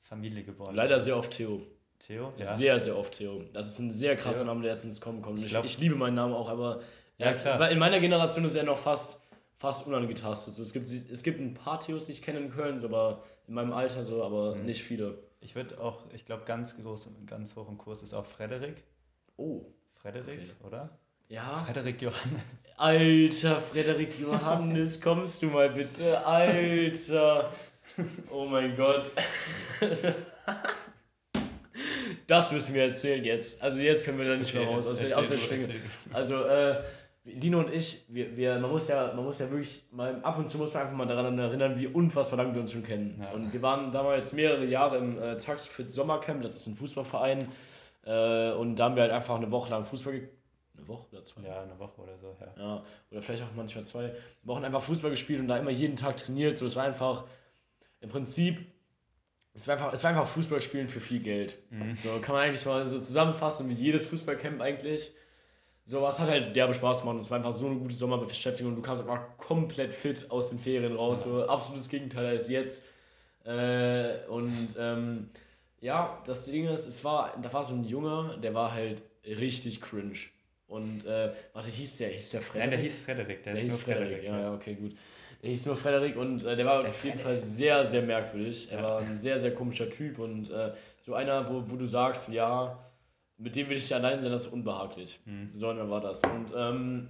Familie 0.00 0.44
geboren 0.44 0.74
Leider 0.74 1.00
sehr 1.00 1.16
oft 1.16 1.32
Theo. 1.32 1.66
Theo? 1.98 2.32
Ja. 2.36 2.54
Sehr, 2.54 2.78
sehr 2.78 2.96
oft 2.96 3.14
Theo. 3.14 3.42
Das 3.52 3.66
ist 3.66 3.78
ein 3.78 3.90
sehr 3.92 4.16
krasser 4.16 4.40
Theo. 4.40 4.46
Name, 4.46 4.62
der 4.62 4.72
jetzt 4.72 4.84
ins 4.84 5.00
Kommen 5.00 5.22
kommt. 5.22 5.38
Ich 5.38 5.46
Ich, 5.46 5.50
glaub- 5.50 5.64
ich 5.64 5.78
liebe 5.78 5.94
meinen 5.96 6.14
Namen 6.14 6.34
auch, 6.34 6.48
aber 6.48 6.82
Ja, 7.18 7.32
weil 7.58 7.72
in 7.72 7.78
meiner 7.78 8.00
Generation 8.00 8.44
ist 8.44 8.54
er 8.54 8.64
noch 8.64 8.78
fast, 8.78 9.20
fast 9.64 9.86
unangetastet. 9.86 10.52
So, 10.52 10.62
es, 10.62 10.72
gibt, 10.74 10.86
es 10.88 11.22
gibt 11.22 11.40
ein 11.40 11.54
paar 11.54 11.80
Theos, 11.80 12.04
die 12.06 12.12
ich 12.12 12.20
kenne 12.20 12.38
in 12.38 12.50
Köln, 12.50 12.78
so, 12.78 12.86
aber 12.88 13.22
in 13.48 13.54
meinem 13.54 13.72
Alter 13.72 14.02
so, 14.02 14.22
aber 14.22 14.54
Mhm. 14.56 14.66
nicht 14.66 14.82
viele. 14.82 15.16
Ich 15.40 15.54
würde 15.54 15.80
auch, 15.80 16.04
ich 16.12 16.26
glaube, 16.26 16.44
ganz 16.44 16.76
groß 16.76 17.06
und 17.06 17.26
ganz 17.26 17.56
hoch 17.56 17.68
im 17.68 17.78
Kurs 17.78 18.02
ist 18.02 18.12
auch 18.12 18.26
Frederik. 18.26 18.82
Oh. 19.38 19.62
Frederik, 19.94 20.38
Okay. 20.40 20.66
oder? 20.66 20.90
Ja. 21.28 21.56
Frederik 21.64 22.02
Johannes. 22.02 22.42
Alter, 22.76 23.60
Frederik 23.62 24.18
Johannes, 24.20 25.00
kommst 25.00 25.42
du 25.42 25.46
mal 25.46 25.70
bitte? 25.70 26.24
Alter. 26.26 27.50
Oh 28.30 28.44
mein 28.46 28.76
Gott. 28.76 29.10
Das 32.26 32.52
müssen 32.52 32.74
wir 32.74 32.82
erzählen 32.84 33.24
jetzt. 33.24 33.62
Also 33.62 33.80
jetzt 33.80 34.04
können 34.04 34.18
wir 34.18 34.26
da 34.28 34.36
nicht 34.36 34.54
mehr 34.54 34.66
raus 34.66 34.86
aus, 34.86 35.02
aus 35.12 35.28
der 35.28 35.38
Schlinge. 35.38 35.68
Also, 36.12 36.44
äh, 36.44 36.82
Lino 37.24 37.58
und 37.58 37.72
ich, 37.72 38.04
wir, 38.08 38.36
wir, 38.36 38.58
man, 38.58 38.70
muss 38.70 38.88
ja, 38.88 39.12
man 39.14 39.24
muss 39.24 39.38
ja 39.38 39.50
wirklich, 39.50 39.82
mal, 39.90 40.20
ab 40.22 40.38
und 40.38 40.46
zu 40.46 40.58
muss 40.58 40.74
man 40.74 40.82
einfach 40.82 40.96
mal 40.96 41.06
daran 41.06 41.38
erinnern, 41.38 41.78
wie 41.78 41.86
unfassbar 41.86 42.36
lange 42.36 42.54
wir 42.54 42.60
uns 42.60 42.72
schon 42.72 42.82
kennen. 42.82 43.18
Ja. 43.18 43.30
Und 43.30 43.50
wir 43.52 43.62
waren 43.62 43.90
damals 43.90 44.34
mehrere 44.34 44.64
Jahre 44.66 44.98
im 44.98 45.20
äh, 45.20 45.36
Taxfit 45.36 45.90
Sommercamp, 45.90 46.42
das 46.42 46.54
ist 46.54 46.66
ein 46.66 46.76
Fußballverein. 46.76 47.48
Äh, 48.04 48.52
und 48.52 48.76
da 48.76 48.84
haben 48.84 48.96
wir 48.96 49.02
halt 49.02 49.12
einfach 49.12 49.36
eine 49.36 49.50
Woche 49.50 49.70
lang 49.70 49.86
Fußball 49.86 50.12
ge 50.12 50.28
Eine 50.76 50.86
Woche 50.86 51.06
oder 51.12 51.22
zwei? 51.22 51.42
Ja, 51.42 51.62
eine 51.62 51.78
Woche 51.78 52.02
oder 52.02 52.18
so, 52.18 52.36
ja. 52.38 52.62
Ja, 52.62 52.84
oder 53.10 53.22
vielleicht 53.22 53.42
auch 53.42 53.54
manchmal 53.56 53.86
zwei 53.86 54.14
Wochen 54.42 54.62
einfach 54.62 54.82
Fußball 54.82 55.10
gespielt 55.10 55.40
und 55.40 55.48
da 55.48 55.56
immer 55.56 55.70
jeden 55.70 55.96
Tag 55.96 56.18
trainiert. 56.18 56.58
So, 56.58 56.66
es 56.66 56.76
war 56.76 56.84
einfach 56.84 57.24
im 58.02 58.10
Prinzip, 58.10 58.66
es 59.54 59.66
war 59.66 59.76
einfach, 59.76 59.94
es 59.94 60.04
war 60.04 60.10
einfach 60.10 60.26
Fußball 60.26 60.60
spielen 60.60 60.88
für 60.88 61.00
viel 61.00 61.20
Geld. 61.20 61.56
Mhm. 61.70 61.96
So 61.96 62.10
kann 62.20 62.34
man 62.34 62.44
eigentlich 62.44 62.66
mal 62.66 62.86
so 62.86 62.98
zusammenfassen, 62.98 63.66
wie 63.70 63.72
jedes 63.72 64.04
Fußballcamp 64.04 64.60
eigentlich. 64.60 65.14
So, 65.86 66.00
was 66.00 66.18
hat 66.18 66.28
halt 66.30 66.56
derbe 66.56 66.74
Spaß 66.74 67.00
gemacht. 67.00 67.16
und 67.16 67.20
Es 67.20 67.30
war 67.30 67.36
einfach 67.38 67.52
so 67.52 67.66
eine 67.66 67.76
gute 67.76 67.94
Sommerbeschäftigung 67.94 68.72
und 68.72 68.76
du 68.76 68.82
kamst 68.82 69.02
einfach 69.02 69.36
komplett 69.36 69.92
fit 69.92 70.30
aus 70.30 70.48
den 70.48 70.58
Ferien 70.58 70.96
raus. 70.96 71.24
So 71.24 71.46
absolutes 71.46 71.88
Gegenteil 71.88 72.24
als 72.26 72.48
jetzt. 72.48 72.86
Äh, 73.44 74.26
und 74.28 74.68
ähm, 74.78 75.28
ja, 75.80 76.18
das 76.26 76.46
Ding 76.46 76.66
ist, 76.68 76.86
es 76.86 77.04
war, 77.04 77.34
da 77.42 77.52
war 77.52 77.62
so 77.62 77.74
ein 77.74 77.84
Junge, 77.84 78.38
der 78.42 78.54
war 78.54 78.72
halt 78.72 79.02
richtig 79.26 79.82
cringe. 79.82 80.14
Und 80.66 81.04
äh, 81.04 81.32
warte, 81.52 81.68
hieß 81.68 81.98
der, 81.98 82.08
hieß 82.08 82.30
der 82.30 82.40
Frederik? 82.40 82.60
Nein, 82.62 82.70
der 82.70 82.78
hieß 82.80 83.00
Frederik, 83.00 83.42
der, 83.42 83.52
Der 83.52 83.62
hieß 83.62 83.72
nur 83.72 83.80
Frederik, 83.80 84.06
Frederik. 84.08 84.24
ja, 84.24 84.40
ja, 84.40 84.54
okay, 84.54 84.74
gut. 84.74 84.96
Der 85.42 85.50
hieß 85.50 85.66
nur 85.66 85.76
Frederik 85.76 86.16
und 86.16 86.42
äh, 86.44 86.56
der 86.56 86.64
war 86.64 86.80
Der 86.80 86.90
auf 86.90 87.04
jeden. 87.04 87.18
Fall 87.18 87.36
sehr, 87.36 87.84
sehr 87.84 88.00
merkwürdig. 88.00 88.72
Er 88.72 88.78
Ja. 88.78 88.82
war 88.84 88.98
ein 89.00 89.14
sehr, 89.14 89.38
sehr 89.38 89.54
komischer 89.54 89.90
Typ 89.90 90.18
und 90.18 90.50
äh, 90.50 90.72
so 91.00 91.12
einer, 91.14 91.46
wo, 91.50 91.62
wo 91.70 91.76
du 91.76 91.84
sagst, 91.84 92.30
ja, 92.30 92.78
mit 93.38 93.56
dem 93.56 93.68
will 93.68 93.76
ich 93.76 93.94
allein 93.94 94.20
sein, 94.20 94.30
das 94.30 94.46
ist 94.46 94.52
unbehaglich. 94.52 95.20
Mhm. 95.24 95.50
So 95.54 95.68
einer 95.68 95.88
war 95.90 96.00
das. 96.00 96.22
Und 96.22 96.52
ähm, 96.56 97.08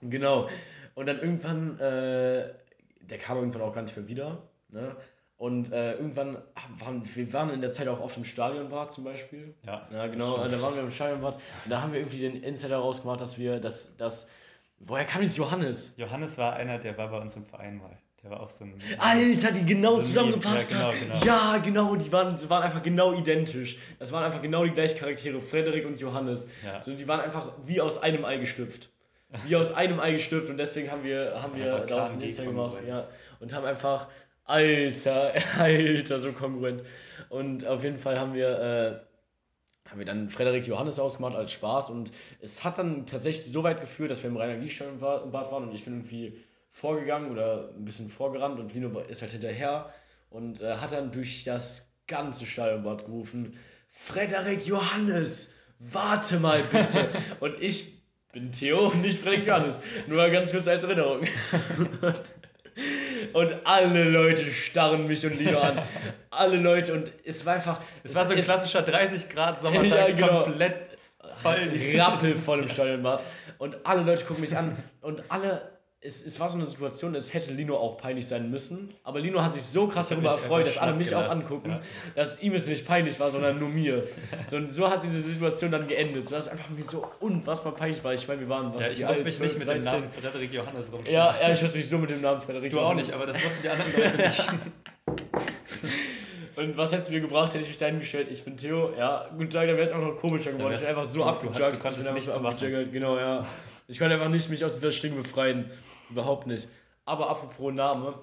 genau. 0.00 0.48
Und 0.94 1.06
dann 1.06 1.20
irgendwann, 1.20 1.78
äh, 1.78 2.54
der 3.00 3.18
kam 3.18 3.38
irgendwann 3.38 3.62
auch 3.62 3.72
gar 3.72 3.82
nicht 3.82 3.96
mehr 3.96 4.08
wieder. 4.08 4.42
Ne? 4.68 4.96
Und 5.36 5.72
äh, 5.72 5.94
irgendwann 5.94 6.38
waren 6.78 7.02
wir 7.14 7.32
waren 7.32 7.50
in 7.50 7.60
der 7.60 7.72
Zeit 7.72 7.88
auch 7.88 8.00
oft 8.00 8.16
im 8.16 8.24
Stadionbad 8.24 8.92
zum 8.92 9.04
Beispiel. 9.04 9.54
Ja. 9.66 9.86
Ja, 9.92 10.06
genau. 10.06 10.46
Da 10.46 10.62
waren 10.62 10.74
wir 10.74 10.82
im 10.82 10.90
Stadionbad. 10.90 11.34
Und 11.34 11.70
da 11.70 11.82
haben 11.82 11.92
wir 11.92 12.00
irgendwie 12.00 12.18
den 12.18 12.42
Insider 12.42 12.78
rausgemacht, 12.78 13.20
dass 13.20 13.38
wir 13.38 13.60
das, 13.60 13.96
das. 13.96 14.28
Woher 14.78 15.04
kam 15.04 15.20
dieses 15.20 15.36
Johannes? 15.36 15.94
Johannes 15.96 16.38
war 16.38 16.54
einer, 16.54 16.78
der 16.78 16.96
war 16.98 17.08
bei 17.08 17.20
uns 17.20 17.36
im 17.36 17.44
Verein 17.44 17.78
mal. 17.78 17.96
Der 18.24 18.30
war 18.30 18.40
auch 18.40 18.48
so 18.48 18.64
ein. 18.64 18.80
Alter, 18.98 19.52
die 19.52 19.66
genau 19.66 19.96
So 19.96 20.02
zusammengepasst 20.02 20.72
ja, 20.72 20.78
hat. 20.78 20.94
genau, 20.98 21.14
genau. 21.20 21.26
Ja, 21.26 21.56
genau, 21.58 21.96
die 21.96 22.10
waren, 22.10 22.36
die 22.36 22.48
waren 22.48 22.62
einfach 22.62 22.82
genau 22.82 23.12
identisch. 23.12 23.76
Das 23.98 24.12
waren 24.12 24.24
einfach 24.24 24.40
genau 24.40 24.64
die 24.64 24.70
gleichen 24.70 24.98
Charaktere, 24.98 25.42
Frederik 25.42 25.84
und 25.84 26.00
Johannes. 26.00 26.48
Ja. 26.64 26.82
So, 26.82 26.94
die 26.94 27.06
waren 27.06 27.20
einfach 27.20 27.52
wie 27.66 27.82
aus 27.82 28.02
einem 28.02 28.24
Ei 28.24 28.38
geschlüpft. 28.38 28.88
Wie 29.46 29.56
aus 29.56 29.74
einem 29.74 30.00
Ei 30.00 30.12
geschlüpft 30.12 30.48
und 30.48 30.56
deswegen 30.56 30.90
haben 30.90 31.04
wir, 31.04 31.42
haben 31.42 31.54
wir 31.56 31.80
daraus 31.80 32.12
ein 32.12 32.20
KMG 32.20 32.26
Insta 32.28 32.44
gemacht. 32.44 32.78
Ja. 32.88 33.06
Und 33.40 33.52
haben 33.52 33.66
einfach, 33.66 34.08
Alter, 34.44 35.32
Alter, 35.58 36.20
so 36.20 36.32
kongruent. 36.32 36.82
Und 37.28 37.66
auf 37.66 37.82
jeden 37.84 37.98
Fall 37.98 38.18
haben 38.18 38.32
wir, 38.32 38.48
äh, 38.48 39.90
haben 39.90 39.98
wir 39.98 40.06
dann 40.06 40.30
Frederik 40.30 40.66
Johannes 40.66 40.98
ausgemacht 40.98 41.34
als 41.34 41.52
Spaß 41.52 41.90
und 41.90 42.10
es 42.40 42.64
hat 42.64 42.78
dann 42.78 43.04
tatsächlich 43.04 43.44
so 43.52 43.64
weit 43.64 43.82
geführt, 43.82 44.10
dass 44.10 44.22
wir 44.22 44.30
im 44.30 44.36
Rainer 44.36 44.62
Wiesstein 44.62 44.88
im 44.88 45.00
Bad 45.00 45.52
waren 45.52 45.64
und 45.64 45.74
ich 45.74 45.84
bin 45.84 45.94
irgendwie 45.94 46.38
vorgegangen 46.74 47.30
oder 47.30 47.70
ein 47.78 47.84
bisschen 47.84 48.08
vorgerannt 48.08 48.58
und 48.58 48.74
Lino 48.74 48.98
ist 49.00 49.22
halt 49.22 49.30
hinterher 49.32 49.92
und 50.28 50.60
äh, 50.60 50.74
hat 50.76 50.90
dann 50.92 51.12
durch 51.12 51.44
das 51.44 51.94
ganze 52.08 52.44
Stadionbad 52.46 53.06
gerufen, 53.06 53.56
Frederik 53.88 54.66
Johannes, 54.66 55.54
warte 55.78 56.40
mal 56.40 56.60
bitte. 56.72 57.08
und 57.40 57.54
ich 57.62 58.02
bin 58.32 58.50
Theo 58.50 58.88
und 58.88 59.02
nicht 59.02 59.20
Frederik 59.20 59.46
Johannes. 59.46 59.80
Nur 60.08 60.16
mal 60.16 60.30
ganz 60.32 60.50
kurz 60.50 60.66
als 60.66 60.82
Erinnerung. 60.82 61.20
Und 63.32 63.54
alle 63.64 64.02
Leute 64.10 64.44
starren 64.50 65.06
mich 65.06 65.24
und 65.24 65.38
Lino 65.38 65.60
an. 65.60 65.80
Alle 66.30 66.56
Leute 66.56 66.92
und 66.92 67.12
es 67.24 67.46
war 67.46 67.54
einfach. 67.54 67.80
Es 68.02 68.16
war 68.16 68.24
so 68.24 68.32
ein 68.32 68.38
es- 68.40 68.46
klassischer 68.46 68.82
30 68.82 69.28
Grad 69.28 69.60
Sommertag, 69.60 69.90
Ja, 69.90 70.10
genau. 70.10 70.42
komplett 70.42 70.74
voll. 71.36 71.70
rappelvoll 71.96 72.62
im 72.62 72.68
Stadionbad. 72.68 73.22
Und 73.58 73.76
alle 73.86 74.02
Leute 74.02 74.24
gucken 74.24 74.40
mich 74.40 74.56
an. 74.56 74.76
Und 75.02 75.22
alle, 75.28 75.73
es, 76.06 76.22
es 76.26 76.38
war 76.38 76.50
so 76.50 76.56
eine 76.58 76.66
Situation, 76.66 77.14
es 77.14 77.32
hätte 77.32 77.50
Lino 77.52 77.76
auch 77.78 77.96
peinlich 77.96 78.28
sein 78.28 78.50
müssen. 78.50 78.92
Aber 79.04 79.20
Lino 79.20 79.42
hat 79.42 79.52
sich 79.54 79.62
so 79.62 79.86
krass 79.88 80.10
darüber 80.10 80.32
erfreut, 80.32 80.66
dass 80.66 80.76
alle 80.76 80.92
mich 80.92 81.08
schlapp 81.08 81.26
auch 81.26 81.30
angucken, 81.30 81.70
Ja. 81.70 81.80
dass 82.14 82.40
ihm 82.42 82.54
es 82.54 82.66
nicht 82.66 82.86
peinlich 82.86 83.18
war, 83.18 83.30
sondern 83.30 83.58
nur 83.58 83.70
mir. 83.70 84.04
So, 84.50 84.56
und 84.58 84.70
so 84.70 84.90
hat 84.90 85.02
diese 85.02 85.22
Situation 85.22 85.70
dann 85.70 85.88
geendet. 85.88 86.26
So 86.28 86.34
dass 86.34 86.44
es 86.44 86.50
einfach 86.52 86.68
mir 86.68 86.84
so 86.84 87.06
unfassbar 87.20 87.72
peinlich 87.72 88.04
war. 88.04 88.12
Ich 88.12 88.28
meine, 88.28 88.40
wir 88.42 88.48
waren 88.50 88.74
was 88.74 88.84
Ja, 88.84 88.92
ich 88.92 89.00
muss 89.00 89.08
alt, 89.16 89.24
mich 89.24 89.34
12, 89.36 89.40
nicht 89.52 89.58
mit 89.60 89.68
dem 89.76 89.82
13. 89.82 90.00
Namen 90.00 90.12
Frederik 90.12 90.52
Johannes 90.52 90.92
rumschlagen. 90.92 91.12
Ja, 91.14 91.36
ja, 91.40 91.52
ich 91.52 91.62
muss 91.62 91.74
mich 91.74 91.88
so 91.88 91.96
mit 91.98 92.10
dem 92.10 92.20
Namen 92.20 92.42
Frederik 92.42 92.70
Du 92.70 92.78
auch 92.78 92.82
Johannes. 92.82 93.06
nicht, 93.06 93.16
aber 93.16 93.26
das 93.26 93.42
wussten 93.42 93.62
die 93.62 93.68
anderen 93.70 93.92
Leute 93.96 94.16
nicht. 94.18 94.48
Und 96.56 96.76
was 96.76 96.92
hättest 96.92 97.08
du 97.08 97.14
mir 97.14 97.20
gebracht, 97.22 97.48
hätte 97.48 97.62
ich 97.64 97.68
mich 97.68 97.78
dahin 97.78 97.98
gestellt, 97.98 98.28
ich 98.30 98.44
bin 98.44 98.56
Theo, 98.56 98.92
ja, 98.96 99.26
guten 99.32 99.50
Tag, 99.50 99.66
dann 99.66 99.76
wäre 99.76 99.86
es 99.88 99.92
auch 99.92 99.98
noch 100.00 100.16
komischer 100.16 100.52
geworden. 100.52 100.74
Ich 100.74 100.80
bin 100.80 100.88
einfach 100.88 101.04
so 101.04 101.24
abgejagt. 101.24 101.76
du 101.78 101.80
konntest 101.80 102.12
nichts 102.12 102.32
so 102.34 102.40
genau, 102.92 103.18
ja. 103.18 103.44
Ich 103.88 103.98
konnte 103.98 104.14
einfach 104.14 104.28
nicht 104.28 104.48
mich 104.50 104.64
aus 104.64 104.74
dieser 104.74 104.92
Schlinge 104.92 105.16
befreien. 105.16 105.70
Überhaupt 106.14 106.46
nicht. 106.46 106.68
Aber 107.04 107.28
apropos 107.28 107.72
Name, 107.74 108.14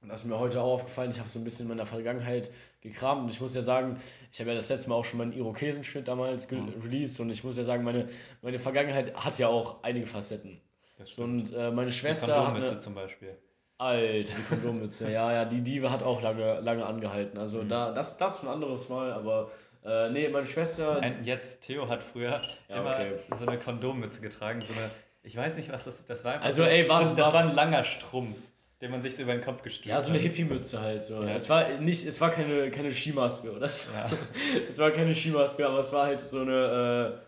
und 0.00 0.08
das 0.08 0.20
ist 0.22 0.26
mir 0.26 0.38
heute 0.38 0.60
auch 0.60 0.72
aufgefallen, 0.74 1.10
ich 1.10 1.18
habe 1.18 1.28
so 1.28 1.38
ein 1.38 1.44
bisschen 1.44 1.64
in 1.66 1.76
meiner 1.76 1.86
Vergangenheit 1.86 2.50
gekramt 2.80 3.24
und 3.24 3.28
ich 3.28 3.40
muss 3.40 3.54
ja 3.54 3.62
sagen, 3.62 4.00
ich 4.32 4.40
habe 4.40 4.50
ja 4.50 4.56
das 4.56 4.68
letzte 4.68 4.88
Mal 4.88 4.94
auch 4.96 5.04
schon 5.04 5.18
meinen 5.18 5.32
Irokesenschnitt 5.32 6.08
damals 6.08 6.50
Mhm. 6.50 6.74
released 6.82 7.20
und 7.20 7.30
ich 7.30 7.44
muss 7.44 7.56
ja 7.56 7.64
sagen, 7.64 7.84
meine, 7.84 8.08
meine 8.40 8.58
Vergangenheit 8.58 9.14
hat 9.16 9.38
ja 9.38 9.48
auch 9.48 9.82
einige 9.82 10.06
Facetten. 10.06 10.60
Das 10.98 11.14
So, 11.14 11.22
und 11.24 11.52
äh, 11.52 11.70
meine 11.70 11.90
Die 11.90 11.96
Schwester 11.96 12.34
hat 12.36 12.44
Kondommütze 12.46 12.72
eine, 12.72 12.80
zum 12.80 12.94
Beispiel. 12.94 13.36
Alter, 13.78 14.34
die 14.36 14.42
Kondommütze, 14.48 15.10
ja, 15.10 15.32
ja, 15.32 15.44
die 15.44 15.60
Diebe 15.60 15.90
hat 15.90 16.02
auch 16.04 16.22
lange, 16.22 16.60
lange 16.60 16.86
angehalten. 16.86 17.36
Also 17.38 17.62
Mhm. 17.62 17.68
da, 17.68 17.90
das, 17.92 18.16
das 18.16 18.36
ist 18.36 18.42
ein 18.44 18.48
anderes 18.48 18.88
Mal, 18.88 19.12
aber 19.12 19.50
äh, 19.84 20.08
nee, 20.10 20.28
meine 20.28 20.46
Schwester. 20.46 21.00
Ein, 21.00 21.24
jetzt, 21.24 21.62
Theo 21.62 21.88
hat 21.88 22.02
früher 22.04 22.40
Ja, 22.68 22.76
immer 22.80 22.90
okay. 22.90 23.14
so 23.36 23.44
eine 23.46 23.58
Kondommütze 23.58 24.20
getragen, 24.20 24.60
so 24.60 24.72
eine, 24.72 24.90
ich 25.22 25.36
weiß 25.36 25.56
nicht, 25.56 25.70
was 25.72 25.84
das, 25.84 26.04
das 26.06 26.24
war 26.24 26.34
einfach 26.34 26.46
Also, 26.46 26.62
so, 26.64 26.68
ey, 26.68 26.88
was- 26.88 27.08
so, 27.10 27.14
das 27.14 27.32
war 27.32 27.40
ein 27.48 27.54
langer 27.54 27.84
Strumpf, 27.84 28.36
den 28.80 28.90
man 28.90 29.02
sich 29.02 29.14
so 29.16 29.22
über 29.22 29.32
den 29.32 29.42
Kopf 29.44 29.62
gestülpt 29.62 29.86
ja, 29.88 30.00
so 30.00 30.10
eine 30.10 30.18
hat. 30.18 30.24
Hippie-Mütze 30.24 30.80
halt 30.80 31.04
so. 31.04 31.22
Ja. 31.22 31.34
Es 31.34 31.48
war 31.48 31.68
nicht, 31.78 32.04
es 32.06 32.20
war 32.20 32.30
keine, 32.30 32.70
keine 32.70 32.92
Skimaske, 32.92 33.52
oder? 33.52 33.66
Ja, 33.94 34.06
Es 34.68 34.78
war 34.78 34.90
keine 34.90 35.14
Skimaske, 35.14 35.66
aber 35.66 35.78
es 35.78 35.92
war 35.92 36.06
halt 36.06 36.20
so 36.20 36.40
eine. 36.40 37.20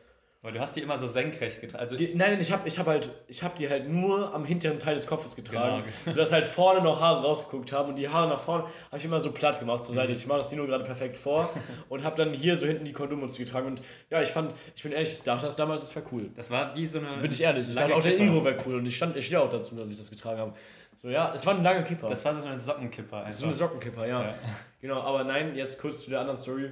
Weil 0.45 0.53
du 0.53 0.61
hast 0.61 0.77
die 0.77 0.81
immer 0.83 0.99
so 0.99 1.07
senkrecht 1.09 1.61
getragen, 1.63 1.81
also 1.81 1.97
die, 1.97 2.15
nein, 2.15 2.33
nein, 2.33 2.41
ich 2.41 2.53
habe 2.53 2.69
ich 2.69 2.79
hab 2.79 2.87
halt, 2.87 3.11
ich 3.29 3.43
habe 3.43 3.55
die 3.59 3.69
halt 3.69 3.89
nur 3.89 4.33
am 4.35 4.45
hinteren 4.45 4.79
Teil 4.79 4.95
des 4.95 5.07
Kopfes 5.07 5.35
getragen, 5.35 5.83
Genau. 6.05 6.13
sodass 6.15 6.33
halt 6.37 6.47
vorne 6.47 6.83
noch 6.83 7.01
Haare 7.01 7.23
rausgeguckt 7.23 7.73
haben 7.73 7.89
und 7.89 7.97
die 7.97 8.09
Haare 8.09 8.29
nach 8.29 8.39
vorne 8.41 8.65
habe 8.89 8.99
ich 8.99 9.05
immer 9.07 9.19
so 9.21 9.33
platt 9.33 9.59
gemacht 9.59 9.83
zur 9.83 9.93
Mhm. 9.95 9.99
Seite. 10.01 10.13
Ich 10.13 10.27
mache 10.27 10.39
das 10.39 10.51
Dino 10.51 10.67
gerade 10.67 10.85
perfekt 10.85 11.17
vor 11.17 11.49
und 11.89 12.05
habe 12.05 12.15
dann 12.17 12.33
hier 12.35 12.57
so 12.59 12.67
hinten 12.67 12.85
die 12.85 12.93
Kondommütze 12.93 13.39
getragen 13.39 13.67
und 13.69 13.83
ja, 14.11 14.21
ich 14.23 14.29
fand, 14.29 14.53
ich 14.77 14.83
bin 14.83 14.93
ehrlich, 14.93 15.13
ich 15.15 15.23
dachte 15.23 15.47
das 15.47 15.57
damals, 15.57 15.83
das 15.83 15.97
wäre 15.97 16.05
cool. 16.13 16.31
das 16.37 16.51
war 16.51 16.77
wie 16.77 16.87
so 16.87 16.99
eine... 16.99 17.17
Bin 17.23 17.33
ich 17.33 17.41
ehrlich. 17.41 17.69
Ich 17.69 17.75
dachte 17.75 17.95
auch, 17.97 18.03
der. 18.03 18.19
Iro 18.19 18.45
wäre 18.45 18.57
cool 18.67 18.75
und 18.77 18.87
ich 18.87 18.97
stand, 18.97 19.17
ich 19.17 19.27
stehe 19.27 19.41
auch 19.41 19.49
dazu, 19.51 19.75
dass 19.75 19.91
ich 19.91 19.97
das 19.97 20.11
getragen 20.11 20.39
habe. 20.39 20.53
So, 21.01 21.09
ja, 21.11 21.33
es 21.35 21.45
war 21.47 21.55
ein 21.55 21.63
langer 21.63 21.83
Kipper. 21.83 22.09
Das 22.09 22.25
war 22.25 22.35
so 22.39 22.47
eine 22.47 22.59
Sockenkipper 22.59 23.25
einfach. 23.25 23.33
so 23.33 23.47
eine 23.47 23.55
Sockenkipper, 23.55 24.07
ja. 24.07 24.23
Ja. 24.23 24.35
Genau, 24.81 25.01
aber 25.01 25.25
nein, 25.25 25.55
jetzt 25.55 25.81
kurz 25.81 26.03
zu 26.05 26.11
der 26.11 26.21
anderen 26.21 26.37
Story. 26.39 26.71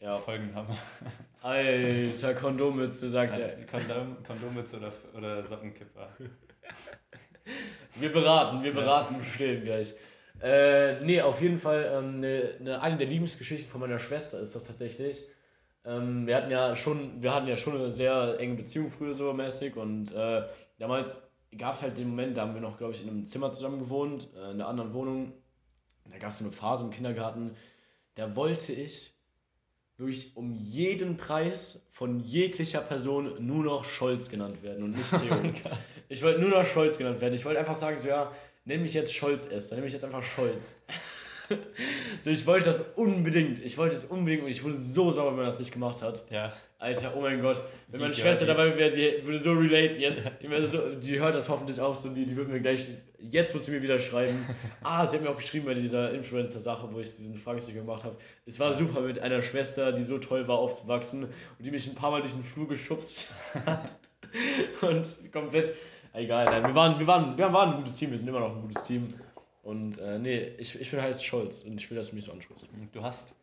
Ja, 0.00 0.18
Folgenhammer. 0.18 0.76
alter 1.42 2.34
Kondommütze, 2.34 3.08
sagt 3.08 3.38
er. 3.38 3.64
Kondom, 3.66 4.22
Kondommütze 4.22 4.76
oder, 4.76 4.92
oder 5.14 5.44
Sockenkipper. 5.44 6.08
Wir 7.94 8.12
beraten, 8.12 8.62
wir 8.62 8.74
beraten, 8.74 9.22
stillen 9.24 9.64
gleich. 9.64 9.94
Äh, 10.42 11.00
nee, 11.00 11.22
auf 11.22 11.40
jeden 11.40 11.58
Fall, 11.58 11.90
ähm, 11.94 12.20
ne, 12.20 12.42
ne, 12.60 12.80
eine 12.80 12.96
der 12.98 13.06
Liebesgeschichten 13.06 13.70
von 13.70 13.80
meiner 13.80 13.98
Schwester 13.98 14.38
ist 14.40 14.54
das 14.54 14.64
tatsächlich. 14.64 15.22
Ähm, 15.84 16.26
wir 16.26 16.36
hatten 16.36 16.50
ja 16.50 16.76
schon, 16.76 17.22
wir 17.22 17.34
hatten 17.34 17.48
ja 17.48 17.56
schon 17.56 17.76
eine 17.76 17.90
sehr 17.90 18.36
enge 18.38 18.56
Beziehung 18.56 18.90
früher 18.90 19.14
so 19.14 19.32
mäßig 19.32 19.76
und 19.76 20.12
äh, 20.12 20.42
damals 20.78 21.26
gab 21.56 21.74
es 21.74 21.82
halt 21.82 21.96
den 21.96 22.08
Moment, 22.10 22.36
da 22.36 22.42
haben 22.42 22.54
wir 22.54 22.60
noch, 22.60 22.76
glaube 22.76 22.92
ich, 22.92 23.02
in 23.02 23.08
einem 23.08 23.24
Zimmer 23.24 23.50
zusammen 23.50 23.78
gewohnt, 23.78 24.28
äh, 24.34 24.50
in 24.50 24.60
einer 24.60 24.68
anderen 24.68 24.92
Wohnung. 24.92 25.32
Und 26.04 26.14
da 26.14 26.18
gab 26.18 26.30
es 26.30 26.38
so 26.38 26.44
eine 26.44 26.52
Phase 26.52 26.84
im 26.84 26.90
Kindergarten, 26.90 27.56
da 28.14 28.36
wollte 28.36 28.72
ich 28.72 29.15
wirklich 29.98 30.36
um 30.36 30.52
jeden 30.54 31.16
Preis 31.16 31.86
von 31.92 32.20
jeglicher 32.20 32.80
Person 32.80 33.34
nur 33.46 33.64
noch 33.64 33.84
Scholz 33.84 34.28
genannt 34.28 34.62
werden 34.62 34.84
und 34.84 34.90
nicht 34.90 35.10
Theo. 35.10 35.36
ich 36.08 36.22
wollte 36.22 36.40
nur 36.40 36.50
noch 36.50 36.66
Scholz 36.66 36.98
genannt 36.98 37.20
werden. 37.20 37.34
Ich 37.34 37.44
wollte 37.44 37.58
einfach 37.58 37.74
sagen, 37.74 37.98
so 37.98 38.08
ja, 38.08 38.30
nenn 38.64 38.82
mich 38.82 38.92
jetzt 38.94 39.14
Scholz 39.14 39.46
Esther, 39.46 39.76
nenn 39.76 39.84
mich 39.84 39.94
jetzt 39.94 40.04
einfach 40.04 40.22
Scholz. 40.22 40.76
so, 42.20 42.30
ich 42.30 42.46
wollte 42.46 42.66
das 42.66 42.80
unbedingt. 42.96 43.64
Ich 43.64 43.78
wollte 43.78 43.96
es 43.96 44.04
unbedingt 44.04 44.42
und 44.42 44.48
ich 44.48 44.62
wurde 44.62 44.76
so 44.76 45.10
sauer, 45.10 45.30
wenn 45.30 45.36
man 45.36 45.46
das 45.46 45.58
nicht 45.58 45.72
gemacht 45.72 46.02
hat. 46.02 46.24
Ja, 46.30 46.52
Alter, 46.78 47.14
oh 47.16 47.20
mein 47.20 47.40
Gott. 47.40 47.62
Wenn 47.88 48.00
meine. 48.00 48.14
Schwester 48.14 48.46
dabei 48.46 48.76
wäre, 48.76 48.90
die 48.90 49.24
würde 49.24 49.38
so 49.38 49.52
relaten 49.52 49.98
jetzt. 49.98 50.30
Die, 50.42 50.66
so, 50.66 50.94
die 50.94 51.18
hört 51.18 51.34
das 51.34 51.48
hoffentlich 51.48 51.80
auch 51.80 51.96
so, 51.96 52.10
die, 52.10 52.26
die 52.26 52.36
würde 52.36 52.52
mir 52.52 52.60
gleich, 52.60 52.86
jetzt 53.18 53.54
muss 53.54 53.64
sie 53.64 53.72
mir 53.72 53.82
wieder 53.82 53.98
schreiben. 53.98 54.46
Ah, 54.82 55.06
sie 55.06 55.16
hat 55.16 55.24
mir 55.24 55.30
auch 55.30 55.36
geschrieben 55.36 55.66
bei 55.66 55.74
dieser 55.74 56.12
Influencer-Sache, 56.12 56.88
wo 56.92 57.00
ich 57.00 57.16
diesen 57.16 57.34
Fragesticker 57.34 57.80
gemacht 57.80 58.04
habe. 58.04 58.16
Es 58.44 58.60
war 58.60 58.72
super 58.72 59.00
mit 59.00 59.18
einer 59.18 59.42
Schwester, 59.42 59.90
die 59.92 60.04
so 60.04 60.18
toll 60.18 60.46
war 60.46 60.58
aufzuwachsen 60.58 61.24
und 61.24 61.32
die 61.64 61.70
mich 61.70 61.88
ein 61.88 61.94
paar 61.94 62.10
Mal 62.10 62.20
durch 62.20 62.32
den 62.32 62.44
Flur 62.44 62.68
geschubst 62.68 63.32
hat. 63.64 63.96
Und 64.82 65.32
komplett, 65.32 65.74
egal, 66.12 66.44
nein, 66.46 66.64
wir 66.64 66.74
waren, 66.74 66.98
wir, 66.98 67.06
waren, 67.06 67.38
wir 67.38 67.52
waren 67.52 67.70
ein 67.70 67.76
gutes 67.78 67.96
Team, 67.96 68.10
wir 68.10 68.18
sind 68.18 68.28
immer 68.28 68.40
noch 68.40 68.54
ein 68.54 68.62
gutes 68.62 68.82
Team. 68.84 69.08
Und 69.66 69.98
äh, 69.98 70.20
nee, 70.20 70.52
ich, 70.58 70.80
ich 70.80 70.92
bin 70.92 71.02
heißt 71.02 71.24
Scholz 71.24 71.62
und 71.62 71.76
ich 71.80 71.90
will, 71.90 71.96
dass 71.98 72.10
du 72.10 72.14
mich 72.14 72.24
so 72.24 72.30
ansprichst. 72.30 72.68
du 72.92 73.02
hast, 73.02 73.34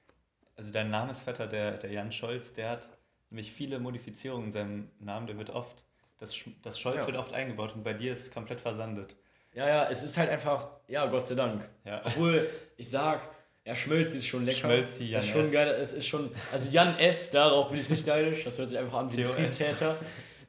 also 0.56 0.72
dein 0.72 0.90
Namensvetter, 0.90 1.48
der, 1.48 1.72
der 1.78 1.92
Jan 1.92 2.14
Scholz, 2.14 2.54
der 2.54 2.70
hat 2.70 2.90
nämlich 3.30 3.52
viele 3.52 3.78
Modifizierungen 3.78 4.46
in 4.46 4.52
seinem 4.54 4.90
Namen, 5.00 5.28
der 5.28 5.38
wird 5.38 5.50
oft, 5.50 5.84
das, 6.20 6.34
das 6.62 6.80
Scholz 6.80 7.00
Ja. 7.00 7.08
wird 7.08 7.18
oft 7.18 7.34
eingebaut 7.34 7.74
und 7.76 7.84
bei 7.84 7.92
dir 7.92 8.14
ist 8.14 8.22
es 8.22 8.32
komplett 8.32 8.62
versandet. 8.62 9.18
Ja, 9.54 9.68
ja, 9.68 9.90
es 9.90 10.02
ist 10.02 10.16
halt 10.18 10.30
einfach, 10.30 10.70
ja, 10.88 11.06
Gott 11.08 11.28
sei 11.28 11.36
Dank. 11.36 11.68
Ja. 11.84 12.02
Obwohl, 12.06 12.50
ich 12.78 12.90
sag, 12.90 13.20
ja, 13.66 13.76
Schmölzi 13.76 14.20
ist 14.20 14.28
schon 14.28 14.46
lecker. 14.46 14.60
Schmölzi, 14.60 15.04
Jan 15.10 15.20
ist 15.22 15.28
schon 15.30 15.44
S. 15.44 15.52
geil, 15.52 15.68
es 15.82 15.92
ist 15.92 16.08
schon, 16.08 16.32
also 16.54 16.70
Jan 16.70 16.98
S., 17.00 17.32
darauf 17.32 17.70
bin 17.70 17.82
ich 17.82 17.90
nicht 17.90 18.08
neidisch, 18.08 18.46
das 18.46 18.58
hört 18.58 18.70
sich 18.70 18.78
einfach 18.78 18.98
an 19.00 19.12
wie 19.12 19.18
ein. 19.20 19.26
Triebtäter. 19.26 19.98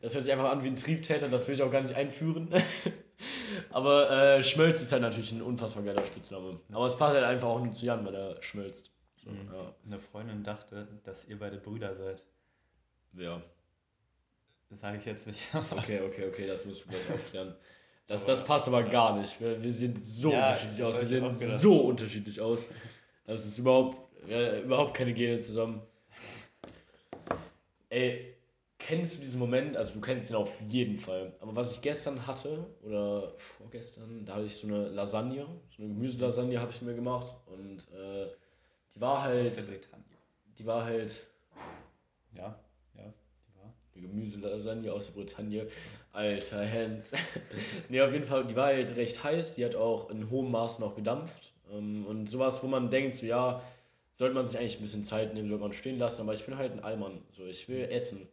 Das 0.01 0.15
hört 0.15 0.23
sich 0.23 0.33
einfach 0.33 0.53
an 0.53 0.63
wie 0.63 0.69
ein 0.69 0.77
Triebtäter, 0.77 1.29
das 1.29 1.49
will 1.49 1.57
ich 1.57 1.63
auch 1.63 1.71
gar 1.73 1.81
nicht 1.83 1.97
einführen. 1.97 2.49
Aber 3.71 4.11
äh, 4.11 4.43
Schmölz 4.43 4.81
ist 4.81 4.93
halt 4.93 5.03
natürlich 5.03 5.33
ein 5.33 5.43
unfassbar 5.43 5.83
geiler 5.83 6.05
Spitzname. 6.07 6.61
Aber 6.73 6.87
es 6.87 6.97
passt 6.97 7.15
halt 7.15 7.25
einfach 7.25 7.49
auch 7.49 7.61
nur 7.61 7.73
zu 7.73 7.87
Jan, 7.87 8.05
weil 8.05 8.15
er 8.15 8.43
schmölzt. 8.43 8.91
So, 9.17 9.31
Mhm. 9.31 9.51
ja. 9.53 9.75
Eine 9.87 9.99
Freundin 9.99 10.43
dachte, 10.45 10.87
dass 11.05 11.27
ihr 11.27 11.39
beide 11.39 11.57
Brüder 11.59 11.95
seid. 11.97 12.23
ja. 13.15 13.41
Das 14.71 14.81
sage 14.81 14.99
ich 14.99 15.05
jetzt 15.05 15.27
nicht. 15.27 15.41
Okay, 15.71 16.01
okay, 16.01 16.27
okay, 16.27 16.47
das 16.49 16.65
musst 16.65 16.85
du 16.85 16.89
gleich 16.89 17.09
aufklären. 17.13 17.55
Das, 18.09 18.25
das 18.25 18.45
passt 18.45 18.67
aber 18.67 18.83
gar 18.83 19.17
nicht. 19.19 19.41
Wir, 19.41 19.63
wir 19.63 19.73
sehen 19.73 19.95
so 19.95 20.33
Ja, 20.33 20.49
unterschiedlich 20.49 20.83
aus. 20.83 20.99
Wir 21.01 21.07
sehen 21.07 21.31
so 21.59 21.81
unterschiedlich 21.81 22.41
aus. 22.41 22.69
Das 23.25 23.45
ist 23.47 23.59
überhaupt, 23.59 23.99
äh, 24.29 24.63
überhaupt 24.63 24.95
keine 24.95 25.13
Gene 25.15 25.39
zusammen. 25.39 25.81
Ey, 27.89 28.34
kennst 28.87 29.15
du 29.15 29.21
diesen 29.21 29.41
Moment, 29.41 29.77
also 29.77 29.95
du 29.95 30.01
kennst 30.01 30.31
ihn 30.31 30.37
auf 30.37 30.61
jeden 30.69 30.99
Fall, 30.99 31.33
aber 31.41 31.57
was 31.57 31.75
ich 31.75 31.83
gestern 31.83 32.27
hatte 32.27 32.67
oder 32.83 33.33
vorgestern, 33.39 34.25
da 34.27 34.35
hatte 34.35 34.45
ich 34.45 34.57
so 34.57 34.67
eine 34.67 34.89
Lasagne, 34.89 35.47
so 35.75 35.83
eine 35.83 35.93
Gemüselasagne 35.93 36.61
habe 36.61 36.71
ich 36.71 36.83
mir 36.83 36.95
gemacht. 36.95 37.35
Und 37.47 37.89
äh, 37.93 38.27
die 38.95 39.01
war 39.01 39.23
halt, 39.23 39.53
die 40.59 40.67
war 40.67 40.85
halt, 40.85 41.27
ja, 42.37 42.59
ja, 42.95 43.15
die 43.49 43.59
war. 43.59 43.75
Eine 43.95 44.03
Gemüselasagne 44.03 44.93
aus 44.93 45.07
der 45.07 45.13
Bretagne, 45.13 45.67
alter 46.13 46.71
Hans. 46.71 47.13
ne, 47.89 48.03
auf 48.03 48.13
jeden 48.13 48.27
Fall, 48.27 48.47
die 48.47 48.57
war 48.57 48.67
halt 48.67 48.95
recht 48.97 49.25
heiß, 49.25 49.55
die 49.55 49.65
hat 49.65 49.77
auch 49.77 50.11
in 50.11 50.29
hohem 50.29 50.51
Maß 50.51 50.79
noch 50.79 50.95
gedampft. 50.95 51.55
Ähm, 51.73 52.05
und 52.07 52.29
sowas, 52.29 52.63
wo 52.63 52.67
man 52.67 52.91
denkt, 52.91 53.15
so 53.15 53.25
ja, 53.25 53.63
sollte 54.15 54.35
man 54.35 54.47
sich 54.47 54.59
eigentlich 54.59 54.79
ein 54.79 54.83
bisschen 54.83 55.05
Zeit 55.05 55.35
nehmen, 55.35 55.49
sollte 55.51 55.63
man 55.63 55.73
stehen 55.75 55.99
lassen, 55.99 56.23
aber 56.23 56.33
ich 56.33 56.47
bin 56.47 56.57
halt 56.57 56.73
ein 56.73 56.81
Allmann, 56.81 57.21
so 57.29 57.45
ich 57.45 57.69
will 57.69 57.83
essen. 57.91 58.27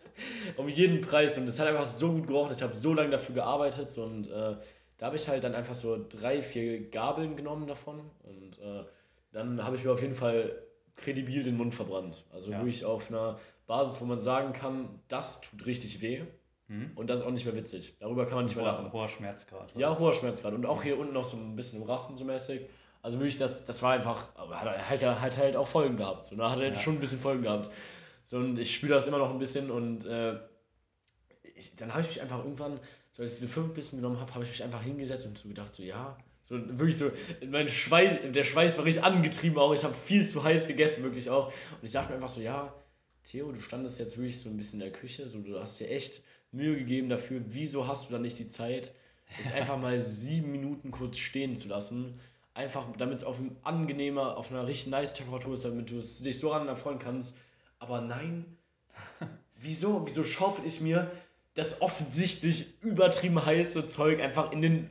um 0.56 0.68
jeden 0.68 1.00
Preis 1.00 1.36
und 1.38 1.48
es 1.48 1.58
hat 1.58 1.66
einfach 1.66 1.86
so 1.86 2.12
gut 2.12 2.28
gerochen, 2.28 2.54
ich 2.54 2.62
habe 2.62 2.76
so 2.76 2.92
lange 2.92 3.10
dafür 3.10 3.34
gearbeitet 3.34 3.90
so, 3.90 4.04
und 4.04 4.28
äh, 4.28 4.56
da 4.98 5.06
habe 5.06 5.16
ich 5.16 5.26
halt 5.26 5.42
dann 5.42 5.54
einfach 5.54 5.74
so 5.74 5.98
drei, 6.08 6.42
vier 6.42 6.88
Gabeln 6.90 7.34
genommen 7.34 7.66
davon 7.66 7.98
und 8.22 8.58
äh, 8.60 8.84
dann 9.32 9.64
habe 9.64 9.76
ich 9.76 9.84
mir 9.84 9.92
auf 9.92 10.02
jeden 10.02 10.14
Fall 10.14 10.54
kredibil 10.96 11.42
den 11.42 11.56
Mund 11.56 11.74
verbrannt. 11.74 12.24
Also 12.30 12.50
ja. 12.50 12.58
wirklich 12.58 12.84
auf 12.84 13.08
einer 13.08 13.38
Basis, 13.66 14.00
wo 14.02 14.04
man 14.04 14.20
sagen 14.20 14.52
kann, 14.52 15.00
das 15.08 15.40
tut 15.40 15.64
richtig 15.64 16.02
weh. 16.02 16.22
Mhm. 16.68 16.90
Und 16.94 17.08
das 17.08 17.20
ist 17.20 17.26
auch 17.26 17.30
nicht 17.30 17.46
mehr 17.46 17.56
witzig. 17.56 17.96
Darüber 17.98 18.26
kann 18.26 18.36
man 18.36 18.44
nicht 18.44 18.56
mehr 18.56 18.66
lachen. 18.66 18.92
Hoher 18.92 19.08
Schmerzgrad. 19.08 19.72
Ja, 19.74 19.98
hoher 19.98 20.12
Schmerzgrad. 20.12 20.52
Und 20.52 20.66
auch 20.66 20.82
hier 20.82 20.98
unten 20.98 21.14
noch 21.14 21.24
so 21.24 21.38
ein 21.38 21.56
bisschen 21.56 21.80
im 21.80 21.88
Rachen 21.88 22.16
so 22.16 22.24
mäßig. 22.24 22.62
Also 23.02 23.18
wirklich, 23.18 23.36
das, 23.36 23.64
das 23.64 23.82
war 23.82 23.92
einfach, 23.92 24.28
aber 24.36 24.60
hat, 24.60 24.88
hat, 24.88 25.20
hat 25.20 25.38
halt 25.38 25.56
auch 25.56 25.66
Folgen 25.66 25.96
gehabt. 25.96 26.26
So, 26.26 26.36
ne? 26.36 26.48
Hat 26.48 26.58
halt 26.58 26.76
ja. 26.76 26.80
schon 26.80 26.94
ein 26.94 27.00
bisschen 27.00 27.18
Folgen 27.18 27.42
gehabt. 27.42 27.70
So, 28.24 28.38
und 28.38 28.58
ich 28.58 28.72
spüre 28.72 28.94
das 28.94 29.08
immer 29.08 29.18
noch 29.18 29.30
ein 29.30 29.40
bisschen 29.40 29.70
und 29.70 30.06
äh, 30.06 30.38
ich, 31.56 31.74
dann 31.74 31.92
habe 31.92 32.02
ich 32.02 32.08
mich 32.08 32.22
einfach 32.22 32.38
irgendwann, 32.38 32.78
so 33.10 33.22
als 33.22 33.34
ich 33.34 33.40
diese 33.40 33.52
fünf 33.52 33.74
Bissen 33.74 33.96
genommen 33.96 34.20
habe, 34.20 34.32
habe 34.32 34.44
ich 34.44 34.50
mich 34.50 34.62
einfach 34.62 34.82
hingesetzt 34.82 35.26
und 35.26 35.36
so 35.36 35.48
gedacht, 35.48 35.74
so 35.74 35.82
ja, 35.82 36.16
so 36.42 36.56
wirklich 36.78 36.96
so, 36.96 37.10
mein 37.48 37.68
Schweiß, 37.68 38.32
der 38.32 38.44
Schweiß 38.44 38.78
war 38.78 38.84
richtig 38.84 39.02
angetrieben 39.02 39.58
auch, 39.58 39.74
ich 39.74 39.82
habe 39.82 39.94
viel 39.94 40.26
zu 40.26 40.42
heiß 40.42 40.68
gegessen, 40.68 41.02
wirklich 41.02 41.28
auch. 41.28 41.48
Und 41.48 41.84
ich 41.84 41.92
dachte 41.92 42.10
mir 42.10 42.16
einfach 42.16 42.28
so, 42.28 42.40
ja, 42.40 42.72
Theo, 43.24 43.50
du 43.50 43.60
standest 43.60 43.98
jetzt 43.98 44.16
wirklich 44.16 44.40
so 44.40 44.48
ein 44.48 44.56
bisschen 44.56 44.80
in 44.80 44.90
der 44.90 44.98
Küche, 44.98 45.28
so 45.28 45.40
du 45.40 45.58
hast 45.58 45.80
dir 45.80 45.90
echt 45.90 46.22
Mühe 46.52 46.76
gegeben 46.76 47.08
dafür, 47.08 47.40
wieso 47.46 47.88
hast 47.88 48.08
du 48.08 48.12
dann 48.12 48.22
nicht 48.22 48.38
die 48.38 48.46
Zeit, 48.46 48.94
es 49.40 49.52
einfach 49.54 49.76
mal 49.76 49.98
sieben 49.98 50.52
Minuten 50.52 50.92
kurz 50.92 51.18
stehen 51.18 51.56
zu 51.56 51.68
lassen 51.68 52.20
Einfach, 52.54 52.84
damit 52.98 53.16
es 53.16 53.24
auf 53.24 53.38
einem 53.38 53.56
angenehmer, 53.62 54.36
auf 54.36 54.50
einer 54.50 54.66
richtig 54.66 54.90
nice 54.90 55.14
Temperatur 55.14 55.54
ist, 55.54 55.64
damit 55.64 55.90
du 55.90 55.96
es 55.96 56.22
dich 56.22 56.38
so 56.38 56.50
ran 56.50 56.68
erfreuen 56.68 56.98
kannst. 56.98 57.34
Aber 57.78 58.00
nein, 58.00 58.58
wieso, 59.56 60.04
wieso 60.06 60.22
schaufel 60.24 60.66
ich 60.66 60.80
mir 60.80 61.10
das 61.54 61.80
offensichtlich 61.80 62.82
übertrieben 62.82 63.44
heiße 63.44 63.86
Zeug 63.86 64.20
einfach 64.20 64.52
in 64.52 64.60
den, 64.60 64.90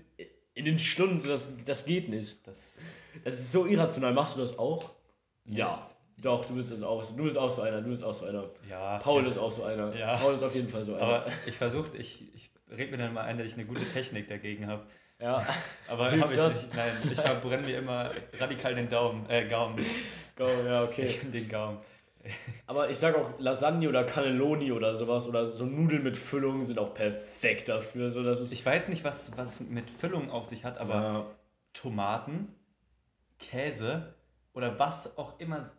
in 0.56 0.66
den 0.66 0.80
Stunden? 0.80 1.20
So, 1.20 1.30
das, 1.30 1.50
das 1.66 1.86
geht 1.86 2.10
nicht. 2.10 2.46
Das, 2.48 2.80
das 3.24 3.36
ist 3.36 3.52
so 3.52 3.66
irrational. 3.66 4.14
Machst 4.14 4.38
du 4.38 4.42
das 4.42 4.58
auch? 4.58 4.90
Ja. 5.46 5.88
Doch, 6.18 6.46
du 6.46 6.56
bist 6.56 6.72
es 6.72 6.84
auch. 6.84 7.04
Du 7.04 7.24
bist 7.24 7.38
auch 7.38 7.50
so 7.50 7.64
einer. 7.64 7.82
Du 7.82 7.90
bist 7.90 8.04
auch 8.04 8.14
so 8.14 8.26
einer. 8.26 8.50
Ja. 8.70 8.98
Paul 9.00 9.24
ja. 9.24 9.30
ist 9.30 9.38
auch 9.38 9.52
so 9.52 9.64
einer. 9.64 9.96
Ja. 9.96 10.18
Paul 10.18 10.34
ist 10.36 10.44
auf 10.44 10.54
jeden 10.54 10.70
Fall 10.70 10.84
so 10.84 10.94
einer. 10.94 11.04
Aber 11.04 11.26
ich 11.46 11.58
versuche, 11.58 11.98
ich, 11.98 12.34
ich 12.36 12.52
rede 12.72 12.92
mir 12.92 12.98
dann 12.98 13.14
mal 13.14 13.24
ein, 13.24 13.38
dass 13.38 13.48
ich 13.48 13.54
eine 13.54 13.66
gute 13.66 13.86
Technik 13.86 14.28
dagegen 14.28 14.68
habe. 14.68 14.84
Ja. 15.20 15.46
Aber 15.88 16.06
habe 16.12 16.34
ich 16.34 16.40
das? 16.40 16.64
nicht. 16.64 16.76
Nein, 16.76 16.92
ich 17.04 17.20
verbrenne 17.20 17.68
mir 17.68 17.78
immer 17.78 18.12
radikal 18.40 18.74
den 18.74 18.90
Daumen, 18.90 19.30
äh, 19.30 19.48
Gaumen. 19.48 19.86
Gaumen, 20.36 20.66
ja, 20.66 20.84
okay. 20.84 21.08
Den 21.32 21.48
Gaumen. 21.48 21.78
Aber 22.68 22.90
ich 22.90 22.98
sage 22.98 23.18
auch 23.18 23.40
Lasagne 23.40 23.90
oder 23.90 24.04
Cannelloni 24.04 24.72
oder 24.72 24.96
sowas 24.96 25.28
oder 25.28 25.48
so 25.48 25.66
Nudeln 25.66 26.04
mit 26.04 26.18
Füllung 26.18 26.64
sind 26.64 26.80
auch 26.80 26.94
perfekt 26.94 27.68
dafür. 27.68 28.12
So, 28.12 28.24
dass 28.24 28.40
es 28.40 28.52
ich 28.52 28.66
weiß 28.66 28.90
nicht, 28.90 29.04
was, 29.04 29.36
was 29.38 29.60
mit 29.60 29.90
Füllung 29.90 30.30
auf 30.30 30.46
sich 30.46 30.64
hat, 30.66 30.78
aber 30.78 30.94
ja. 30.94 31.26
Tomaten, 31.74 32.54
Käse 33.40 34.14
oder 34.54 34.78
was 34.78 35.18
auch 35.18 35.40
immer, 35.40 35.70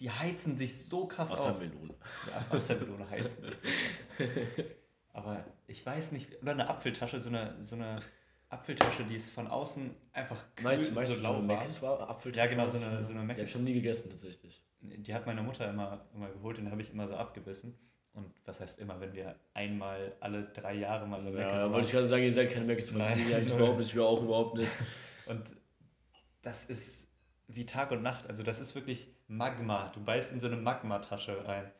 die 0.00 0.10
heizen 0.10 0.56
sich 0.56 0.84
so 0.84 1.06
krass 1.06 1.32
Wassermelone. 1.32 1.92
auf. 1.92 2.30
Ja, 2.30 2.54
Wassermelone 2.54 3.10
heizen 3.10 3.44
ist 3.44 3.62
so 3.62 3.68
krass. 3.68 4.28
Aber 5.12 5.44
ich 5.68 5.84
weiß 5.84 6.12
nicht, 6.12 6.42
oder 6.42 6.52
eine 6.52 6.68
Apfeltasche, 6.68 7.20
so 7.20 7.28
eine, 7.28 7.62
so 7.62 7.76
eine 7.76 8.00
Apfeltasche, 8.48 9.04
die 9.04 9.16
ist 9.16 9.30
von 9.30 9.46
außen 9.46 9.94
einfach 10.12 10.44
kühl, 10.56 10.66
weißt, 10.66 10.94
weißt 10.94 11.20
so 11.20 11.22
lau 11.22 11.46
war. 11.46 11.82
war 11.82 12.10
Apfeltasche? 12.10 12.46
Ja, 12.46 12.50
genau, 12.50 12.66
so 12.66 12.78
eine, 12.78 13.02
so 13.02 13.12
eine 13.12 13.22
Mac. 13.22 13.36
Die 13.36 13.42
habe 13.42 13.48
ich 13.48 13.52
schon 13.52 13.64
nie 13.64 13.74
gegessen, 13.74 14.10
tatsächlich. 14.10 14.64
Die 14.80 15.14
hat 15.14 15.26
meine 15.26 15.42
Mutter 15.42 15.68
immer, 15.68 16.06
immer 16.14 16.30
geholt, 16.30 16.56
den 16.56 16.70
habe 16.70 16.80
ich 16.80 16.90
immer 16.90 17.06
so 17.06 17.14
abgebissen. 17.14 17.78
Und 18.14 18.32
was 18.46 18.58
heißt 18.58 18.80
immer, 18.80 18.98
wenn 19.00 19.12
wir 19.12 19.36
einmal 19.54 20.16
alle 20.20 20.44
drei 20.44 20.74
Jahre 20.74 21.06
mal 21.06 21.20
eine 21.20 21.38
Ja, 21.38 21.56
da 21.56 21.70
wollte 21.70 21.86
ich 21.86 21.92
gerade 21.92 22.08
sagen, 22.08 22.24
ihr 22.24 22.32
seid 22.32 22.50
keine 22.50 22.66
Macs 22.66 22.90
Familie, 22.90 23.40
ich 23.40 23.52
überhaupt 23.52 23.78
nicht, 23.78 23.94
wir 23.94 24.04
auch 24.04 24.22
überhaupt 24.22 24.56
nicht. 24.56 24.72
Und 25.26 25.44
das 26.42 26.64
ist 26.64 27.08
wie 27.48 27.66
Tag 27.66 27.90
und 27.90 28.02
Nacht, 28.02 28.26
also 28.28 28.42
das 28.42 28.60
ist 28.60 28.74
wirklich 28.74 29.08
Magma. 29.26 29.90
Du 29.94 30.02
beißt 30.02 30.32
in 30.32 30.40
so 30.40 30.46
eine 30.46 30.56
Magma-Tasche 30.56 31.46
rein. 31.46 31.70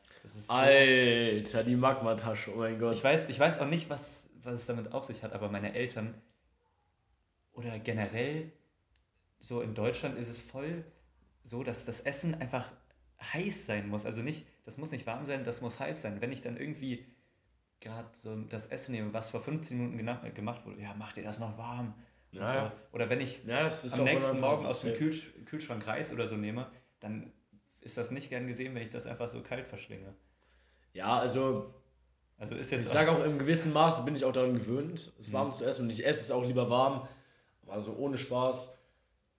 Alter, 0.47 1.63
die 1.63 1.75
Magma-Tasche, 1.75 2.53
oh 2.53 2.59
mein 2.59 2.77
Gott. 2.77 2.95
Ich 2.95 3.03
weiß, 3.03 3.29
ich 3.29 3.39
weiß 3.39 3.59
auch 3.59 3.67
nicht, 3.67 3.89
was, 3.89 4.29
was 4.43 4.55
es 4.55 4.65
damit 4.65 4.91
auf 4.91 5.05
sich 5.05 5.23
hat, 5.23 5.33
aber 5.33 5.49
meine 5.49 5.73
Eltern 5.73 6.13
oder 7.53 7.79
generell 7.79 8.51
so 9.39 9.61
in 9.61 9.73
Deutschland 9.73 10.17
ist 10.17 10.29
es 10.29 10.39
voll 10.39 10.83
so, 11.43 11.63
dass 11.63 11.85
das 11.85 12.01
Essen 12.01 12.35
einfach 12.35 12.71
heiß 13.33 13.65
sein 13.65 13.87
muss. 13.87 14.05
Also 14.05 14.21
nicht, 14.21 14.45
das 14.65 14.77
muss 14.77 14.91
nicht 14.91 15.05
warm 15.07 15.25
sein, 15.25 15.43
das 15.43 15.61
muss 15.61 15.79
heiß 15.79 16.01
sein. 16.01 16.21
Wenn 16.21 16.31
ich 16.31 16.41
dann 16.41 16.57
irgendwie 16.57 17.05
gerade 17.79 18.09
so 18.13 18.35
das 18.35 18.67
Essen 18.67 18.91
nehme, 18.91 19.13
was 19.13 19.29
vor 19.29 19.41
15 19.41 19.77
Minuten 19.77 20.33
gemacht 20.33 20.65
wurde, 20.65 20.81
ja, 20.81 20.93
mach 20.97 21.13
dir 21.13 21.23
das 21.23 21.39
noch 21.39 21.57
warm. 21.57 21.93
Ja, 22.31 22.41
also, 22.41 22.71
oder 22.91 23.09
wenn 23.09 23.21
ich 23.21 23.43
ja, 23.45 23.67
am 23.67 24.03
nächsten 24.03 24.39
Morgen 24.39 24.65
aus 24.65 24.81
dem 24.81 24.93
Kühl 24.93 25.17
Kühlschrank 25.45 25.87
Reis 25.87 26.13
oder 26.13 26.27
so 26.27 26.35
nehme, 26.35 26.69
dann 26.99 27.31
ist 27.81 27.97
das 27.97 28.11
nicht 28.11 28.29
gern 28.29 28.47
gesehen, 28.47 28.75
wenn 28.75 28.81
ich 28.81 28.89
das 28.89 29.05
einfach 29.05 29.27
so 29.27 29.41
kalt 29.41 29.67
verschlinge. 29.67 30.13
Ja, 30.93 31.17
also 31.17 31.73
also 32.39 32.55
ist 32.55 32.71
jetzt 32.71 32.85
ich 32.85 32.91
sage 32.91 33.11
auch 33.11 33.23
im 33.23 33.37
gewissen 33.37 33.73
Maße 33.73 34.03
bin 34.03 34.15
ich 34.15 34.23
auch 34.23 34.31
daran 34.31 34.53
gewöhnt, 34.53 35.11
es 35.19 35.33
warm 35.33 35.47
mhm. 35.47 35.51
zu 35.51 35.65
essen 35.65 35.83
und 35.83 35.89
ich 35.89 36.05
esse 36.05 36.21
es 36.21 36.31
auch 36.31 36.45
lieber 36.45 36.69
warm, 36.69 37.07
also 37.67 37.95
ohne 37.97 38.17
Spaß. 38.17 38.77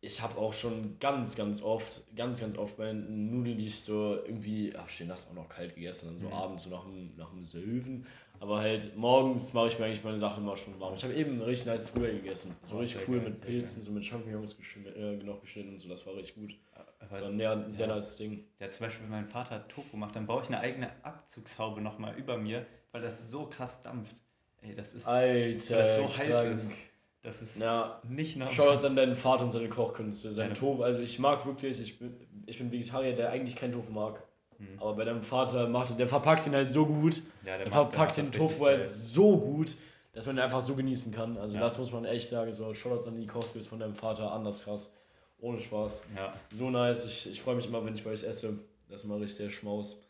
Ich 0.03 0.23
habe 0.23 0.39
auch 0.39 0.53
schon 0.55 0.99
ganz, 0.99 1.37
ganz 1.37 1.61
oft, 1.61 2.03
ganz, 2.17 2.41
ganz 2.41 2.57
oft 2.57 2.79
meine 2.79 2.95
Nudeln, 2.95 3.59
die 3.59 3.67
ich 3.67 3.81
so 3.81 4.17
irgendwie, 4.17 4.75
ach 4.75 4.89
stehen 4.89 5.09
das 5.09 5.29
auch 5.29 5.35
noch 5.35 5.49
kalt 5.49 5.75
gegessen, 5.75 6.09
dann 6.09 6.19
so 6.19 6.27
mhm. 6.27 6.33
abends 6.33 6.65
so 6.65 6.71
nach 6.71 6.85
dem, 6.85 7.17
nach 7.17 7.31
dem 7.31 7.47
Söven. 7.47 8.07
Aber 8.41 8.61
halt 8.61 8.97
morgens 8.97 9.53
mache 9.53 9.69
ich 9.69 9.79
mir 9.79 9.85
eigentlich 9.85 10.03
meine 10.03 10.19
Sachen 10.19 10.43
immer 10.43 10.57
schon 10.57 10.81
warm. 10.81 10.95
Ich 10.95 11.05
habe 11.05 11.15
eben 11.15 11.43
richtig 11.43 11.67
nice 11.67 11.95
Rührei 11.95 12.13
gegessen. 12.13 12.57
So 12.65 12.77
oh, 12.77 12.79
richtig 12.79 13.07
cool 13.07 13.19
geil, 13.21 13.29
mit 13.31 13.41
Pilzen, 13.43 13.83
so 13.83 13.93
mit 13.93 14.03
Champignons 14.03 14.57
äh, 14.97 15.17
noch 15.17 15.43
geschnitten 15.43 15.69
und 15.71 15.79
so. 15.79 15.91
Das 15.91 16.07
war 16.07 16.17
richtig 16.17 16.37
gut. 16.37 16.57
Das 17.01 17.13
war 17.13 17.29
ein 17.29 17.37
sehr, 17.37 17.67
sehr 17.69 17.87
ja. 17.87 17.95
nice 17.95 18.17
Ding. 18.17 18.47
Ja, 18.59 18.71
zum 18.71 18.87
Beispiel, 18.87 19.05
wenn 19.05 19.11
mein 19.11 19.27
Vater 19.27 19.69
Tofu 19.69 19.97
macht, 19.99 20.17
dann 20.17 20.27
baue 20.27 20.41
ich 20.43 20.49
eine 20.49 20.59
eigene 20.59 20.91
Abzugshaube 21.05 21.83
nochmal 21.83 22.17
über 22.17 22.39
mir, 22.39 22.65
weil 22.93 23.03
das 23.03 23.31
so 23.31 23.45
krass 23.45 23.83
dampft. 23.83 24.17
Ey, 24.63 24.75
das 24.75 24.95
ist, 24.95 25.07
Alter, 25.07 25.77
das 25.77 25.97
so 25.97 26.17
heiß 26.17 26.45
ist. 26.45 26.75
Das 27.23 27.43
ist 27.43 27.61
ja, 27.61 28.01
nicht 28.09 28.39
normal. 28.39 28.55
Schau 28.55 28.71
uns 28.73 28.85
an 28.85 28.97
deinen 28.97 29.15
Vater 29.15 29.45
und 29.45 29.53
seine 29.53 29.69
Kochkünste. 29.69 30.33
Sein 30.33 30.55
Tofu, 30.55 30.83
also 30.83 31.03
ich 31.03 31.19
mag 31.19 31.45
wirklich, 31.45 31.79
ich 31.79 31.99
bin, 31.99 32.17
ich 32.47 32.57
bin 32.57 32.73
Vegetarier, 32.73 33.15
der 33.15 33.31
eigentlich 33.31 33.57
keinen 33.57 33.75
Tofu 33.75 33.93
mag. 33.93 34.23
Hm. 34.61 34.79
Aber 34.79 34.95
bei 34.95 35.05
deinem 35.05 35.23
Vater 35.23 35.69
macht 35.69 35.99
der 35.99 36.07
verpackt 36.07 36.47
ihn 36.47 36.55
halt 36.55 36.71
so 36.71 36.85
gut. 36.85 37.23
Ja, 37.45 37.57
der, 37.57 37.65
der 37.65 37.67
macht, 37.67 37.93
verpackt 37.93 38.17
der 38.19 38.25
den 38.25 38.33
Tofu 38.33 38.67
halt 38.67 38.87
so 38.87 39.37
gut, 39.39 39.75
dass 40.13 40.27
man 40.27 40.37
ihn 40.37 40.41
einfach 40.41 40.61
so 40.61 40.75
genießen 40.75 41.13
kann. 41.13 41.39
Also 41.39 41.57
ja. 41.57 41.61
das 41.63 41.79
muss 41.79 41.91
man 41.93 42.05
echt 42.05 42.29
sagen. 42.29 42.53
So, 42.53 42.73
Shoutouts 42.75 43.09
an 43.09 43.19
die 43.19 43.27
Kochskills 43.27 43.67
von 43.67 43.81
deinem 43.81 43.95
Vater, 43.95 44.31
anders 44.31 44.65
krass. 44.65 44.95
Ohne 45.39 45.59
Spaß. 45.59 46.03
Ja. 46.15 46.35
So 46.51 46.69
nice. 46.69 47.07
Ich, 47.07 47.31
ich 47.31 47.41
freue 47.41 47.57
mich 47.57 47.67
immer, 47.67 47.85
wenn 47.85 47.95
ich 47.95 48.05
bei 48.05 48.11
euch 48.11 48.23
esse. 48.23 48.59
Das 48.89 49.01
ist 49.01 49.07
immer 49.07 49.19
richtig 49.19 49.47
der 49.47 49.51
Schmaus. 49.51 50.07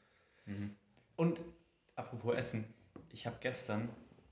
Mhm. 0.47 0.75
Und 1.15 1.41
apropos 1.95 2.35
Essen, 2.35 2.65
ich 3.13 3.27
habe 3.27 3.37
gestern, 3.41 3.89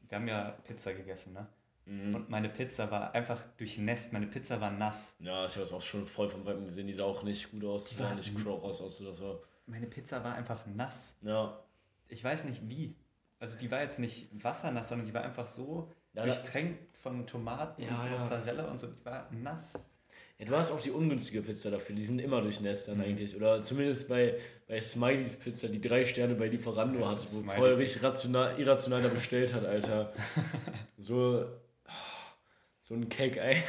wir 0.08 0.18
haben 0.18 0.26
ja 0.26 0.56
Pizza 0.64 0.92
gegessen, 0.92 1.34
ne? 1.34 1.46
Mhm. 1.84 2.14
Und 2.14 2.30
meine 2.30 2.48
Pizza 2.48 2.90
war 2.90 3.14
einfach 3.14 3.40
durchnässt. 3.56 4.12
Meine 4.12 4.26
Pizza 4.26 4.60
war 4.60 4.70
nass. 4.70 5.14
Ja, 5.20 5.46
ich 5.46 5.54
habe 5.54 5.64
es 5.64 5.72
auch 5.72 5.80
schon 5.80 6.06
voll 6.06 6.28
vom 6.28 6.44
Weitem 6.44 6.66
gesehen. 6.66 6.86
Die 6.86 6.92
sah 6.92 7.04
auch 7.04 7.22
nicht 7.22 7.50
gut 7.50 7.64
aus. 7.64 7.84
Die 7.86 7.94
sah 7.94 8.14
nicht 8.14 8.36
crow 8.36 8.62
aus. 8.64 8.80
aus 8.80 8.98
das 8.98 9.20
war 9.20 9.38
meine 9.68 9.86
Pizza 9.86 10.22
war 10.24 10.34
einfach 10.34 10.66
nass. 10.66 11.16
Ja. 11.22 11.58
Ich 12.08 12.22
weiß 12.22 12.44
nicht 12.44 12.68
wie. 12.68 12.94
Also 13.38 13.56
die 13.56 13.70
war 13.70 13.82
jetzt 13.82 13.98
nicht 13.98 14.28
wassernass, 14.42 14.88
sondern 14.88 15.06
die 15.06 15.14
war 15.14 15.22
einfach 15.22 15.46
so 15.46 15.92
ja, 16.14 16.24
durchtränkt 16.24 16.96
von 16.96 17.26
Tomaten 17.26 17.82
ja, 17.82 18.02
und 18.02 18.10
Mozzarella 18.10 18.64
ja. 18.64 18.70
und 18.70 18.78
so. 18.78 18.88
Die 18.88 19.04
war 19.04 19.28
nass. 19.30 19.84
Ja, 20.38 20.46
du 20.46 20.56
hast 20.56 20.72
auch 20.72 20.80
die 20.80 20.90
ungünstige 20.90 21.42
Pizza 21.42 21.70
dafür. 21.70 21.94
Die 21.94 22.02
sind 22.02 22.20
immer 22.20 22.40
durchnässt 22.40 22.88
dann 22.88 22.98
mhm. 22.98 23.04
eigentlich. 23.04 23.36
Oder 23.36 23.62
zumindest 23.62 24.08
bei, 24.08 24.38
bei 24.66 24.80
Smileys 24.80 25.36
Pizza, 25.36 25.68
die 25.68 25.80
drei 25.80 26.04
Sterne 26.04 26.34
bei 26.34 26.48
Lieferando 26.48 27.00
ja, 27.00 27.10
hat, 27.10 27.26
wo 27.32 27.42
voll 27.42 27.74
richtig 27.74 28.02
rational, 28.02 28.58
irrational 28.58 29.02
da 29.02 29.08
bestellt 29.08 29.54
hat, 29.54 29.64
Alter. 29.64 30.12
so 30.98 31.46
so 32.88 32.94
ein 32.94 33.06
Cake-Ei. 33.06 33.62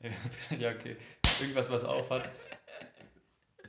ja, 0.58 0.70
okay. 0.70 0.96
Irgendwas, 1.40 1.68
was 1.70 1.82
auf 1.82 2.08
hat. 2.10 2.30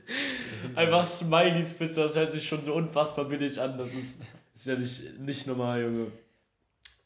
Einfach 0.74 1.04
Smileys 1.04 1.72
Pizza, 1.72 2.02
das 2.04 2.16
hört 2.16 2.32
sich 2.32 2.46
schon 2.46 2.62
so 2.62 2.74
unfassbar 2.74 3.24
billig 3.26 3.60
an. 3.60 3.78
Das 3.78 3.92
ist, 3.92 4.20
ist 4.54 4.66
ja 4.66 4.76
nicht, 4.76 5.18
nicht 5.18 5.46
normal, 5.46 5.82
Junge. 5.82 6.12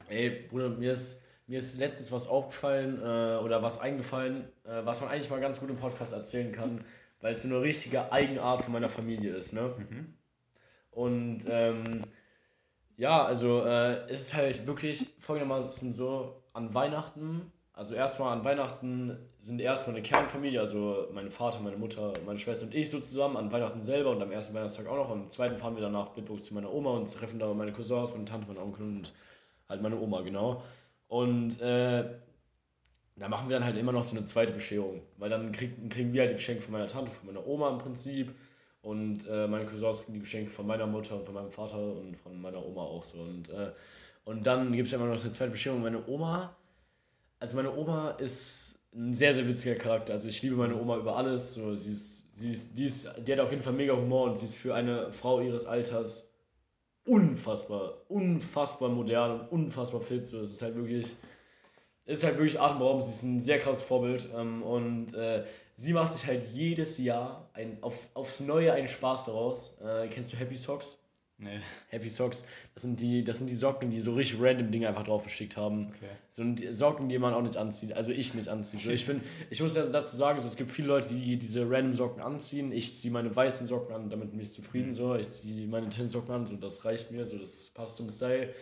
Ey, 0.09 0.47
Bruder, 0.49 0.69
mir 0.71 0.93
ist, 0.93 1.21
mir 1.47 1.59
ist 1.59 1.79
letztens 1.79 2.13
was 2.13 2.29
aufgefallen 2.29 2.99
äh, 3.01 3.43
oder 3.43 3.63
was 3.63 3.81
eingefallen, 3.81 4.45
äh, 4.65 4.85
was 4.85 5.01
man 5.01 5.11
eigentlich 5.11 5.31
mal 5.31 5.41
ganz 5.41 5.61
gut 5.61 5.71
im 5.71 5.77
Podcast 5.77 6.13
erzählen 6.13 6.53
kann, 6.53 6.85
weil 7.21 7.35
es 7.35 7.43
so 7.43 7.49
eine 7.49 7.61
richtige 7.61 8.13
Eigenart 8.13 8.63
von 8.63 8.73
meiner 8.73 8.89
Familie 8.91 9.35
ist, 9.35 9.53
ne? 9.53 9.75
Mhm. 9.77 10.15
Und 10.91 11.45
ähm, 11.49 12.05
ja, 12.97 13.25
also 13.25 13.65
äh, 13.65 13.97
es 14.09 14.23
ist 14.23 14.35
halt 14.35 14.67
wirklich 14.67 15.07
folgendermaßen 15.21 15.95
so, 15.95 16.43
an 16.55 16.73
Weihnachten 16.73 17.53
also 17.77 17.95
erstmal 17.95 18.33
an 18.33 18.43
Weihnachten 18.43 19.19
sind 19.39 19.61
erstmal 19.61 19.95
eine 19.95 20.03
Kernfamilie, 20.03 20.59
also 20.59 21.09
mein 21.13 21.31
Vater, 21.31 21.61
meine 21.61 21.77
Mutter, 21.77 22.15
meine 22.25 22.39
Schwester 22.39 22.65
und 22.65 22.75
ich 22.75 22.89
so 22.89 23.01
zusammen, 23.01 23.37
an 23.37 23.53
Weihnachten 23.53 23.83
selber 23.83 24.13
und 24.13 24.23
am 24.23 24.33
ersten 24.33 24.55
Weihnachtstag 24.55 24.87
auch 24.89 24.97
noch. 24.97 25.11
Am 25.11 25.29
zweiten 25.29 25.59
fahren 25.59 25.75
wir 25.77 25.83
dann 25.83 25.93
nach 25.93 26.09
Bitburg 26.09 26.43
zu 26.43 26.55
meiner 26.55 26.73
Oma 26.73 26.93
und 26.93 27.13
treffen 27.13 27.39
da 27.39 27.53
meine 27.53 27.73
Cousins, 27.73 28.15
meine 28.15 28.25
Tante, 28.25 28.49
meine 28.49 28.61
Onkel 28.61 28.83
und 28.83 29.13
halt 29.69 29.83
meine 29.83 30.01
Oma, 30.01 30.23
genau. 30.23 30.63
Und 31.09 31.61
äh, 31.61 32.05
da 33.17 33.29
machen 33.29 33.51
wir 33.51 33.59
dann 33.59 33.67
halt 33.67 33.77
immer 33.77 33.93
noch 33.93 34.05
so 34.05 34.17
eine 34.17 34.25
zweite 34.25 34.53
Bescherung, 34.53 35.03
weil 35.19 35.29
dann 35.29 35.53
krieg, 35.53 35.91
kriegen 35.91 36.15
wir 36.15 36.23
halt 36.23 36.31
die 36.31 36.37
Geschenke 36.37 36.63
von 36.63 36.73
meiner 36.73 36.89
Tante, 36.89 37.13
von 37.13 37.27
meiner 37.27 37.47
Oma 37.47 37.69
im 37.69 37.79
Prinzip 37.79 38.35
und 38.81 39.29
äh, 39.29 39.47
meine 39.49 39.67
Cousins 39.67 39.99
kriegen 39.99 40.15
die 40.15 40.21
Geschenke 40.21 40.51
von 40.51 40.67
meiner 40.67 40.87
Mutter 40.87 41.17
und 41.17 41.27
von 41.27 41.35
meinem 41.35 41.51
Vater 41.51 41.77
und 41.79 42.17
von 42.17 42.41
meiner 42.41 42.65
Oma 42.65 42.85
auch 42.85 43.03
so. 43.03 43.19
Und, 43.19 43.51
äh, 43.51 43.73
und 44.25 44.47
dann 44.47 44.73
gibt 44.73 44.89
es 44.89 44.95
immer 44.95 45.05
noch 45.05 45.23
eine 45.23 45.31
zweite 45.31 45.51
Bescherung. 45.51 45.83
Meine 45.83 46.09
Oma 46.09 46.57
also 47.39 47.57
meine 47.57 47.77
Oma 47.77 48.11
ist 48.13 48.79
ein 48.95 49.15
sehr, 49.15 49.35
sehr 49.35 49.47
witziger 49.47 49.75
Charakter. 49.75 50.15
Also 50.15 50.29
ich 50.29 50.43
liebe 50.43 50.57
meine 50.57 50.77
Oma 50.77 50.97
über 50.97 51.17
alles. 51.17 51.55
So, 51.55 51.75
sie 51.75 51.93
ist, 51.93 52.39
sie 52.39 52.53
ist, 52.53 52.79
die, 52.79 52.85
ist, 52.87 53.13
die 53.27 53.33
hat 53.33 53.41
auf 53.41 53.51
jeden 53.51 53.63
Fall 53.63 53.73
mega 53.73 53.95
Humor 53.95 54.25
und 54.25 54.39
sie 54.39 54.47
ist 54.47 54.59
für 54.59 54.75
eine 54.75 55.13
Frau 55.13 55.41
ihres 55.41 55.67
Alters 55.67 56.33
unfassbar, 57.05 58.03
unfassbar 58.09 58.89
modern 58.89 59.41
und 59.41 59.49
unfassbar 59.49 60.01
fit. 60.01 60.27
So, 60.27 60.41
es 60.41 60.53
ist 60.53 60.63
halt 60.63 60.75
wirklich, 60.77 61.15
ist 62.07 62.25
halt 62.25 62.37
wirklich 62.37 62.61
atemberaubend. 62.61 63.05
Sie 63.05 63.13
ist 63.13 63.23
ein 63.23 63.41
sehr 63.41 63.59
krasses 63.59 63.83
Vorbild 63.85 64.29
ähm, 64.35 64.63
und 64.63 65.15
äh, 65.15 65.45
sie 65.75 65.93
macht 65.93 66.15
sich 66.15 66.27
halt 66.27 66.49
jedes 66.53 66.99
Jahr 66.99 67.51
ein, 67.53 67.79
auf, 67.83 68.09
aufs 68.15 68.41
Neue 68.41 68.73
einen 68.73 68.89
Spaß 68.89 69.27
daraus. 69.27 69.79
Äh, 69.83 70.09
kennst 70.09 70.33
du 70.33 70.37
Happy 70.37 70.57
Socks? 70.57 70.99
Nee. 71.39 71.59
Happy 71.89 72.09
Socks, 72.09 72.47
das 72.73 72.83
sind 72.83 72.99
die, 72.99 73.23
das 73.23 73.39
sind 73.39 73.51
die 73.51 73.55
Socken, 73.55 73.91
die 73.91 74.01
so 74.01 74.15
richtig 74.15 74.41
random 74.41 74.71
Dinge 74.71 74.89
einfach 74.89 75.05
drauf 75.05 75.25
geschickt 75.25 75.57
haben. 75.59 75.89
Okay. 75.89 76.09
So 76.31 76.75
Socken, 76.75 77.11
die 77.11 77.19
man 77.19 77.35
auch 77.35 77.43
nicht 77.43 77.59
anzieht, 77.59 77.93
also 77.93 78.11
ich 78.11 78.33
nicht 78.33 78.49
anziehe. 78.49 78.81
So, 78.81 78.91
ich 78.91 79.07
bin, 79.07 79.21
ich 79.51 79.61
muss 79.61 79.77
ja 79.77 79.85
dazu 79.85 80.17
sagen, 80.17 80.41
so, 80.41 80.47
es 80.47 80.57
gibt 80.57 80.71
viele 80.71 80.89
Leute, 80.89 81.13
die 81.13 81.37
diese 81.37 81.71
random 81.71 81.93
Socken 81.93 82.23
anziehen. 82.23 82.73
Ich 82.73 82.95
ziehe 82.97 83.13
meine 83.13 83.35
weißen 83.35 83.67
Socken 83.67 83.95
an, 83.95 84.09
damit 84.09 84.31
bin 84.31 84.41
ich 84.41 84.51
zufrieden. 84.51 84.87
Mhm. 84.87 84.93
So, 84.93 85.15
ich 85.15 85.29
ziehe 85.29 85.67
meine 85.69 85.91
Tennissocken 85.91 86.35
an, 86.35 86.47
so 86.47 86.57
das 86.57 86.87
reicht 86.87 87.11
mir, 87.11 87.27
so 87.27 87.37
das 87.37 87.71
passt 87.75 87.97
zum 87.97 88.09
Style. 88.09 88.55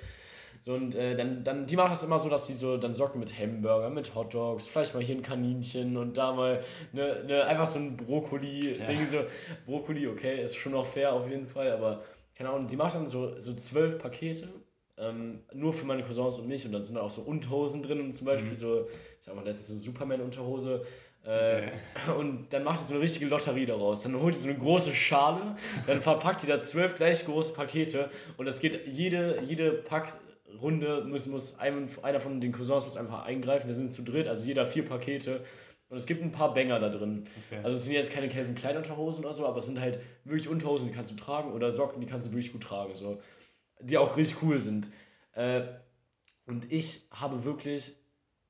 So, 0.61 0.75
und 0.75 0.95
äh, 0.95 1.15
dann, 1.15 1.45
dann, 1.45 1.67
die 1.67 1.77
machen 1.77 1.91
das 1.91 2.03
immer 2.03 2.19
so, 2.19 2.29
dass 2.29 2.47
sie 2.47 2.55
so 2.55 2.77
dann 2.77 2.95
Socken 2.95 3.21
mit 3.21 3.39
Hamburger, 3.39 3.91
mit 3.91 4.15
Hotdogs, 4.15 4.67
vielleicht 4.67 4.95
mal 4.95 5.03
hier 5.03 5.15
ein 5.15 5.23
Kaninchen 5.23 5.97
und 5.97 6.17
da 6.17 6.33
mal 6.33 6.65
ne, 6.93 7.23
ne, 7.27 7.45
einfach 7.45 7.67
so 7.67 7.79
ein 7.79 7.97
Brokkoli-Ding. 7.97 8.99
Ja. 8.99 9.07
So, 9.07 9.19
Brokkoli, 9.67 10.09
okay, 10.09 10.43
ist 10.43 10.57
schon 10.57 10.73
noch 10.73 10.87
fair 10.87 11.13
auf 11.13 11.29
jeden 11.29 11.47
Fall, 11.47 11.71
aber 11.71 12.03
keine 12.35 12.51
Ahnung, 12.51 12.67
die 12.67 12.77
macht 12.77 12.95
dann 12.95 13.07
so, 13.07 13.41
so 13.41 13.55
zwölf 13.55 13.99
Pakete, 13.99 14.49
ähm, 14.97 15.41
nur 15.53 15.73
für 15.73 15.87
meine 15.87 16.03
Cousins 16.03 16.39
und 16.39 16.49
mich 16.49 16.65
und 16.67 16.73
dann 16.73 16.85
sind 16.85 16.95
da 16.95 17.03
auch 17.03 17.11
so 17.11 17.23
Unterhosen 17.23 17.83
drin 17.83 18.01
und 18.01 18.13
zum 18.13 18.27
Beispiel 18.27 18.51
mhm. 18.51 18.57
so, 18.57 18.89
ich 19.21 19.27
habe 19.27 19.37
mal 19.37 19.45
letztens 19.45 19.69
so 19.69 19.77
Superman-Unterhose. 19.77 20.85
Äh, 21.25 21.29
okay. 21.57 21.71
Und 22.19 22.53
dann 22.53 22.65
macht 22.65 22.81
sie 22.81 22.85
so 22.85 22.95
eine 22.95 23.03
richtige 23.03 23.25
Lotterie 23.25 23.65
daraus. 23.65 24.03
Dann 24.03 24.21
holt 24.21 24.35
sie 24.35 24.43
so 24.43 24.49
eine 24.49 24.59
große 24.59 24.93
Schale, 24.93 25.57
dann 25.87 26.03
verpackt 26.03 26.43
die 26.43 26.47
da 26.47 26.61
zwölf 26.61 26.97
gleich 26.97 27.25
große 27.25 27.55
Pakete 27.55 28.11
und 28.37 28.45
das 28.45 28.61
geht 28.61 28.87
jede, 28.87 29.41
jede 29.43 29.73
Packrunde 29.73 31.07
muss, 31.09 31.27
muss 31.27 31.59
ein, 31.59 31.89
einer 32.03 32.21
von 32.21 32.43
den 32.43 32.53
Cousins 32.53 32.85
muss 32.85 32.99
einfach 32.99 33.25
eingreifen. 33.25 33.69
Wir 33.69 33.75
sind 33.75 33.91
zu 33.91 34.03
dritt, 34.03 34.29
also 34.29 34.45
jeder 34.45 34.67
vier 34.67 34.85
Pakete 34.85 35.41
und 35.89 35.99
es 35.99 36.07
gibt 36.07 36.23
ein 36.23 36.33
paar 36.33 36.55
Banger 36.55 36.81
da 36.81 36.89
drin. 36.89 37.27
Okay. 37.47 37.61
Also 37.63 37.77
es 37.77 37.85
sind 37.85 37.93
jetzt 37.93 38.13
keine 38.13 38.29
Calvin 38.29 38.55
Klein 38.55 38.77
Unterhosen 38.77 39.25
oder 39.25 39.35
so, 39.35 39.47
aber 39.47 39.59
es 39.59 39.67
sind 39.67 39.81
halt 39.81 40.01
wirklich 40.25 40.49
Unterhosen, 40.49 40.89
die 40.89 40.95
kannst 40.95 41.13
du 41.13 41.17
tragen 41.17 41.53
oder 41.53 41.71
Socken, 41.73 42.01
die 42.01 42.07
kannst 42.07 42.27
du 42.27 42.33
wirklich 42.33 42.53
gut 42.53 42.63
tragen. 42.63 42.95
So. 42.95 43.21
Die 43.81 43.99
auch 43.99 44.17
richtig 44.17 44.43
cool 44.43 44.59
sind. 44.59 44.91
Äh, 45.33 45.63
und 46.47 46.71
ich 46.73 47.03
habe 47.11 47.45
wirklich 47.45 47.95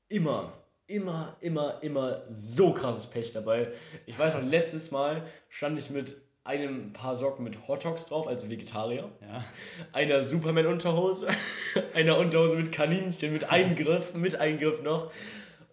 immer, 0.08 0.52
immer, 0.86 1.36
immer, 1.40 1.82
immer 1.82 2.22
so 2.30 2.72
krasses 2.72 3.08
Pech 3.08 3.32
dabei. 3.32 3.72
Ich 4.06 4.18
weiß 4.18 4.34
noch, 4.34 4.42
letztes 4.42 4.90
Mal 4.90 5.26
stand 5.48 5.78
ich 5.78 5.90
mit 5.90 6.16
einem 6.44 6.92
paar 6.92 7.16
Socken 7.16 7.42
mit 7.42 7.66
Hot 7.68 7.84
Dogs 7.84 8.06
drauf, 8.06 8.28
als 8.28 8.50
Vegetarier. 8.50 9.10
Ja. 9.22 9.44
Einer 9.92 10.22
Superman-Unterhose, 10.22 11.28
einer 11.94 12.18
Unterhose 12.18 12.54
mit 12.56 12.70
Kaninchen, 12.70 13.32
mit 13.32 13.50
Eingriff, 13.50 14.14
mit 14.14 14.36
Eingriff 14.36 14.82
noch. 14.82 15.10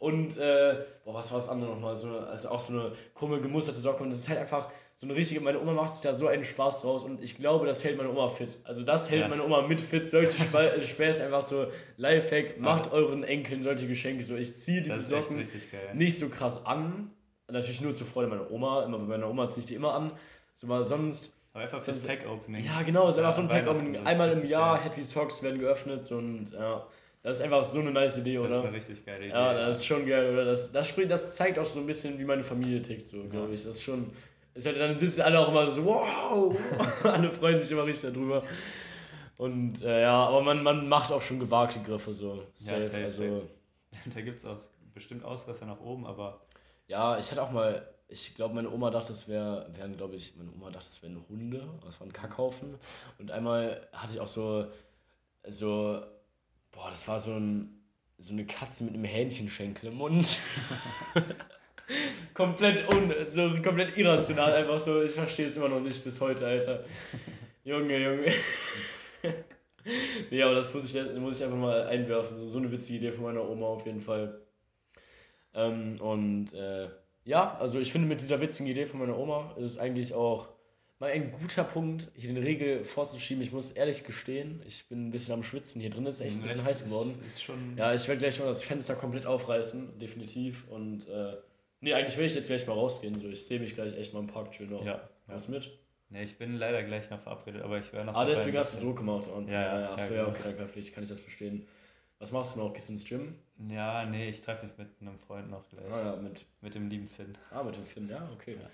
Und, 0.01 0.35
äh, 0.37 0.77
boah, 1.05 1.13
was 1.13 1.31
war 1.31 1.37
das 1.37 1.47
andere 1.47 1.69
nochmal? 1.69 1.95
So, 1.95 2.09
also 2.09 2.49
auch 2.49 2.59
so 2.59 2.73
eine 2.73 2.91
krumme, 3.13 3.39
gemusterte 3.39 3.79
Socke. 3.79 4.01
Und 4.01 4.09
das 4.09 4.17
ist 4.17 4.29
halt 4.29 4.39
einfach 4.39 4.67
so 4.95 5.05
eine 5.05 5.13
richtige, 5.13 5.41
meine 5.41 5.61
Oma 5.61 5.73
macht 5.73 5.93
sich 5.93 6.01
da 6.01 6.15
so 6.15 6.25
einen 6.25 6.43
Spaß 6.43 6.81
draus. 6.81 7.03
Und 7.03 7.21
ich 7.21 7.37
glaube, 7.37 7.67
das 7.67 7.83
hält 7.83 7.97
meine 7.97 8.09
Oma 8.09 8.29
fit. 8.29 8.57
Also 8.63 8.81
das 8.81 9.11
hält 9.11 9.21
ja. 9.21 9.27
meine 9.27 9.45
Oma 9.45 9.61
mit 9.61 9.79
fit. 9.79 10.09
Solche 10.09 10.31
Späße 10.87 11.23
einfach 11.23 11.43
so, 11.43 11.67
Lifehack, 11.97 12.59
macht 12.59 12.87
ja. 12.87 12.93
euren 12.93 13.23
Enkeln 13.23 13.61
solche 13.61 13.87
Geschenke. 13.87 14.23
So, 14.23 14.35
ich 14.35 14.57
ziehe 14.57 14.81
diese 14.81 15.03
Socken 15.03 15.37
nicht 15.93 16.17
so 16.17 16.29
krass 16.29 16.65
an. 16.65 17.11
Natürlich 17.47 17.81
nur 17.81 17.93
zur 17.93 18.07
Freude 18.07 18.27
meiner 18.27 18.49
Oma. 18.49 18.83
Immer 18.85 18.97
bei 18.97 19.05
meiner 19.05 19.29
Oma 19.29 19.51
ziehe 19.51 19.61
ich 19.61 19.67
die 19.67 19.75
immer 19.75 19.93
an. 19.93 20.13
So, 20.55 20.65
mal 20.65 20.83
sonst... 20.83 21.37
Aber 21.53 21.63
einfach 21.63 21.81
fürs 21.81 22.03
Pack-Opening. 22.03 22.65
Ja, 22.65 22.81
genau, 22.81 23.07
es 23.07 23.17
ist 23.17 23.19
einfach 23.19 23.33
so 23.33 23.41
ein 23.41 23.49
Pack-Opening. 23.49 24.03
Einmal 24.03 24.31
im 24.31 24.45
Jahr, 24.45 24.77
geil. 24.77 24.85
Happy 24.85 25.03
Socks 25.03 25.43
werden 25.43 25.59
geöffnet 25.59 26.11
und 26.11 26.53
ja... 26.53 26.87
Das 27.23 27.37
ist 27.37 27.43
einfach 27.43 27.63
so 27.63 27.79
eine 27.79 27.91
nice 27.91 28.17
Idee, 28.17 28.39
oder? 28.39 28.49
Das 28.49 28.57
ist 28.57 28.63
eine 28.63 28.75
richtig 28.75 29.05
geile 29.05 29.25
Idee. 29.25 29.29
Ja, 29.29 29.53
das 29.53 29.77
ist 29.77 29.85
schon 29.85 30.07
geil, 30.07 30.33
oder? 30.33 30.45
Das, 30.45 30.71
das, 30.71 30.87
spricht, 30.87 31.11
das 31.11 31.35
zeigt 31.35 31.59
auch 31.59 31.65
so 31.65 31.79
ein 31.79 31.85
bisschen, 31.85 32.17
wie 32.17 32.25
meine 32.25 32.43
Familie 32.43 32.81
tickt, 32.81 33.05
so, 33.05 33.23
glaube 33.27 33.53
ich. 33.53 33.61
Das 33.63 33.75
ist 33.75 33.83
schon. 33.83 34.11
Ist 34.53 34.65
halt, 34.65 34.79
dann 34.79 34.97
sitzen 34.97 35.21
alle 35.21 35.39
auch 35.39 35.49
immer 35.49 35.69
so, 35.69 35.85
wow! 35.85 36.57
alle 37.03 37.29
freuen 37.31 37.57
sich 37.59 37.71
immer 37.71 37.85
richtig 37.85 38.11
darüber. 38.11 38.43
Und 39.37 39.81
äh, 39.81 40.01
ja, 40.01 40.27
aber 40.27 40.41
man, 40.41 40.61
man 40.61 40.89
macht 40.89 41.11
auch 41.11 41.21
schon 41.21 41.39
gewagte 41.39 41.79
Griffe, 41.79 42.13
so. 42.13 42.43
Safe, 42.55 42.81
ja, 42.81 42.87
safe, 42.87 43.03
also. 43.03 43.49
Da 44.13 44.21
gibt 44.21 44.39
es 44.39 44.45
auch 44.45 44.59
bestimmt 44.93 45.23
Ausrüster 45.23 45.65
nach 45.65 45.79
oben, 45.79 46.05
aber. 46.05 46.41
Ja, 46.87 47.17
ich 47.19 47.29
hatte 47.31 47.43
auch 47.43 47.51
mal, 47.51 47.87
ich 48.07 48.35
glaube, 48.35 48.55
meine 48.55 48.69
Oma 48.69 48.89
dachte, 48.89 49.09
das 49.09 49.27
wär, 49.27 49.67
wären, 49.73 49.95
glaube 49.95 50.15
ich, 50.15 50.35
meine 50.35 50.51
Oma 50.51 50.71
dachte, 50.71 50.87
das 50.87 51.03
wären 51.03 51.23
Hunde, 51.29 51.69
das 51.85 51.99
war 51.99 52.07
ein 52.07 52.13
Kackhaufen. 52.13 52.75
Und 53.19 53.31
einmal 53.31 53.87
hatte 53.93 54.13
ich 54.13 54.19
auch 54.19 54.27
so, 54.27 54.65
so 55.47 56.01
Boah, 56.71 56.89
das 56.89 57.07
war 57.07 57.19
so, 57.19 57.33
ein, 57.33 57.83
so 58.17 58.33
eine 58.33 58.45
Katze 58.45 58.83
mit 58.83 58.93
einem 58.93 59.03
Hähnchenschenkel 59.03 59.89
im 59.89 59.97
Mund. 59.97 60.39
komplett 62.33 62.87
un, 62.89 63.13
so 63.27 63.61
komplett 63.61 63.97
irrational 63.97 64.53
einfach 64.53 64.79
so. 64.79 65.03
Ich 65.03 65.11
verstehe 65.11 65.47
es 65.47 65.57
immer 65.57 65.69
noch 65.69 65.81
nicht 65.81 66.03
bis 66.03 66.19
heute, 66.19 66.47
Alter. 66.47 66.83
Junge, 67.63 67.97
Junge. 67.97 68.31
ja, 70.31 70.45
aber 70.45 70.55
das 70.55 70.73
muss 70.73 70.93
ich, 70.93 71.19
muss 71.19 71.37
ich 71.37 71.43
einfach 71.43 71.57
mal 71.57 71.87
einwerfen. 71.87 72.37
So, 72.37 72.45
so 72.45 72.57
eine 72.59 72.71
witzige 72.71 72.97
Idee 72.97 73.11
von 73.11 73.25
meiner 73.25 73.47
Oma 73.47 73.67
auf 73.67 73.85
jeden 73.85 74.01
Fall. 74.01 74.41
Ähm, 75.53 75.97
und 75.99 76.53
äh, 76.53 76.87
ja, 77.23 77.57
also 77.59 77.79
ich 77.79 77.91
finde 77.91 78.07
mit 78.07 78.21
dieser 78.21 78.41
witzigen 78.41 78.69
Idee 78.69 78.85
von 78.85 78.99
meiner 78.99 79.17
Oma 79.17 79.53
ist 79.57 79.71
es 79.71 79.77
eigentlich 79.77 80.13
auch 80.13 80.49
mal 81.01 81.11
ein 81.11 81.31
guter 81.31 81.63
Punkt, 81.63 82.11
hier 82.15 82.31
den 82.31 82.41
Regel 82.41 82.85
vorzuschieben. 82.85 83.43
Ich 83.43 83.51
muss 83.51 83.71
ehrlich 83.71 84.05
gestehen, 84.05 84.61
ich 84.67 84.87
bin 84.87 85.07
ein 85.07 85.11
bisschen 85.11 85.33
am 85.33 85.43
Schwitzen. 85.43 85.81
Hier 85.81 85.89
drin 85.89 86.05
ist 86.05 86.21
echt 86.21 86.35
ein 86.35 86.43
bisschen 86.43 86.63
heiß 86.63 86.85
geworden. 86.85 87.19
Ist 87.25 87.41
schon 87.41 87.75
ja, 87.75 87.93
ich 87.93 88.07
werde 88.07 88.19
gleich 88.19 88.39
mal 88.39 88.45
das 88.45 88.63
Fenster 88.63 88.95
komplett 88.95 89.25
aufreißen, 89.25 89.97
definitiv. 89.97 90.63
Und 90.69 91.09
äh, 91.09 91.37
nee, 91.81 91.93
eigentlich 91.93 92.17
will 92.17 92.25
ich 92.25 92.35
jetzt 92.35 92.47
gleich 92.47 92.67
mal 92.67 92.73
rausgehen. 92.73 93.17
So, 93.17 93.27
ich 93.27 93.45
sehe 93.45 93.59
mich 93.59 93.73
gleich 93.73 93.97
echt 93.97 94.13
mal 94.13 94.19
im 94.19 94.27
Park 94.27 94.53
schön 94.53 94.69
noch. 94.69 94.85
Ja. 94.85 95.09
Was 95.25 95.47
ja. 95.47 95.53
mit? 95.55 95.71
Nee, 96.09 96.23
ich 96.23 96.37
bin 96.37 96.55
leider 96.57 96.83
gleich 96.83 97.09
noch 97.09 97.19
verabredet, 97.19 97.63
aber 97.63 97.79
ich 97.79 97.91
wäre 97.91 98.05
noch. 98.05 98.13
Ah, 98.13 98.25
deswegen 98.25 98.57
hast 98.57 98.75
du 98.75 98.81
Druck 98.81 98.97
gemacht. 98.97 99.27
Und, 99.27 99.47
ja, 99.47 99.61
ja, 99.61 99.79
ja, 99.79 99.93
achso, 99.93 100.13
ja, 100.13 100.27
okay, 100.27 100.39
dann 100.43 100.57
kann 100.57 100.69
ich, 100.75 100.93
kann 100.93 101.03
ich 101.03 101.09
das 101.09 101.19
verstehen. 101.19 101.65
Was 102.19 102.31
machst 102.31 102.55
du 102.55 102.59
noch? 102.59 102.71
Gehst 102.73 102.89
du 102.89 102.93
ins 102.93 103.05
Gym? 103.05 103.39
Ja, 103.69 104.05
nee, 104.05 104.29
ich 104.29 104.41
treffe 104.41 104.67
mich 104.67 104.77
mit 104.77 104.89
einem 104.99 105.17
Freund 105.17 105.49
noch 105.49 105.67
gleich. 105.69 105.91
Ah, 105.91 106.05
ja, 106.05 106.15
mit. 106.17 106.45
Mit 106.61 106.75
dem 106.75 106.89
lieben 106.89 107.07
Finn. 107.07 107.35
Ah, 107.49 107.63
mit 107.63 107.75
dem 107.75 107.85
Finn, 107.85 108.07
ja, 108.07 108.29
okay. 108.31 108.57
Ja. 108.61 108.69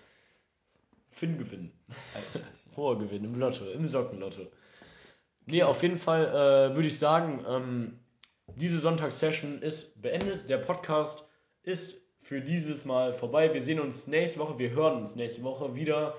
Finn 1.18 1.38
gewinnen. 1.38 1.72
Hoher 2.76 3.00
Gewinn 3.00 3.24
im 3.24 3.40
Lotto, 3.40 3.66
im 3.66 3.88
Sockenlotto. 3.90 4.52
Nee, 5.48 5.64
auf 5.64 5.82
jeden 5.82 5.98
Fall 5.98 6.26
äh, 6.28 6.76
würde 6.76 6.88
ich 6.88 7.00
sagen, 7.00 7.44
ähm, 7.50 8.00
diese 8.56 8.78
Sonntagssession 8.78 9.62
ist 9.62 10.00
beendet. 10.00 10.48
Der 10.50 10.58
Podcast 10.58 11.26
ist 11.64 12.00
für 12.22 12.42
dieses 12.42 12.86
Mal 12.86 13.14
vorbei. 13.14 13.52
Wir 13.54 13.62
sehen 13.62 13.80
uns 13.80 14.06
nächste 14.06 14.40
Woche, 14.40 14.60
wir 14.60 14.72
hören 14.72 14.98
uns 14.98 15.16
nächste 15.16 15.44
Woche 15.44 15.76
wieder. 15.76 16.16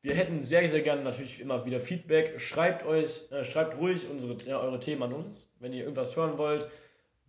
Wir 0.00 0.14
hätten 0.14 0.42
sehr, 0.42 0.66
sehr 0.68 0.82
gerne 0.82 1.02
natürlich 1.02 1.40
immer 1.40 1.66
wieder 1.66 1.80
Feedback. 1.80 2.40
Schreibt 2.40 2.86
euch, 2.86 3.30
äh, 3.30 3.44
schreibt 3.44 3.76
ruhig 3.78 4.08
unsere, 4.10 4.34
äh, 4.48 4.54
eure 4.54 4.80
Themen 4.80 5.02
an 5.02 5.12
uns, 5.12 5.52
wenn 5.60 5.72
ihr 5.72 5.82
irgendwas 5.82 6.16
hören 6.16 6.38
wollt. 6.38 6.68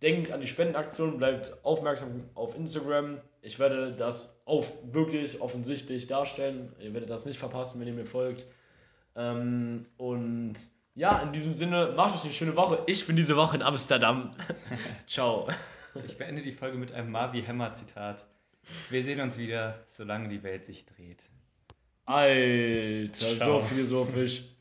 Denkt 0.02 0.32
an 0.32 0.40
die 0.40 0.46
Spendenaktion, 0.46 1.18
bleibt 1.18 1.64
aufmerksam 1.64 2.28
auf 2.34 2.56
Instagram. 2.56 3.20
Ich 3.40 3.58
werde 3.58 3.92
das 3.92 4.40
auf, 4.44 4.72
wirklich 4.92 5.40
offensichtlich 5.40 6.06
darstellen. 6.06 6.72
Ihr 6.80 6.92
werdet 6.92 7.10
das 7.10 7.26
nicht 7.26 7.38
verpassen, 7.38 7.80
wenn 7.80 7.86
ihr 7.86 7.94
mir 7.94 8.06
folgt. 8.06 8.46
Ähm, 9.14 9.86
und 9.96 10.54
ja, 10.94 11.18
in 11.20 11.32
diesem 11.32 11.52
Sinne, 11.52 11.92
macht 11.96 12.14
euch 12.14 12.24
eine 12.24 12.32
schöne 12.32 12.56
Woche. 12.56 12.82
Ich 12.86 13.06
bin 13.06 13.16
diese 13.16 13.36
Woche 13.36 13.56
in 13.56 13.62
Amsterdam. 13.62 14.30
Ciao. 15.06 15.48
Ich 16.04 16.16
beende 16.18 16.42
die 16.42 16.52
Folge 16.52 16.76
mit 16.76 16.92
einem 16.92 17.10
Marvi 17.10 17.42
Hammer 17.42 17.72
Zitat. 17.72 18.26
Wir 18.90 19.02
sehen 19.02 19.20
uns 19.20 19.38
wieder, 19.38 19.84
solange 19.86 20.28
die 20.28 20.42
Welt 20.42 20.66
sich 20.66 20.84
dreht. 20.84 21.28
Alter, 22.04 23.36
Ciao. 23.38 23.60
so 23.60 23.66
philosophisch. 23.66 24.55